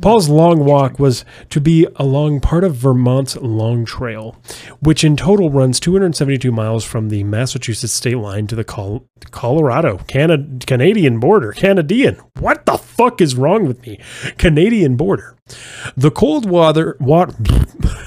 Paul's 0.00 0.28
long 0.28 0.64
walk 0.64 0.98
was 0.98 1.24
to 1.50 1.60
be 1.60 1.86
along 1.96 2.40
part 2.40 2.62
of 2.62 2.76
Vermont's 2.76 3.36
Long 3.36 3.84
Trail, 3.84 4.36
which 4.80 5.02
in 5.02 5.16
total 5.16 5.50
runs 5.50 5.80
272 5.80 6.52
miles 6.52 6.84
from 6.84 7.08
the 7.08 7.24
Massachusetts 7.24 7.92
state 7.92 8.18
line 8.18 8.46
to 8.46 8.54
the 8.54 8.64
Col- 8.64 9.06
Colorado, 9.30 9.98
Canada, 10.06 10.64
Canadian 10.66 11.18
border. 11.20 11.52
Canadian. 11.52 12.20
What 12.38 12.64
the 12.66 12.78
fuck 12.78 13.20
is 13.20 13.34
wrong 13.34 13.66
with 13.66 13.84
me? 13.86 13.98
Canadian 14.38 14.96
border. 14.96 15.36
The 15.96 16.10
cold 16.10 16.48
water. 16.48 16.96
What? 16.98 17.34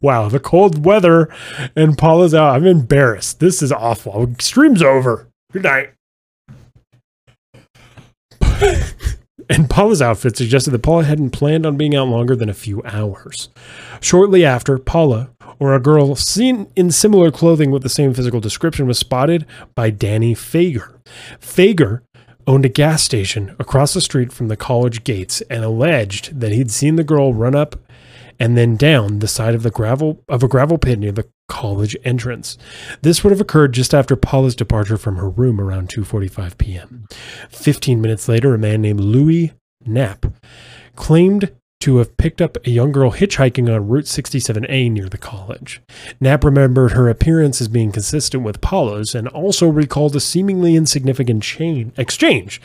wow, 0.00 0.28
the 0.28 0.40
cold 0.40 0.84
weather, 0.84 1.28
and 1.74 1.96
Paula's 1.98 2.34
out. 2.34 2.56
I'm 2.56 2.66
embarrassed. 2.66 3.40
This 3.40 3.62
is 3.62 3.72
awful. 3.72 4.34
Stream's 4.38 4.82
over. 4.82 5.28
Good 5.52 5.62
night. 5.62 5.92
and 9.48 9.70
Paula's 9.70 10.02
outfit 10.02 10.36
suggested 10.36 10.70
that 10.70 10.82
Paula 10.82 11.04
hadn't 11.04 11.30
planned 11.30 11.64
on 11.64 11.76
being 11.76 11.94
out 11.94 12.08
longer 12.08 12.36
than 12.36 12.48
a 12.48 12.54
few 12.54 12.82
hours. 12.84 13.48
Shortly 14.00 14.44
after, 14.44 14.78
Paula, 14.78 15.30
or 15.58 15.74
a 15.74 15.80
girl 15.80 16.14
seen 16.14 16.70
in 16.76 16.90
similar 16.90 17.30
clothing 17.30 17.70
with 17.70 17.82
the 17.82 17.88
same 17.88 18.14
physical 18.14 18.40
description, 18.40 18.86
was 18.86 18.98
spotted 18.98 19.46
by 19.74 19.90
Danny 19.90 20.34
Fager. 20.34 20.94
Fager 21.40 22.02
owned 22.46 22.64
a 22.64 22.70
gas 22.70 23.02
station 23.02 23.54
across 23.58 23.92
the 23.92 24.00
street 24.00 24.32
from 24.32 24.48
the 24.48 24.56
college 24.56 25.04
gates 25.04 25.42
and 25.50 25.64
alleged 25.64 26.40
that 26.40 26.52
he'd 26.52 26.70
seen 26.70 26.96
the 26.96 27.04
girl 27.04 27.34
run 27.34 27.54
up 27.54 27.76
and 28.38 28.56
then 28.56 28.76
down 28.76 29.18
the 29.18 29.28
side 29.28 29.54
of 29.54 29.62
the 29.62 29.70
gravel 29.70 30.22
of 30.28 30.42
a 30.42 30.48
gravel 30.48 30.78
pit 30.78 30.98
near 30.98 31.12
the 31.12 31.28
college 31.48 31.96
entrance. 32.04 32.56
This 33.02 33.24
would 33.24 33.30
have 33.30 33.40
occurred 33.40 33.72
just 33.72 33.94
after 33.94 34.16
Paula's 34.16 34.54
departure 34.54 34.98
from 34.98 35.16
her 35.16 35.28
room 35.28 35.60
around 35.60 35.88
2:45 35.88 36.58
p.m. 36.58 37.06
15 37.50 38.00
minutes 38.00 38.28
later, 38.28 38.54
a 38.54 38.58
man 38.58 38.82
named 38.82 39.00
Louis 39.00 39.52
Knapp 39.84 40.26
claimed 40.96 41.52
to 41.80 41.98
have 41.98 42.16
picked 42.16 42.42
up 42.42 42.56
a 42.66 42.70
young 42.70 42.90
girl 42.90 43.12
hitchhiking 43.12 43.72
on 43.72 43.88
Route 43.88 44.06
67A 44.06 44.90
near 44.90 45.08
the 45.08 45.18
college. 45.18 45.80
Knapp 46.20 46.44
remembered 46.44 46.92
her 46.92 47.08
appearance 47.08 47.60
as 47.60 47.68
being 47.68 47.92
consistent 47.92 48.42
with 48.42 48.60
Paula's 48.60 49.14
and 49.14 49.28
also 49.28 49.68
recalled 49.68 50.16
a 50.16 50.20
seemingly 50.20 50.74
insignificant 50.74 51.42
chain 51.42 51.92
exchange 51.96 52.60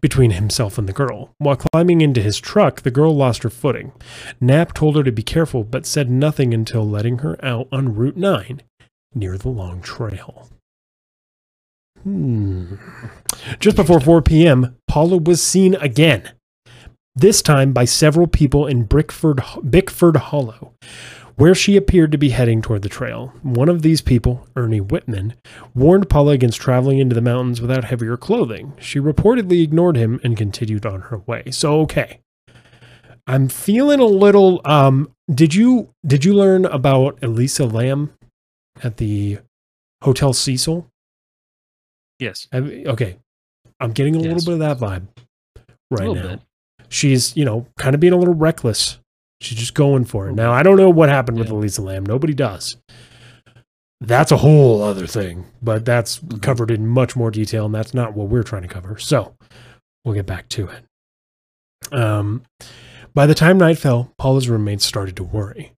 between 0.00 0.32
himself 0.32 0.76
and 0.76 0.88
the 0.88 0.92
girl. 0.92 1.30
While 1.38 1.56
climbing 1.56 2.02
into 2.02 2.20
his 2.20 2.38
truck, 2.38 2.82
the 2.82 2.90
girl 2.90 3.16
lost 3.16 3.42
her 3.42 3.50
footing. 3.50 3.92
Knapp 4.40 4.74
told 4.74 4.96
her 4.96 5.02
to 5.02 5.12
be 5.12 5.22
careful 5.22 5.64
but 5.64 5.86
said 5.86 6.10
nothing 6.10 6.52
until 6.52 6.86
letting 6.86 7.18
her 7.18 7.42
out 7.44 7.68
on 7.72 7.94
Route 7.94 8.16
9 8.16 8.62
near 9.14 9.38
the 9.38 9.48
Long 9.48 9.80
Trail. 9.80 10.48
Hmm. 12.02 12.74
Just 13.58 13.76
before 13.76 14.00
4 14.00 14.22
p.m., 14.22 14.76
Paula 14.86 15.18
was 15.18 15.42
seen 15.42 15.74
again 15.76 16.32
this 17.18 17.42
time 17.42 17.72
by 17.72 17.84
several 17.84 18.26
people 18.26 18.66
in 18.66 18.84
Bickford, 18.84 19.42
Bickford 19.68 20.16
Hollow, 20.16 20.72
where 21.36 21.54
she 21.54 21.76
appeared 21.76 22.12
to 22.12 22.18
be 22.18 22.30
heading 22.30 22.62
toward 22.62 22.82
the 22.82 22.88
trail. 22.88 23.32
One 23.42 23.68
of 23.68 23.82
these 23.82 24.00
people, 24.00 24.46
Ernie 24.56 24.80
Whitman, 24.80 25.34
warned 25.74 26.08
Paula 26.08 26.32
against 26.32 26.60
traveling 26.60 26.98
into 26.98 27.14
the 27.14 27.20
mountains 27.20 27.60
without 27.60 27.84
heavier 27.84 28.16
clothing. 28.16 28.72
She 28.80 28.98
reportedly 28.98 29.62
ignored 29.62 29.96
him 29.96 30.20
and 30.24 30.36
continued 30.36 30.84
on 30.86 31.02
her 31.02 31.18
way. 31.18 31.50
So, 31.50 31.80
okay. 31.82 32.20
I'm 33.26 33.48
feeling 33.48 34.00
a 34.00 34.06
little 34.06 34.62
um 34.64 35.12
did 35.30 35.54
you 35.54 35.90
did 36.06 36.24
you 36.24 36.32
learn 36.32 36.64
about 36.64 37.18
Elisa 37.22 37.66
Lam 37.66 38.10
at 38.82 38.96
the 38.96 39.38
Hotel 40.02 40.32
Cecil? 40.32 40.88
Yes. 42.18 42.48
Okay. 42.54 43.18
I'm 43.80 43.92
getting 43.92 44.16
a 44.16 44.20
Yes. 44.20 44.26
little 44.46 44.58
bit 44.58 44.62
of 44.66 44.78
that 44.78 44.78
vibe 44.78 45.06
right 45.90 46.08
little 46.08 46.14
now. 46.14 46.28
bit. 46.30 46.40
She's, 46.88 47.36
you 47.36 47.44
know, 47.44 47.66
kind 47.78 47.94
of 47.94 48.00
being 48.00 48.12
a 48.12 48.16
little 48.16 48.34
reckless. 48.34 48.98
She's 49.40 49.58
just 49.58 49.74
going 49.74 50.04
for 50.04 50.28
it. 50.28 50.34
Now, 50.34 50.52
I 50.52 50.62
don't 50.62 50.76
know 50.76 50.90
what 50.90 51.08
happened 51.08 51.38
with 51.38 51.48
Yeah. 51.48 51.54
Elisa 51.54 51.82
Lam. 51.82 52.04
Nobody 52.04 52.34
does. 52.34 52.76
That's 54.00 54.32
a 54.32 54.38
whole 54.38 54.82
other 54.82 55.06
thing, 55.06 55.46
but 55.60 55.84
that's 55.84 56.18
Mhm. 56.18 56.40
covered 56.42 56.70
in 56.70 56.86
much 56.86 57.16
more 57.16 57.30
detail, 57.30 57.66
and 57.66 57.74
that's 57.74 57.94
not 57.94 58.14
what 58.14 58.28
we're 58.28 58.42
trying 58.44 58.62
to 58.62 58.68
cover. 58.68 58.96
So 58.98 59.34
we'll 60.04 60.14
get 60.14 60.26
back 60.26 60.48
to 60.50 60.68
it. 60.68 61.92
Um, 61.92 62.42
by 63.14 63.26
the 63.26 63.34
time 63.34 63.58
night 63.58 63.78
fell, 63.78 64.12
Paula's 64.18 64.48
roommates 64.48 64.84
started 64.84 65.16
to 65.16 65.24
worry. 65.24 65.72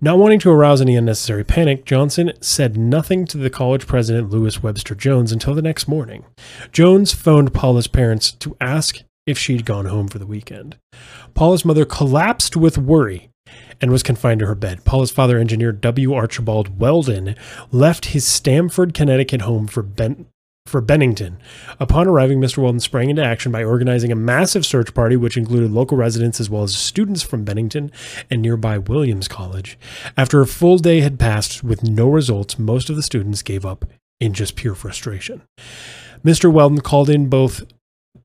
Not 0.00 0.18
wanting 0.18 0.40
to 0.40 0.50
arouse 0.50 0.82
any 0.82 0.94
unnecessary 0.96 1.44
panic, 1.44 1.86
Johnson 1.86 2.32
said 2.42 2.76
nothing 2.76 3.24
to 3.26 3.38
the 3.38 3.48
college 3.48 3.86
president, 3.86 4.28
Lewis 4.30 4.62
Webster 4.62 4.94
Jones, 4.94 5.32
until 5.32 5.54
the 5.54 5.62
next 5.62 5.88
morning. 5.88 6.24
Jones 6.70 7.14
phoned 7.14 7.54
Paula's 7.54 7.86
parents 7.86 8.32
to 8.32 8.54
ask 8.60 9.00
if 9.26 9.38
she'd 9.38 9.64
gone 9.64 9.86
home 9.86 10.08
for 10.08 10.18
the 10.18 10.26
weekend. 10.26 10.78
Paula's 11.34 11.64
mother 11.64 11.84
collapsed 11.84 12.56
with 12.56 12.78
worry 12.78 13.30
and 13.80 13.90
was 13.90 14.02
confined 14.02 14.40
to 14.40 14.46
her 14.46 14.54
bed. 14.54 14.84
Paula's 14.84 15.10
father, 15.10 15.38
engineer 15.38 15.72
W. 15.72 16.14
Archibald 16.14 16.78
Welden, 16.78 17.36
left 17.70 18.06
his 18.06 18.26
Stamford, 18.26 18.94
Connecticut 18.94 19.42
home 19.42 19.66
for 19.66 19.82
Ben- 19.82 20.26
for 20.66 20.80
Bennington. 20.80 21.38
Upon 21.78 22.08
arriving, 22.08 22.40
Mr. 22.40 22.58
Welden 22.58 22.80
sprang 22.80 23.08
into 23.08 23.22
action 23.24 23.52
by 23.52 23.62
organizing 23.62 24.10
a 24.10 24.16
massive 24.16 24.66
search 24.66 24.92
party, 24.94 25.16
which 25.16 25.36
included 25.36 25.70
local 25.70 25.96
residents 25.96 26.40
as 26.40 26.50
well 26.50 26.64
as 26.64 26.76
students 26.76 27.22
from 27.22 27.44
Bennington 27.44 27.92
and 28.28 28.42
nearby 28.42 28.78
Williams 28.78 29.28
College. 29.28 29.78
After 30.16 30.40
a 30.40 30.46
full 30.46 30.78
day 30.78 31.00
had 31.02 31.20
passed 31.20 31.62
with 31.62 31.84
no 31.84 32.08
results, 32.08 32.58
most 32.58 32.90
of 32.90 32.96
the 32.96 33.02
students 33.02 33.42
gave 33.42 33.64
up 33.64 33.84
in 34.18 34.32
just 34.32 34.56
pure 34.56 34.74
frustration. 34.74 35.42
Mr. 36.24 36.52
Welden 36.52 36.82
called 36.82 37.08
in 37.08 37.28
both 37.28 37.62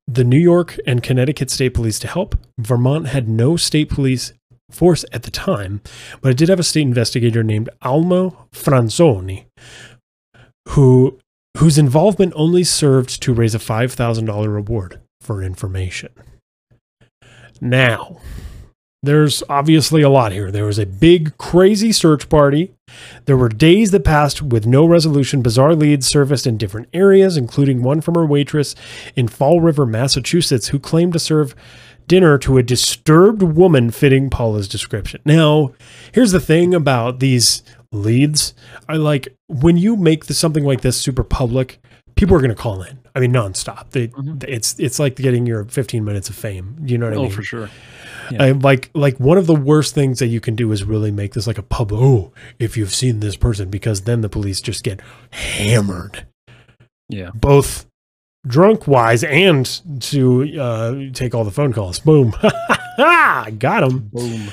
the 0.06 0.24
New 0.24 0.38
York 0.38 0.76
and 0.86 1.02
Connecticut 1.02 1.50
State 1.50 1.74
Police 1.74 1.98
to 2.00 2.08
help. 2.08 2.36
Vermont 2.58 3.08
had 3.08 3.28
no 3.28 3.56
state 3.56 3.88
police 3.88 4.32
force 4.70 5.04
at 5.12 5.22
the 5.24 5.30
time, 5.30 5.80
but 6.20 6.30
it 6.30 6.38
did 6.38 6.48
have 6.48 6.60
a 6.60 6.64
state 6.64 6.82
investigator 6.82 7.42
named 7.42 7.68
Almo 7.82 8.48
Franzoni, 8.52 9.44
who 10.70 11.18
whose 11.58 11.78
involvement 11.78 12.32
only 12.34 12.64
served 12.64 13.22
to 13.22 13.34
raise 13.34 13.54
a 13.54 13.58
$5,000 13.58 14.52
reward 14.52 15.00
for 15.20 15.42
information. 15.42 16.10
Now, 17.60 18.20
there's 19.02 19.42
obviously 19.48 20.02
a 20.02 20.08
lot 20.08 20.32
here. 20.32 20.50
There 20.50 20.64
was 20.64 20.78
a 20.78 20.86
big, 20.86 21.36
crazy 21.36 21.90
search 21.90 22.28
party. 22.28 22.72
There 23.24 23.36
were 23.36 23.48
days 23.48 23.90
that 23.90 24.04
passed 24.04 24.42
with 24.42 24.64
no 24.64 24.86
resolution. 24.86 25.42
Bizarre 25.42 25.74
leads 25.74 26.06
surfaced 26.06 26.46
in 26.46 26.56
different 26.56 26.88
areas, 26.92 27.36
including 27.36 27.82
one 27.82 28.00
from 28.00 28.16
a 28.16 28.24
waitress 28.24 28.76
in 29.16 29.26
Fall 29.26 29.60
River, 29.60 29.86
Massachusetts, 29.86 30.68
who 30.68 30.78
claimed 30.78 31.14
to 31.14 31.18
serve 31.18 31.56
dinner 32.06 32.38
to 32.38 32.58
a 32.58 32.62
disturbed 32.62 33.42
woman 33.42 33.90
fitting 33.90 34.30
Paula's 34.30 34.68
description. 34.68 35.20
Now, 35.24 35.72
here's 36.12 36.32
the 36.32 36.40
thing 36.40 36.72
about 36.74 37.18
these 37.18 37.62
leads. 37.90 38.54
I 38.88 38.96
like 38.96 39.36
when 39.48 39.76
you 39.76 39.96
make 39.96 40.26
this, 40.26 40.38
something 40.38 40.64
like 40.64 40.82
this 40.82 41.00
super 41.00 41.24
public, 41.24 41.80
people 42.16 42.34
are 42.36 42.40
going 42.40 42.50
to 42.50 42.54
call 42.54 42.82
in. 42.82 42.98
I 43.14 43.20
mean, 43.20 43.32
nonstop. 43.32 43.90
They, 43.90 44.08
Mhm. 44.08 44.42
It's 44.48 44.78
it's 44.78 44.98
like 44.98 45.16
getting 45.16 45.46
your 45.46 45.64
15 45.64 46.04
minutes 46.04 46.28
of 46.30 46.34
fame. 46.34 46.76
You 46.84 46.96
know 46.98 47.06
what 47.06 47.14
I 47.14 47.16
mean? 47.16 47.26
Oh, 47.26 47.30
for 47.30 47.42
sure. 47.42 47.68
I, 48.38 48.52
like 48.52 48.88
like 48.94 49.18
one 49.20 49.36
of 49.36 49.46
the 49.46 49.54
worst 49.54 49.94
things 49.94 50.18
that 50.20 50.28
you 50.28 50.40
can 50.40 50.54
do 50.54 50.72
is 50.72 50.84
really 50.84 51.10
make 51.10 51.34
this 51.34 51.46
like 51.46 51.58
a 51.58 51.62
pub. 51.62 51.92
Oh, 51.92 52.32
if 52.58 52.76
you've 52.76 52.94
seen 52.94 53.20
this 53.20 53.36
person, 53.36 53.68
because 53.68 54.02
then 54.02 54.22
the 54.22 54.28
police 54.30 54.60
just 54.62 54.82
get 54.84 55.00
hammered, 55.32 56.26
Yeah. 57.10 57.30
both 57.34 57.84
drunk 58.46 58.86
wise 58.88 59.22
and 59.22 59.66
to 60.00 60.58
uh, 60.58 60.94
take 61.12 61.34
all 61.34 61.44
the 61.44 61.50
phone 61.50 61.72
calls. 61.74 61.98
Boom, 61.98 62.32
got 62.96 63.82
him. 63.82 64.08
Boom. 64.12 64.48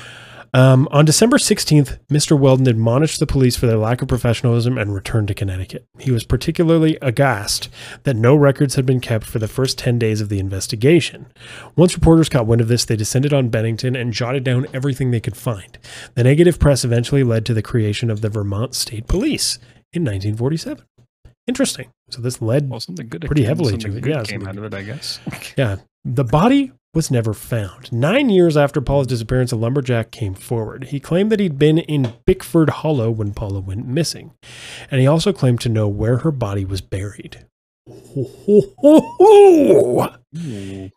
Um, 0.52 0.88
on 0.90 1.04
December 1.04 1.36
16th, 1.38 1.98
Mr. 2.10 2.36
Welden 2.38 2.66
admonished 2.66 3.20
the 3.20 3.26
police 3.26 3.56
for 3.56 3.66
their 3.66 3.76
lack 3.76 4.02
of 4.02 4.08
professionalism 4.08 4.76
and 4.78 4.92
returned 4.92 5.28
to 5.28 5.34
Connecticut. 5.34 5.86
He 6.00 6.10
was 6.10 6.24
particularly 6.24 6.98
aghast 7.00 7.68
that 8.02 8.16
no 8.16 8.34
records 8.34 8.74
had 8.74 8.84
been 8.84 9.00
kept 9.00 9.24
for 9.26 9.38
the 9.38 9.46
first 9.46 9.78
10 9.78 9.98
days 9.98 10.20
of 10.20 10.28
the 10.28 10.40
investigation. 10.40 11.26
Once 11.76 11.94
reporters 11.94 12.28
caught 12.28 12.46
wind 12.48 12.60
of 12.60 12.66
this, 12.68 12.84
they 12.84 12.96
descended 12.96 13.32
on 13.32 13.48
Bennington 13.48 13.94
and 13.94 14.12
jotted 14.12 14.42
down 14.42 14.66
everything 14.74 15.10
they 15.12 15.20
could 15.20 15.36
find. 15.36 15.78
The 16.14 16.24
negative 16.24 16.58
press 16.58 16.84
eventually 16.84 17.22
led 17.22 17.46
to 17.46 17.54
the 17.54 17.62
creation 17.62 18.10
of 18.10 18.20
the 18.20 18.28
Vermont 18.28 18.74
State 18.74 19.06
Police 19.06 19.58
in 19.92 20.02
1947. 20.02 20.84
Interesting. 21.46 21.90
So 22.10 22.20
this 22.20 22.42
led 22.42 22.68
Well, 22.68 22.80
something 22.80 23.08
good. 23.08 23.22
Pretty 23.22 23.42
came- 23.42 23.48
heavily 23.48 23.76
to 23.78 23.96
it. 23.96 24.06
Yeah, 24.06 24.24
came 24.24 24.46
out 24.46 24.58
of 24.58 24.64
it, 24.64 24.74
I 24.74 24.82
guess. 24.82 25.20
yeah. 25.56 25.76
The 26.04 26.24
body 26.24 26.72
was 26.92 27.10
never 27.10 27.32
found. 27.32 27.92
Nine 27.92 28.30
years 28.30 28.56
after 28.56 28.80
Paula's 28.80 29.06
disappearance, 29.06 29.52
a 29.52 29.56
lumberjack 29.56 30.10
came 30.10 30.34
forward. 30.34 30.84
He 30.84 30.98
claimed 30.98 31.30
that 31.30 31.40
he'd 31.40 31.58
been 31.58 31.78
in 31.78 32.14
Bickford 32.26 32.70
Hollow 32.70 33.10
when 33.10 33.32
Paula 33.32 33.60
went 33.60 33.86
missing. 33.86 34.32
And 34.90 35.00
he 35.00 35.06
also 35.06 35.32
claimed 35.32 35.60
to 35.60 35.68
know 35.68 35.86
where 35.86 36.18
her 36.18 36.32
body 36.32 36.64
was 36.64 36.80
buried. 36.80 37.44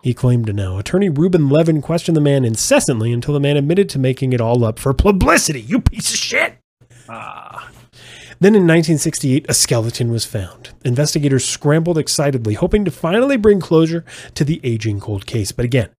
He 0.03 0.13
claimed 0.15 0.47
to 0.47 0.53
know. 0.53 0.79
Attorney 0.79 1.09
Reuben 1.09 1.49
Levin 1.49 1.81
questioned 1.81 2.17
the 2.17 2.21
man 2.21 2.43
incessantly 2.45 3.11
until 3.11 3.33
the 3.33 3.39
man 3.39 3.57
admitted 3.57 3.89
to 3.89 3.99
making 3.99 4.33
it 4.33 4.41
all 4.41 4.63
up 4.65 4.79
for 4.79 4.93
publicity. 4.93 5.61
You 5.61 5.81
piece 5.81 6.11
of 6.11 6.17
shit! 6.19 6.55
Ah. 7.07 7.69
Then 8.43 8.55
in 8.55 8.63
1968, 8.63 9.45
a 9.47 9.53
skeleton 9.53 10.11
was 10.11 10.25
found. 10.25 10.71
Investigators 10.83 11.45
scrambled 11.45 11.97
excitedly, 11.97 12.55
hoping 12.55 12.83
to 12.83 12.91
finally 12.91 13.37
bring 13.37 13.61
closure 13.61 14.03
to 14.35 14.43
the 14.43 14.59
aging 14.65 14.99
cold 14.99 15.25
case. 15.25 15.53
But 15.53 15.63
again, 15.63 15.91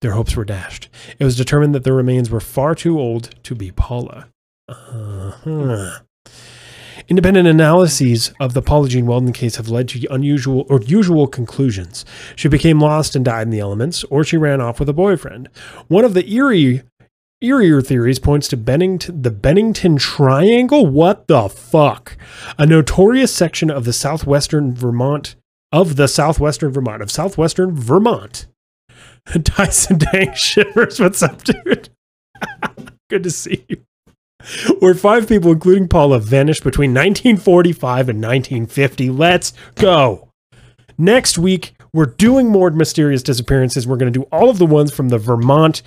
their 0.00 0.10
hopes 0.10 0.34
were 0.34 0.44
dashed. 0.44 0.88
It 1.20 1.24
was 1.24 1.36
determined 1.36 1.76
that 1.76 1.84
the 1.84 1.92
remains 1.92 2.28
were 2.28 2.40
far 2.40 2.74
too 2.74 2.98
old 2.98 3.30
to 3.44 3.54
be 3.54 3.70
Paula. 3.70 4.26
Uh-huh. 4.68 6.00
Independent 7.08 7.46
analyses 7.46 8.32
of 8.40 8.54
the 8.54 8.62
Paula 8.62 8.88
Jean 8.88 9.06
Welden 9.06 9.32
case 9.32 9.56
have 9.56 9.68
led 9.68 9.88
to 9.90 10.06
unusual 10.10 10.66
or 10.68 10.80
usual 10.82 11.26
conclusions. 11.26 12.04
She 12.36 12.48
became 12.48 12.80
lost 12.80 13.14
and 13.14 13.24
died 13.24 13.42
in 13.42 13.50
the 13.50 13.60
elements, 13.60 14.02
or 14.04 14.24
she 14.24 14.36
ran 14.36 14.60
off 14.60 14.80
with 14.80 14.88
a 14.88 14.92
boyfriend. 14.92 15.48
One 15.88 16.04
of 16.04 16.14
the 16.14 16.28
eerie 16.32 16.82
Eerier 17.42 17.84
theories 17.84 18.20
points 18.20 18.46
to 18.48 18.56
Bennington, 18.56 19.22
the 19.22 19.30
Bennington 19.30 19.96
Triangle. 19.96 20.86
What 20.86 21.26
the 21.26 21.48
fuck? 21.48 22.16
A 22.56 22.64
notorious 22.64 23.34
section 23.34 23.68
of 23.68 23.84
the 23.84 23.92
southwestern 23.92 24.72
Vermont, 24.72 25.34
of 25.72 25.96
the 25.96 26.06
southwestern 26.06 26.72
Vermont, 26.72 27.02
of 27.02 27.10
southwestern 27.10 27.74
Vermont. 27.74 28.46
Dyson 29.42 29.98
Dang 29.98 30.34
shivers. 30.34 31.00
What's 31.00 31.22
up, 31.22 31.42
dude? 31.42 31.88
Good 33.10 33.24
to 33.24 33.30
see 33.30 33.64
you. 33.68 33.84
Where 34.78 34.94
five 34.94 35.28
people, 35.28 35.50
including 35.50 35.88
Paula, 35.88 36.20
vanished 36.20 36.62
between 36.62 36.90
1945 36.90 38.08
and 38.08 38.22
1950. 38.22 39.10
Let's 39.10 39.52
go. 39.74 40.28
Next 40.96 41.38
week, 41.38 41.74
we're 41.92 42.06
doing 42.06 42.48
more 42.48 42.70
mysterious 42.70 43.22
disappearances. 43.22 43.86
We're 43.86 43.96
going 43.96 44.12
to 44.12 44.18
do 44.18 44.26
all 44.32 44.48
of 44.48 44.58
the 44.58 44.66
ones 44.66 44.92
from 44.92 45.08
the 45.08 45.18
Vermont 45.18 45.82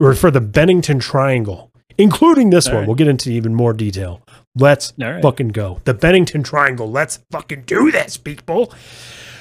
or 0.00 0.14
for 0.14 0.30
the 0.30 0.40
Bennington 0.40 0.98
Triangle, 0.98 1.70
including 1.96 2.50
this 2.50 2.66
All 2.66 2.74
one. 2.74 2.82
right. 2.82 2.88
We'll 2.88 2.96
get 2.96 3.08
into 3.08 3.30
even 3.30 3.54
more 3.54 3.72
detail. 3.72 4.22
Let's 4.54 4.92
right. 4.98 5.22
fucking 5.22 5.48
go. 5.48 5.80
The 5.84 5.94
Bennington 5.94 6.42
Triangle. 6.42 6.90
Let's 6.90 7.20
fucking 7.30 7.62
do 7.62 7.90
this, 7.90 8.16
people. 8.16 8.72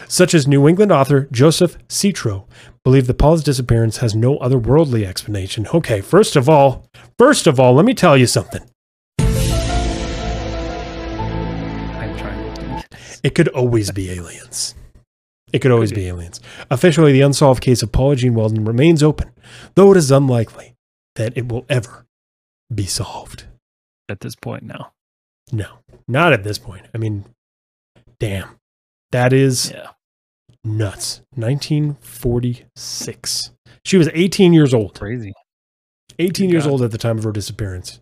Such 0.08 0.34
as 0.34 0.47
New 0.47 0.68
England 0.68 0.91
author 0.91 1.28
Joseph 1.32 1.78
Citro 1.89 2.45
believed 2.84 3.08
that 3.08 3.18
Paul's 3.18 3.43
disappearance 3.43 3.97
has 3.97 4.16
no 4.16 4.38
otherworldly 4.39 5.05
explanation. 5.05 5.68
Okay, 5.74 5.99
first 5.99 6.38
of 6.38 6.47
all, 6.47 6.86
first 7.18 7.45
of 7.45 7.60
all, 7.60 7.74
let 7.74 7.86
me 7.86 7.93
tell 7.93 8.18
you 8.18 8.26
something. 8.26 8.62
I'm 9.20 9.28
trying. 12.18 12.84
It 13.22 13.36
could 13.36 13.49
always 13.49 13.91
be 13.91 14.12
aliens. 14.12 14.76
It 15.53 15.59
could 15.59 15.71
always 15.71 15.91
Could 15.91 15.95
be 15.95 16.01
be. 16.03 16.07
aliens. 16.09 16.41
Officially, 16.69 17.13
the 17.13 17.21
unsolved 17.21 17.61
case 17.61 17.81
of 17.81 17.91
Paula 17.91 18.15
Jean 18.17 18.33
Welden 18.33 18.67
remains 18.67 19.01
open, 19.01 19.31
though 19.75 19.91
it 19.91 19.97
is 19.97 20.11
unlikely 20.11 20.75
that 21.15 21.37
it 21.37 21.47
will 21.49 21.65
ever 21.69 22.05
be 22.73 22.85
solved. 22.85 23.45
At 24.09 24.19
this 24.21 24.35
point 24.35 24.63
now. 24.63 24.91
No, 25.51 25.67
not 26.07 26.33
at 26.33 26.43
this 26.43 26.57
point. 26.59 26.85
I 26.93 26.97
mean, 26.97 27.25
damn. 28.19 28.49
That 29.11 29.31
is 29.31 29.71
Yeah. 29.71 29.91
nuts. 30.65 31.21
1946. 31.35 33.51
She 33.85 33.97
was 33.97 34.09
18 34.13 34.51
years 34.53 34.73
old. 34.73 34.99
Crazy. 34.99 35.33
18 36.19 36.47
Good 36.49 36.53
years 36.53 36.63
God. 36.65 36.71
old 36.71 36.81
at 36.81 36.91
the 36.91 36.97
time 36.97 37.17
of 37.17 37.23
her 37.23 37.31
disappearance. 37.31 37.99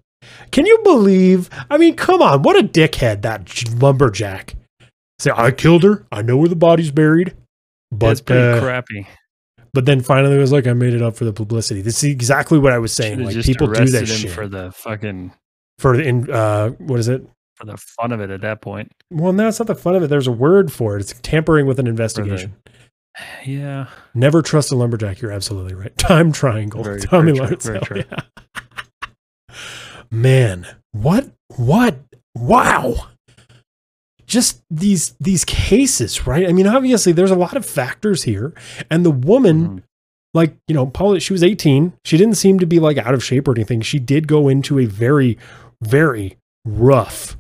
Can 0.52 0.66
you 0.66 0.80
believe? 0.84 1.50
I 1.70 1.78
mean, 1.78 1.96
come 1.96 2.22
on. 2.22 2.42
What 2.42 2.58
a 2.58 2.64
dickhead, 2.68 3.22
that 3.22 3.70
lumberjack. 3.80 4.56
Say, 5.20 5.32
I 5.36 5.52
killed 5.52 5.84
her. 5.84 6.06
I 6.12 6.22
know 6.22 6.38
where 6.38 6.50
the 6.50 6.56
body's 6.56 6.92
buried. 6.92 7.34
That's 7.92 8.20
But, 8.22 8.26
pretty 8.28 8.58
uh, 8.58 8.62
crappy. 8.62 9.08
but 9.74 9.86
then 9.86 10.02
finally 10.02 10.36
it 10.36 10.40
was 10.40 10.52
like, 10.52 10.68
I 10.68 10.74
made 10.74 10.94
it 10.94 11.02
up 11.02 11.16
for 11.16 11.24
the 11.26 11.32
publicity. 11.34 11.82
This 11.82 12.04
is 12.04 12.10
exactly 12.12 12.60
what 12.60 12.74
I 12.74 12.78
was 12.80 12.92
saying. 12.92 13.20
Should've 13.20 13.36
Like, 13.38 13.46
people 13.46 13.68
do 13.68 13.86
that 13.86 14.02
him 14.02 14.06
shit. 14.08 14.32
for 14.32 14.48
the 14.48 14.72
fucking 14.74 15.32
for 15.80 16.00
in 16.00 16.30
uh 16.32 16.70
what 16.70 17.00
is 17.00 17.08
it 17.10 17.26
for 17.56 17.66
the 17.66 17.76
fun 17.78 18.12
of 18.14 18.22
it 18.22 18.30
at 18.30 18.40
that 18.42 18.62
point. 18.62 18.90
well 19.12 19.34
no 19.34 19.48
it's 19.50 19.60
not 19.60 19.68
the 19.68 19.76
fun 19.76 19.94
of 19.96 20.04
it 20.04 20.08
there's 20.08 20.28
a 20.28 20.32
word 20.32 20.72
for 20.72 20.96
it 20.98 21.02
it's 21.02 21.14
tampering 21.22 21.66
with 21.66 21.80
an 21.80 21.88
investigation 21.88 22.56
Yeah. 23.46 23.88
never 24.14 24.42
trust 24.42 24.72
a 24.72 24.76
lumberjack 24.76 25.20
you're 25.22 25.32
absolutely 25.34 25.74
right 25.74 25.96
time 25.98 26.32
triangle 26.32 26.82
Very- 26.84 27.02
tommy 27.02 27.34
very 27.38 27.58
true, 27.58 27.80
very 27.90 28.06
hell 28.10 28.20
yeah. 28.64 28.66
man 30.12 30.66
what 30.94 31.30
what 31.58 32.00
wow 32.36 33.08
just 34.28 34.62
these 34.72 35.16
these 35.20 35.46
cases 35.46 36.26
right 36.28 36.48
i 36.50 36.52
mean 36.52 36.68
obviously 36.68 37.12
there's 37.12 37.32
a 37.32 37.36
lot 37.36 37.56
of 37.56 37.66
factors 37.66 38.24
here 38.24 38.54
and 38.90 39.06
the 39.06 39.12
woman 39.12 39.68
Mhm. 39.68 39.84
like 40.34 40.56
you 40.68 40.74
know 40.76 40.88
paula 40.88 41.20
she 41.20 41.34
was 41.34 41.44
18 41.44 41.94
she 42.04 42.18
didn't 42.18 42.36
seem 42.36 42.60
to 42.60 42.66
be 42.66 42.80
like 42.80 42.98
out 42.98 43.14
of 43.14 43.24
shape 43.24 43.48
or 43.48 43.52
anything 43.56 43.82
she 43.82 44.00
did 44.00 44.28
go 44.28 44.48
into 44.50 44.80
a 44.80 44.86
very 44.86 45.38
very 45.82 46.38
rough 46.66 47.38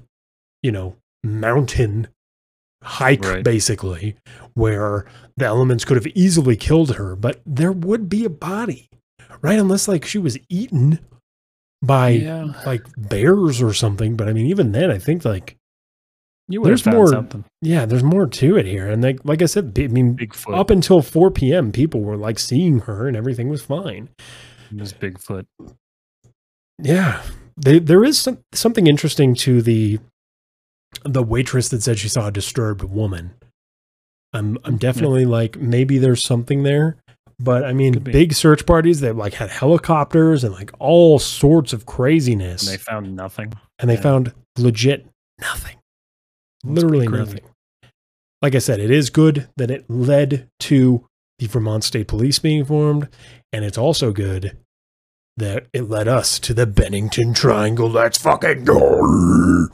you 0.61 0.71
know 0.71 0.95
mountain 1.23 2.07
hike 2.83 3.23
Right. 3.25 3.43
basically 3.43 4.15
where 4.53 5.05
the 5.38 5.45
elements 5.45 5.86
could 5.86 5.97
have 5.97 6.07
easily 6.15 6.55
killed 6.55 6.95
her 6.95 7.15
but 7.15 7.41
there 7.45 7.71
would 7.71 8.07
be 8.09 8.25
a 8.25 8.29
body 8.29 8.89
right 9.41 9.57
unless 9.57 9.88
like 9.88 10.05
she 10.05 10.19
was 10.19 10.38
eaten 10.49 10.99
by 11.81 12.09
Yeah. 12.09 12.53
like 12.65 12.83
bears 12.95 13.61
or 13.61 13.73
something 13.73 14.15
but 14.15 14.27
i 14.29 14.33
mean 14.33 14.45
even 14.45 14.71
then 14.71 14.91
i 14.91 14.99
think 14.99 15.25
like 15.25 15.55
You 16.47 16.61
would 16.61 16.69
have 16.69 16.71
there's 16.71 16.81
found 16.83 16.97
more- 16.97 17.07
something. 17.07 17.45
yeah 17.61 17.85
there's 17.85 18.03
more 18.03 18.27
to 18.27 18.57
it 18.57 18.65
here 18.67 18.87
and 18.87 19.01
like 19.01 19.19
like 19.23 19.41
i 19.41 19.45
said 19.45 19.73
i 19.79 19.87
mean 19.87 20.15
Bigfoot. 20.15 20.55
up 20.57 20.69
until 20.69 21.01
4 21.01 21.31
p.m 21.31 21.71
people 21.71 22.01
were 22.01 22.17
like 22.17 22.37
seeing 22.37 22.79
her 22.81 23.07
and 23.07 23.17
everything 23.17 23.49
was 23.49 23.63
fine 23.63 24.09
It 24.71 24.79
was 24.79 24.93
Bigfoot. 24.93 25.45
Yeah, 26.81 27.21
they, 27.57 27.79
there 27.79 28.03
is 28.03 28.19
some, 28.19 28.39
something 28.53 28.85
interesting 28.87 29.33
to 29.35 29.61
the 29.61 29.99
the 31.03 31.23
waitress 31.23 31.69
that 31.69 31.83
said 31.83 31.97
she 31.99 32.09
saw 32.09 32.27
a 32.27 32.31
disturbed 32.31 32.83
woman. 32.83 33.33
I'm 34.33 34.57
I'm 34.65 34.73
hmm. 34.73 34.77
definitely 34.77 35.25
like 35.25 35.57
maybe 35.57 35.97
there's 35.97 36.25
something 36.25 36.63
there, 36.63 36.97
but 37.39 37.63
I 37.63 37.71
mean 37.73 37.99
big 37.99 38.33
search 38.33 38.65
parties 38.65 38.99
that 39.01 39.15
like 39.15 39.33
had 39.35 39.49
helicopters 39.49 40.43
and 40.43 40.53
like 40.53 40.71
all 40.79 41.17
sorts 41.19 41.71
of 41.73 41.85
craziness, 41.85 42.67
And 42.67 42.73
they 42.73 42.81
found 42.83 43.15
nothing. 43.15 43.53
and 43.79 43.89
they 43.89 43.95
yeah. 43.95 44.01
found 44.01 44.33
legit 44.57 45.05
nothing, 45.39 45.77
That's 46.66 46.84
literally 46.84 47.07
nothing. 47.07 47.41
Like 48.41 48.55
I 48.55 48.59
said, 48.59 48.80
it 48.80 48.91
is 48.91 49.09
good 49.09 49.49
that 49.57 49.72
it 49.72 49.89
led 49.89 50.49
to 50.61 51.05
the 51.39 51.47
Vermont 51.47 51.84
State 51.84 52.07
Police 52.07 52.39
being 52.39 52.63
formed, 52.66 53.09
and 53.51 53.66
it's 53.66 53.78
also 53.78 54.11
good 54.11 54.57
that 55.38 55.68
it 55.74 55.89
led 55.89 56.07
us 56.07 56.39
to 56.39 56.53
the 56.53 56.66
Bennington 56.66 57.34
Triangle. 57.34 57.89
Let's 57.89 58.18
fucking 58.20 58.63
go. 58.63 58.80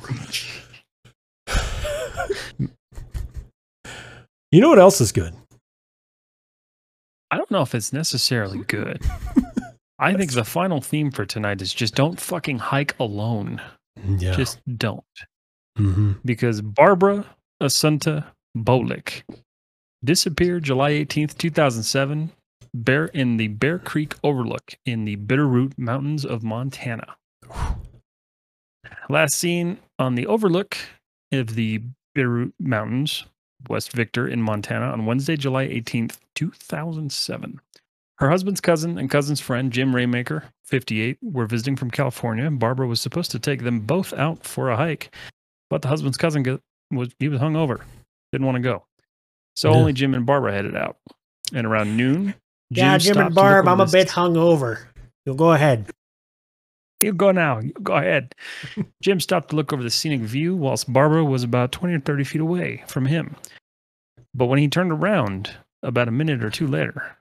you 4.52 4.62
know 4.62 4.70
what 4.70 4.80
else 4.80 5.02
is 5.02 5.12
good? 5.12 5.36
I 7.30 7.38
don't 7.38 7.52
know 7.52 7.62
if 7.62 7.76
it's 7.76 7.94
necessarily 7.94 8.60
good. 8.60 9.02
I 10.00 10.14
think 10.16 10.34
the 10.34 10.44
final 10.44 10.82
theme 10.82 11.12
for 11.12 11.26
tonight 11.26 11.62
is 11.62 11.74
just 11.74 11.94
don't 11.94 12.20
fucking 12.20 12.58
hike 12.58 12.96
alone. 13.00 13.62
Yeah. 14.04 14.34
Just 14.34 14.60
don't. 14.78 15.04
Mhm. 15.82 16.20
Because 16.24 16.62
Barbara 16.62 17.26
Asunta 17.62 18.26
Bolick 18.58 19.24
disappeared 20.04 20.64
July 20.64 20.92
18th, 20.92 21.38
2007, 21.38 22.32
Bear 22.74 23.06
in 23.08 23.38
the 23.38 23.50
Bear 23.50 23.80
Creek 23.80 24.16
Overlook 24.24 24.76
in 24.86 25.06
the 25.06 25.18
Bitterroot 25.18 25.78
Mountains 25.78 26.26
of 26.26 26.44
Montana. 26.44 27.18
Last 29.10 29.36
seen 29.36 29.78
on 30.00 30.16
the 30.16 30.26
overlook 30.26 30.78
of 31.32 31.56
the 31.56 31.82
Bitterroot 32.16 32.54
Mountains, 32.60 33.26
West 33.70 33.92
Victor 33.92 34.28
in 34.28 34.42
Montana 34.42 34.86
on 34.86 35.06
Wednesday, 35.06 35.36
July 35.36 35.68
18th, 35.68 36.18
2007. 36.36 37.60
Her 38.20 38.30
husband's 38.30 38.62
cousin 38.62 38.98
and 38.98 39.10
cousin's 39.10 39.42
friend, 39.42 39.72
Jim 39.72 39.96
Ramaker, 39.96 40.46
58, 40.66 41.18
were 41.22 41.46
visiting 41.46 41.76
from 41.76 41.92
California. 41.92 42.46
And 42.46 42.60
Barbara 42.60 42.88
was 42.88 43.02
supposed 43.02 43.32
to 43.32 43.40
take 43.40 43.64
them 43.64 43.82
both 43.82 44.14
out 44.14 44.46
for 44.46 44.70
a 44.70 44.78
hike, 44.78 45.14
but 45.72 45.82
the 45.82 45.88
husband's 45.88 46.18
cousin 46.18 46.44
got, 46.44 46.60
was 46.92 47.10
he 47.18 47.30
was 47.30 47.40
hungover, 47.40 47.82
didn't 48.32 48.46
want 48.46 48.58
to 48.58 48.62
go. 48.62 48.84
So 49.56 49.72
Yeah. 49.72 49.78
only 49.78 49.94
Jim 49.94 50.14
and 50.14 50.26
Barbara 50.26 50.52
headed 50.52 50.76
out. 50.76 50.98
And 51.54 51.66
around 51.66 51.98
noon, 51.98 52.36
yeah, 52.70 52.98
Jim 52.98 53.18
and 53.18 53.24
to 53.24 53.30
look 53.30 53.34
Barb, 53.36 53.68
I'm 53.68 53.80
a 53.80 53.86
the 53.86 53.92
bit 53.92 54.10
hungover. 54.10 54.86
You'll 55.26 55.36
go 55.36 55.54
ahead. 55.54 55.90
You 57.02 57.14
go 57.14 57.32
now. 57.32 57.60
You 57.60 57.72
go 57.82 57.94
ahead. 57.94 58.36
Jim 59.02 59.20
stopped 59.20 59.50
to 59.50 59.56
look 59.56 59.74
over 59.74 59.82
the 59.82 59.90
scenic 59.90 60.22
view 60.22 60.56
whilst 60.56 60.92
Barbara 60.92 61.26
was 61.26 61.42
about 61.44 61.72
20 61.72 61.96
or 61.96 62.00
30 62.00 62.24
feet 62.26 62.42
away 62.42 62.84
from 62.88 63.06
him. 63.06 63.36
But 64.36 64.46
when 64.46 64.60
he 64.60 64.68
turned 64.68 64.92
around 64.92 65.52
about 65.84 66.08
a 66.08 66.12
minute 66.12 66.44
or 66.44 66.50
two 66.50 66.68
later, 66.68 67.18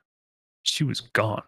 she 0.64 0.84
was 0.84 1.00
gone. 1.00 1.42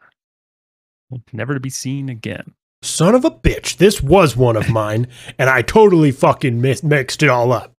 Never 1.33 1.53
to 1.55 1.61
be 1.61 1.69
seen 1.71 2.09
again. 2.09 2.55
Son 2.83 3.15
of 3.15 3.25
a 3.25 3.31
bitch. 3.31 3.77
This 3.77 4.03
was 4.03 4.37
one 4.37 4.57
of 4.57 4.69
mine, 4.69 5.07
and 5.39 5.49
I 5.49 5.63
totally 5.63 6.11
fucking 6.11 6.61
mis- 6.61 6.83
mixed 6.83 7.23
it 7.23 7.29
all 7.29 7.53
up. 7.53 7.73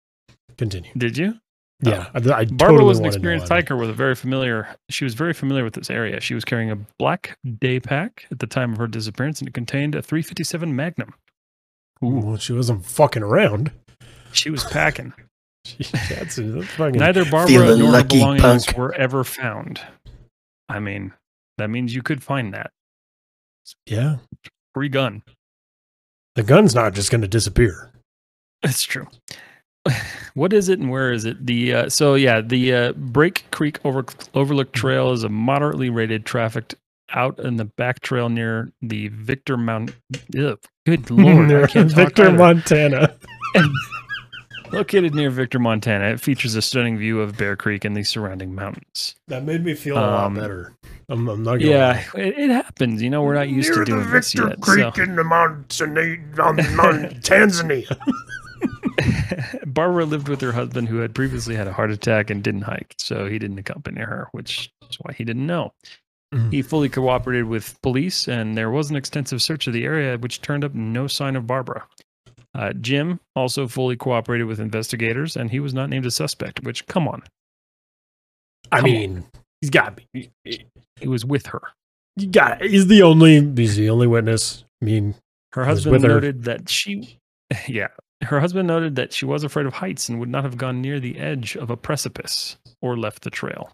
Continue. 0.58 0.92
Did 0.98 1.18
you? 1.18 1.36
Yeah, 1.82 2.08
oh. 2.16 2.32
I, 2.32 2.40
I 2.40 2.46
Barbara 2.46 2.58
totally 2.58 2.84
was 2.86 3.00
an 3.00 3.06
experienced 3.06 3.52
on 3.52 3.58
hiker 3.58 3.76
with 3.76 3.90
a 3.90 3.94
very 3.94 4.16
familiar. 4.16 4.76
She 4.90 5.04
was 5.04 5.14
very 5.14 5.34
familiar 5.34 5.64
with 5.66 5.74
this 5.74 5.90
area. 5.90 6.22
She 6.22 6.34
was 6.34 6.46
carrying 6.46 6.72
a 6.72 6.78
black 6.98 7.38
day 7.60 7.80
pack 7.80 8.26
at 8.32 8.40
the 8.40 8.48
time 8.48 8.72
of 8.72 8.78
her 8.78 8.88
disappearance, 8.88 9.40
and 9.40 9.48
it 9.50 9.54
contained 9.54 9.96
a 9.96 10.02
357 10.02 10.74
Magnum. 10.74 11.14
Well, 12.00 12.38
she 12.38 12.54
wasn't 12.54 12.86
fucking 12.86 13.24
around. 13.24 13.72
She 14.32 14.50
was 14.50 14.64
packing. 14.64 15.14
That's, 16.10 16.36
that's 16.36 16.68
fucking. 16.72 17.00
Neither 17.00 17.24
Barbara 17.24 17.78
nor 17.78 17.78
her 17.78 17.84
lucky, 17.84 18.18
belongings 18.18 18.66
punk. 18.66 18.78
were 18.78 18.94
ever 18.96 19.24
found. 19.24 19.80
I 20.68 20.80
mean, 20.80 21.14
that 21.58 21.70
means 21.70 21.96
you 21.96 22.04
could 22.04 22.22
find 22.22 22.54
that 22.54 22.72
yeah, 23.86 24.18
free 24.74 24.90
gun. 24.90 25.24
the 26.36 26.44
gun's 26.44 26.74
not 26.76 26.94
just 26.94 27.12
going 27.12 27.22
to 27.22 27.28
disappear. 27.28 27.92
That's 28.62 28.84
true. 28.84 29.08
What 30.36 30.52
is 30.52 30.68
it 30.68 30.80
and 30.80 30.90
where 30.90 31.12
is 31.14 31.26
it? 31.26 31.46
The 31.46 31.74
uh, 31.76 31.90
so 31.90 32.16
yeah, 32.16 32.42
the 32.42 32.74
uh, 32.74 32.94
Break 32.94 33.44
Creek 33.52 33.80
over, 33.86 34.04
Overlook 34.34 34.72
Trail 34.72 35.12
is 35.12 35.24
a 35.24 35.30
moderately 35.30 35.92
rated 35.92 36.26
trafficked 36.26 36.74
out 37.12 37.38
in 37.40 37.58
the 37.58 37.66
back 37.66 38.00
trail 38.00 38.30
near 38.30 38.72
the 38.82 39.10
Victor 39.10 39.58
Mount. 39.58 39.96
Ugh, 40.36 40.58
good 40.88 41.12
lord, 41.12 41.52
I 41.52 41.68
can't 41.68 41.88
talk 41.92 41.96
Victor, 41.98 42.30
either. 42.30 42.38
Montana. 42.40 43.16
Located 44.72 45.14
near 45.14 45.30
Victor, 45.30 45.60
Montana, 45.60 46.06
it 46.14 46.20
features 46.20 46.56
a 46.56 46.62
stunning 46.64 46.98
view 46.98 47.22
of 47.22 47.38
Bear 47.38 47.56
Creek 47.56 47.86
and 47.86 47.96
the 47.96 48.04
surrounding 48.04 48.56
mountains. 48.56 49.14
That 49.28 49.44
made 49.44 49.64
me 49.64 49.76
feel 49.76 49.98
a 49.98 50.00
lot 50.00 50.26
Um, 50.26 50.34
better. 50.34 50.74
I'm, 51.14 51.30
I'm 51.30 51.44
not 51.44 51.62
Yeah, 51.62 52.04
it, 52.16 52.38
it 52.40 52.50
happens. 52.50 53.02
You 53.02 53.10
know, 53.12 53.22
we're 53.22 53.36
not 53.36 53.48
used 53.50 53.74
to 53.74 53.86
doing 53.86 54.10
this 54.10 54.34
yet. 54.34 54.64
so- 54.66 54.92
in 55.02 55.16
the 55.16 55.24
mountains, 55.24 55.80
on, 56.40 56.60
on 56.60 57.10
Tanzania. 57.22 57.96
Barbara 59.66 60.06
lived 60.06 60.28
with 60.28 60.42
her 60.42 60.52
husband 60.52 60.88
who 60.90 60.98
had 60.98 61.14
previously 61.14 61.56
had 61.56 61.68
a 61.68 61.74
heart 61.74 61.92
attack 61.92 62.30
and 62.30 62.44
didn't 62.44 62.62
hike, 62.62 62.96
so 62.98 63.28
he 63.28 63.38
didn't 63.38 63.60
accompany 63.60 64.02
her, 64.02 64.28
which 64.32 64.72
is 64.90 64.98
why 65.02 65.14
he 65.14 65.24
didn't 65.24 65.46
know. 65.46 65.74
Mm. 66.34 66.52
He 66.52 66.62
fully 66.64 66.90
cooperated 66.90 67.46
with 67.46 67.80
police, 67.82 68.28
and 68.28 68.58
there 68.58 68.72
was 68.72 68.90
an 68.90 68.96
extensive 68.96 69.42
search 69.42 69.68
of 69.68 69.74
the 69.74 69.86
area, 69.86 70.18
which 70.18 70.42
turned 70.42 70.64
up 70.64 70.74
no 70.74 71.06
sign 71.08 71.36
of 71.36 71.46
Barbara. 71.46 71.88
Uh, 72.56 72.74
Jim 72.74 73.20
also 73.36 73.68
fully 73.68 73.96
cooperated 73.96 74.48
with 74.48 74.60
investigators, 74.60 75.36
and 75.36 75.52
he 75.52 75.60
was 75.60 75.74
not 75.76 75.90
named 75.90 76.06
a 76.08 76.12
suspect, 76.12 76.64
which, 76.64 76.88
come 76.88 77.08
on, 77.08 77.22
I 78.72 78.78
Come 78.78 78.86
mean, 78.86 79.24
he's 79.64 79.70
got 79.70 79.98
me. 80.14 80.30
he 80.44 81.08
was 81.08 81.24
with 81.26 81.46
her. 81.48 81.62
You 82.18 82.28
got. 82.28 82.62
He's 82.62 82.88
the 82.88 83.02
only. 83.02 83.40
He's 83.56 83.78
the 83.78 83.90
only 83.90 84.08
witness. 84.08 84.66
I 84.82 84.86
mean, 84.86 85.16
Her 85.54 85.64
husband 85.64 85.94
with 85.94 86.04
her. 86.04 86.10
noted 86.10 86.44
that 86.44 86.68
she, 86.70 87.18
yeah, 87.68 87.88
her 88.24 88.40
husband 88.42 88.68
noted 88.68 88.96
that 88.98 89.14
she 89.14 89.26
was 89.26 89.44
afraid 89.44 89.66
of 89.66 89.74
heights 89.74 90.10
and 90.10 90.20
would 90.20 90.30
not 90.30 90.44
have 90.44 90.58
gone 90.58 90.82
near 90.82 91.00
the 91.00 91.18
edge 91.18 91.56
of 91.56 91.70
a 91.70 91.78
precipice 91.78 92.58
or 92.82 92.98
left 92.98 93.24
the 93.24 93.30
trail. 93.30 93.72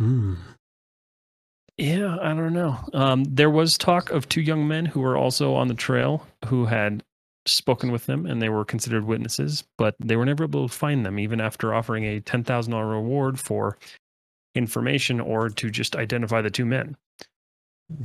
mm, 0.00 0.36
Yeah, 1.76 2.16
I 2.20 2.28
don't 2.34 2.52
know. 2.52 2.78
Um, 2.94 3.24
there 3.24 3.50
was 3.50 3.76
talk 3.76 4.10
of 4.10 4.28
two 4.28 4.40
young 4.40 4.68
men 4.68 4.86
who 4.86 5.00
were 5.00 5.16
also 5.16 5.54
on 5.54 5.68
the 5.68 5.74
trail 5.74 6.26
who 6.46 6.66
had 6.66 7.02
spoken 7.46 7.90
with 7.90 8.06
them 8.06 8.24
and 8.24 8.40
they 8.40 8.48
were 8.48 8.64
considered 8.64 9.04
witnesses, 9.04 9.64
but 9.76 9.96
they 9.98 10.14
were 10.16 10.24
never 10.24 10.44
able 10.44 10.68
to 10.68 10.72
find 10.74 11.04
them, 11.04 11.18
even 11.18 11.40
after 11.40 11.74
offering 11.74 12.04
a 12.04 12.20
$10,000 12.20 12.90
reward 12.90 13.40
for 13.40 13.76
information 14.54 15.20
or 15.20 15.48
to 15.48 15.70
just 15.70 15.96
identify 15.96 16.40
the 16.42 16.50
two 16.50 16.64
men. 16.66 16.96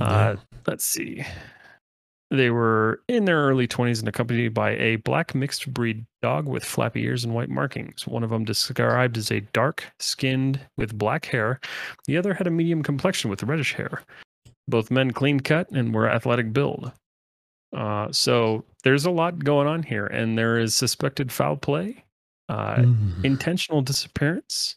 Uh, 0.02 0.36
let's 0.66 0.86
see. 0.86 1.24
They 2.30 2.50
were 2.50 3.02
in 3.08 3.24
their 3.24 3.38
early 3.44 3.68
20s 3.70 4.00
and 4.00 4.10
accompanied 4.10 4.54
by 4.54 4.72
a 4.72 4.98
black 4.98 5.34
mixed 5.34 5.74
breed 5.74 6.06
dog 6.22 6.46
with 6.46 6.66
flappy 6.66 7.04
ears 7.04 7.24
and 7.24 7.34
white 7.34 7.50
markings. 7.50 8.06
One 8.06 8.22
of 8.24 8.30
them 8.32 8.44
described 8.44 9.18
as 9.18 9.32
a 9.32 9.40
dark 9.54 9.86
skinned 10.00 10.60
with 10.78 10.98
black 10.98 11.26
hair. 11.26 11.62
The 12.06 12.18
other 12.18 12.34
had 12.34 12.48
a 12.48 12.52
medium 12.52 12.84
complexion 12.84 13.30
with 13.30 13.44
reddish 13.44 13.74
hair. 13.76 14.02
Both 14.68 14.92
men 14.92 15.12
clean 15.12 15.40
cut 15.40 15.70
and 15.72 15.94
were 15.96 16.10
athletic 16.10 16.52
build. 16.52 16.92
Uh, 17.74 18.12
so 18.12 18.66
there's 18.84 19.06
a 19.06 19.12
lot 19.12 19.40
going 19.44 19.68
on 19.68 19.84
here, 19.84 20.08
and 20.08 20.38
there 20.38 20.58
is 20.58 20.76
suspected 20.76 21.32
foul 21.32 21.56
play, 21.56 22.04
uh, 22.50 22.78
Mhm. 22.78 23.24
intentional 23.24 23.82
disappearance, 23.82 24.76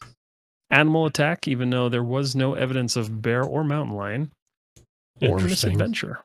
animal 0.71 1.05
attack, 1.05 1.47
even 1.47 1.69
though 1.69 1.89
there 1.89 2.03
was 2.03 2.35
no 2.35 2.53
evidence 2.55 2.95
of 2.95 3.21
bear 3.21 3.43
or 3.43 3.63
mountain 3.63 3.95
lion, 3.95 4.31
or 5.21 5.37
Interesting. 5.39 5.69
misadventure. 5.71 6.19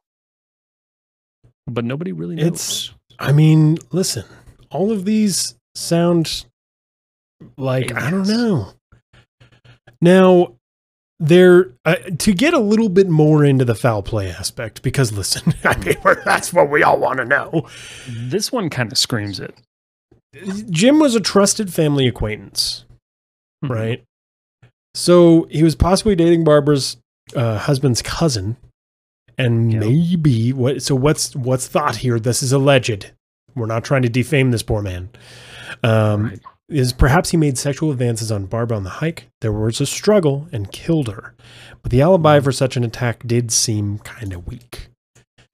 But 1.67 1.85
nobody 1.85 2.13
really 2.13 2.37
knows. 2.37 2.47
It's, 2.47 2.91
I 3.19 3.33
mean, 3.33 3.79
listen, 3.91 4.25
all 4.71 4.93
of 4.93 5.05
these 5.05 5.57
sound 5.75 6.47
like, 7.57 7.93
I 7.93 8.11
don't 8.11 8.29
know. 8.29 8.73
Now, 10.01 10.55
there, 11.19 11.73
uh, 11.85 11.97
to 12.19 12.33
get 12.35 12.55
a 12.55 12.59
little 12.59 12.89
bit 12.89 13.09
more 13.09 13.45
into 13.45 13.65
the 13.65 13.75
foul 13.75 14.03
play 14.03 14.31
aspect, 14.31 14.83
because 14.83 15.13
listen, 15.13 15.55
I 15.65 15.77
mean, 15.79 15.97
that's 16.25 16.53
what 16.53 16.71
we 16.71 16.83
all 16.83 16.99
want 16.99 17.19
to 17.19 17.25
know. 17.25 17.67
this 18.09 18.53
one 18.53 18.71
kind 18.71 18.93
of 18.93 18.99
screams 18.99 19.41
it. 19.41 19.55
Jim 20.71 20.99
was 20.99 21.15
a 21.15 21.21
trusted 21.21 21.73
family 21.73 22.07
acquaintance, 22.07 22.85
Mhm. 23.65 23.71
right? 23.71 24.05
So 24.97 25.47
he 25.51 25.63
was 25.63 25.75
possibly 25.75 26.17
dating 26.17 26.45
Barbara's 26.45 26.97
uh, 27.35 27.59
husband's 27.59 28.01
cousin, 28.01 28.57
and 29.37 29.73
Yeah. 29.73 29.81
maybe 29.81 30.53
what? 30.55 30.83
So 30.83 30.95
what's 30.95 31.37
what's 31.37 31.67
thought 31.69 31.97
here? 31.97 32.19
This 32.19 32.43
is 32.43 32.51
alleged. 32.53 33.11
We're 33.55 33.67
not 33.67 33.85
trying 33.85 34.03
to 34.03 34.09
defame 34.09 34.51
this 34.53 34.63
poor 34.63 34.81
man. 34.83 35.11
Um, 35.83 36.25
Right. 36.31 36.41
Is 36.69 36.93
perhaps 36.93 37.31
he 37.31 37.37
made 37.37 37.57
sexual 37.59 37.93
advances 37.93 38.33
on 38.33 38.47
Barbara 38.47 38.77
on 38.77 38.83
the 38.83 38.91
hike? 38.91 39.29
There 39.41 39.53
was 39.53 39.81
a 39.81 39.87
struggle 39.87 40.49
and 40.51 40.73
killed 40.73 41.07
her, 41.09 41.35
but 41.81 41.93
the 41.93 42.01
alibi 42.03 42.41
for 42.41 42.51
such 42.51 42.77
an 42.77 42.83
attack 42.83 43.23
did 43.25 43.53
seem 43.53 43.99
kind 44.01 44.33
of 44.33 44.49
weak. 44.49 44.89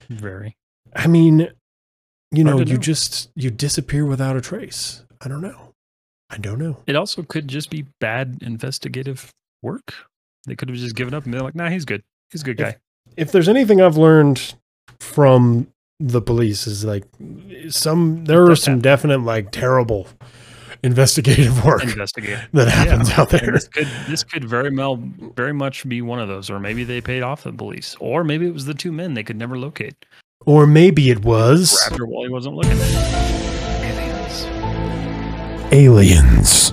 Very. 0.08 0.56
I 0.96 1.08
mean, 1.08 1.50
you 2.30 2.44
know, 2.44 2.60
you 2.60 2.64
know. 2.64 2.76
just 2.78 3.30
you 3.34 3.50
disappear 3.50 4.06
without 4.06 4.36
a 4.38 4.40
trace. 4.40 5.04
I 5.20 5.28
don't 5.28 5.42
know. 5.42 5.71
I 6.32 6.38
don't 6.38 6.58
know. 6.58 6.78
It 6.86 6.96
also 6.96 7.22
could 7.22 7.46
just 7.46 7.68
be 7.70 7.84
bad 8.00 8.38
investigative 8.42 9.30
work. 9.62 9.92
They 10.46 10.56
could 10.56 10.68
have 10.70 10.78
just 10.78 10.96
given 10.96 11.14
up 11.14 11.24
and 11.24 11.32
they're 11.32 11.42
like, 11.42 11.54
nah, 11.54 11.68
he's 11.68 11.84
good. 11.84 12.02
He's 12.30 12.40
a 12.42 12.44
good 12.44 12.56
guy. 12.56 12.76
if 13.16 13.30
there's 13.32 13.48
anything 13.48 13.80
I've 13.80 13.96
learned 13.98 14.54
from 14.98 15.68
the 16.00 16.20
police 16.22 16.66
is 16.66 16.84
like 16.84 17.04
some 17.68 18.24
there 18.24 18.50
are 18.50 18.56
some 18.56 18.72
happen. 18.72 18.82
definite 18.82 19.18
like 19.18 19.52
terrible 19.52 20.08
investigative 20.82 21.64
work 21.64 21.82
Investigate. 21.84 22.38
that 22.52 22.66
happens 22.68 23.10
Yeah. 23.10 23.20
out 23.20 23.32
And 23.32 23.40
there. 23.42 23.52
this 23.52 23.68
could 23.68 23.88
this 24.08 24.24
could 24.24 24.44
very 24.44 24.74
well 24.74 24.96
very 25.36 25.52
much 25.52 25.86
be 25.88 26.02
one 26.02 26.18
of 26.18 26.26
those, 26.28 26.50
or 26.50 26.58
maybe 26.58 26.82
they 26.82 27.00
paid 27.00 27.22
off 27.22 27.44
the 27.44 27.52
police, 27.52 27.94
or 28.00 28.24
maybe 28.24 28.46
it 28.46 28.52
was 28.54 28.64
the 28.64 28.74
two 28.74 28.90
men 28.90 29.14
they 29.14 29.22
could 29.22 29.36
never 29.36 29.56
locate. 29.58 29.94
Or 30.46 30.66
maybe 30.66 31.10
it 31.10 31.24
was 31.24 31.80
her 31.96 32.04
while 32.06 32.24
he 32.24 32.30
wasn't 32.30 32.56
looking. 32.56 33.41
Aliens. 35.72 36.72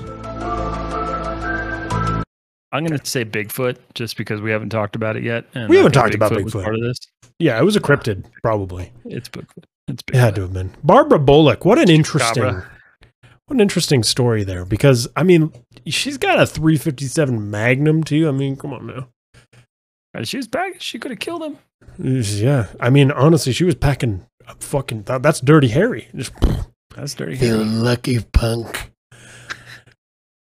I'm 2.72 2.84
gonna 2.84 3.04
say 3.04 3.24
Bigfoot 3.24 3.76
just 3.94 4.16
because 4.16 4.40
we 4.40 4.50
haven't 4.50 4.68
talked 4.70 4.94
about 4.94 5.16
it 5.16 5.22
yet. 5.24 5.44
And 5.54 5.68
We 5.68 5.76
haven't 5.76 5.92
think 5.92 6.02
talked 6.04 6.14
about 6.14 6.32
was 6.32 6.52
Bigfoot. 6.54 6.62
part 6.62 6.74
of 6.76 6.82
this. 6.82 6.98
Yeah, 7.38 7.58
it 7.58 7.64
was 7.64 7.74
a 7.76 7.80
cryptid, 7.80 8.24
probably. 8.42 8.92
It's 9.06 9.28
Bigfoot. 9.28 9.64
It's 9.88 10.02
It 10.08 10.14
had 10.16 10.34
to 10.36 10.42
have 10.42 10.52
been. 10.52 10.72
Barbara 10.84 11.18
Bullock, 11.18 11.64
what 11.64 11.78
an 11.78 11.90
interesting 11.90 12.44
Chupacabra. 12.44 12.66
what 13.46 13.54
an 13.54 13.60
interesting 13.60 14.02
story 14.04 14.44
there. 14.44 14.64
Because 14.64 15.08
I 15.16 15.22
mean, 15.24 15.52
she's 15.86 16.18
got 16.18 16.38
a 16.38 16.46
357 16.46 17.50
Magnum 17.50 18.04
too. 18.04 18.28
I 18.28 18.32
mean, 18.32 18.56
come 18.56 18.72
on 18.72 18.86
now. 18.86 19.08
And 20.14 20.28
she 20.28 20.36
was 20.36 20.46
back. 20.46 20.80
She 20.80 20.98
could 20.98 21.10
have 21.10 21.20
killed 21.20 21.42
him. 21.42 21.58
Yeah. 21.98 22.66
I 22.78 22.90
mean, 22.90 23.10
honestly, 23.10 23.52
she 23.52 23.64
was 23.64 23.74
packing 23.74 24.26
a 24.46 24.54
fucking 24.56 25.02
that's 25.04 25.40
dirty 25.40 25.68
Harry. 25.68 26.08
Just 26.14 26.32
That's 26.94 27.14
dirty. 27.14 27.36
Feeling 27.36 27.80
lucky, 27.80 28.20
punk. 28.20 28.89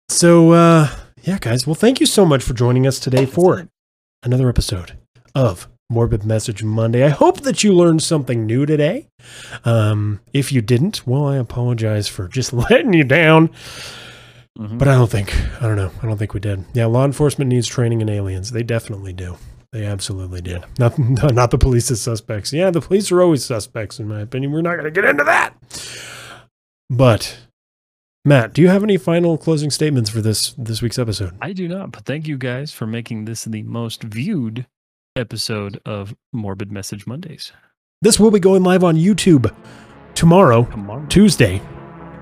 So, 0.09 0.52
uh, 0.52 0.88
yeah, 1.22 1.38
guys. 1.40 1.66
Well, 1.66 1.74
thank 1.74 2.00
you 2.00 2.06
so 2.06 2.24
much 2.24 2.42
for 2.42 2.54
joining 2.54 2.86
us 2.86 2.98
today 2.98 3.26
for 3.26 3.68
another 4.22 4.48
episode 4.48 4.92
of 5.34 5.68
Morbid 5.90 6.24
Message 6.24 6.62
Monday. 6.62 7.04
I 7.04 7.09
hope 7.11 7.42
that 7.42 7.62
you 7.62 7.74
learned 7.74 8.02
something 8.02 8.46
new 8.46 8.64
today. 8.66 9.09
Um, 9.64 10.20
if 10.32 10.50
you 10.50 10.61
didn't, 10.62 11.06
well, 11.06 11.26
I 11.26 11.36
apologize 11.36 12.09
for 12.09 12.26
just 12.28 12.52
letting 12.70 12.94
you 12.94 13.04
down. 13.04 13.48
Mhm. 14.59 14.78
But 14.78 14.88
I 14.88 14.94
don't 14.94 15.11
think, 15.11 15.34
I 15.62 15.66
don't 15.66 15.76
know, 15.76 15.92
I 16.02 16.06
don't 16.06 16.16
think 16.18 16.34
we 16.34 16.40
did. 16.40 16.64
Yeah, 16.74 16.86
law 16.86 17.04
enforcement 17.04 17.48
needs 17.48 17.66
training 17.68 18.00
in 18.00 18.09
aliens. 18.09 18.50
They 18.50 18.62
definitely 18.64 19.12
do. 19.12 19.36
They 19.72 19.84
absolutely 19.84 20.40
do. 20.40 20.61
Not, 20.78 20.98
not 21.34 21.50
the 21.50 21.59
police 21.59 21.90
as 21.90 22.00
suspects. 22.00 22.52
Yeah, 22.52 22.70
the 22.70 22.80
police 22.80 23.12
are 23.12 23.20
always 23.22 23.44
suspects, 23.44 24.00
in 24.00 24.09
my 24.09 24.20
opinion. 24.20 24.52
We're 24.52 24.62
not 24.62 24.72
going 24.76 24.84
to 24.84 24.90
get 24.90 25.04
into 25.04 25.24
that. 25.24 25.54
But, 26.90 27.38
Matt, 28.24 28.52
do 28.52 28.60
you 28.62 28.68
have 28.68 28.82
any 28.82 28.96
final 28.96 29.38
closing 29.38 29.70
statements 29.70 30.10
for 30.10 30.20
this 30.20 30.52
this 30.58 30.82
week's 30.82 30.98
episode? 30.98 31.32
I 31.40 31.52
do 31.52 31.68
not, 31.68 31.92
but 31.92 32.04
thank 32.04 32.26
you 32.26 32.36
guys 32.36 32.72
for 32.72 32.86
making 32.86 33.24
this 33.24 33.44
the 33.44 33.62
most 33.62 34.02
viewed 34.02 34.66
episode 35.16 35.80
of 35.86 36.14
Morbid 36.32 36.70
Message 36.70 37.06
Mondays. 37.06 37.52
This 38.02 38.20
will 38.20 38.30
be 38.30 38.40
going 38.40 38.62
live 38.62 38.84
on 38.84 38.96
YouTube 38.96 39.54
tomorrow, 40.14 40.64
Tomorrow. 40.64 41.06
Tuesday, 41.08 41.62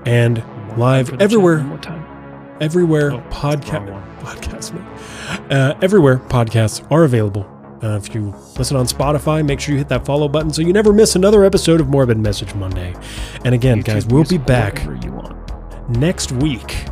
and 0.05 0.43
more 0.67 0.77
live 0.77 1.07
time 1.07 1.11
for 1.11 1.11
the 1.11 1.17
chat, 1.17 1.21
everywhere. 1.23 1.57
One 1.57 1.65
more 1.67 1.77
time. 1.79 2.57
everywhere 2.61 3.11
Oh, 3.11 3.23
podcast 3.29 4.03
podcast 4.21 5.51
uh, 5.51 5.77
everywhere 5.81 6.17
podcasts 6.17 6.89
are 6.91 7.03
available. 7.03 7.45
Uh, 7.83 7.97
if 7.97 8.15
you 8.15 8.33
listen 8.57 8.75
on 8.77 8.87
Spotify, 8.87 9.45
make 9.45 9.59
sure 9.59 9.73
you 9.73 9.77
hit 9.77 9.89
that 9.89 10.03
follow 10.05 10.27
button 10.27 10.51
so 10.51 10.61
you 10.63 10.73
never 10.73 10.91
miss 10.93 11.15
another 11.15 11.43
episode 11.43 11.79
of 11.79 11.87
Morbid 11.89 12.17
Message 12.17 12.55
Monday. 12.55 12.95
And 13.45 13.53
again, 13.53 13.81
guys, 13.81 14.07
we'll 14.07 14.23
be 14.23 14.39
back. 14.39 14.79
Next 15.89 16.31
week 16.31 16.85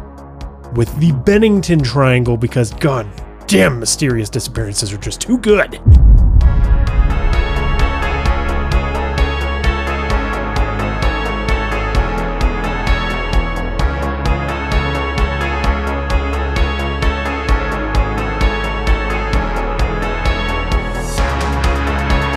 with 0.74 0.96
the 1.00 1.12
Bennington 1.26 1.82
Triangle 1.84 2.38
because 2.38 2.74
god 2.74 3.08
damn 3.48 3.80
mysterious 3.80 4.30
disappearances 4.30 4.92
are 4.92 4.98
just 4.98 5.22
too 5.22 5.38
good. 5.38 5.80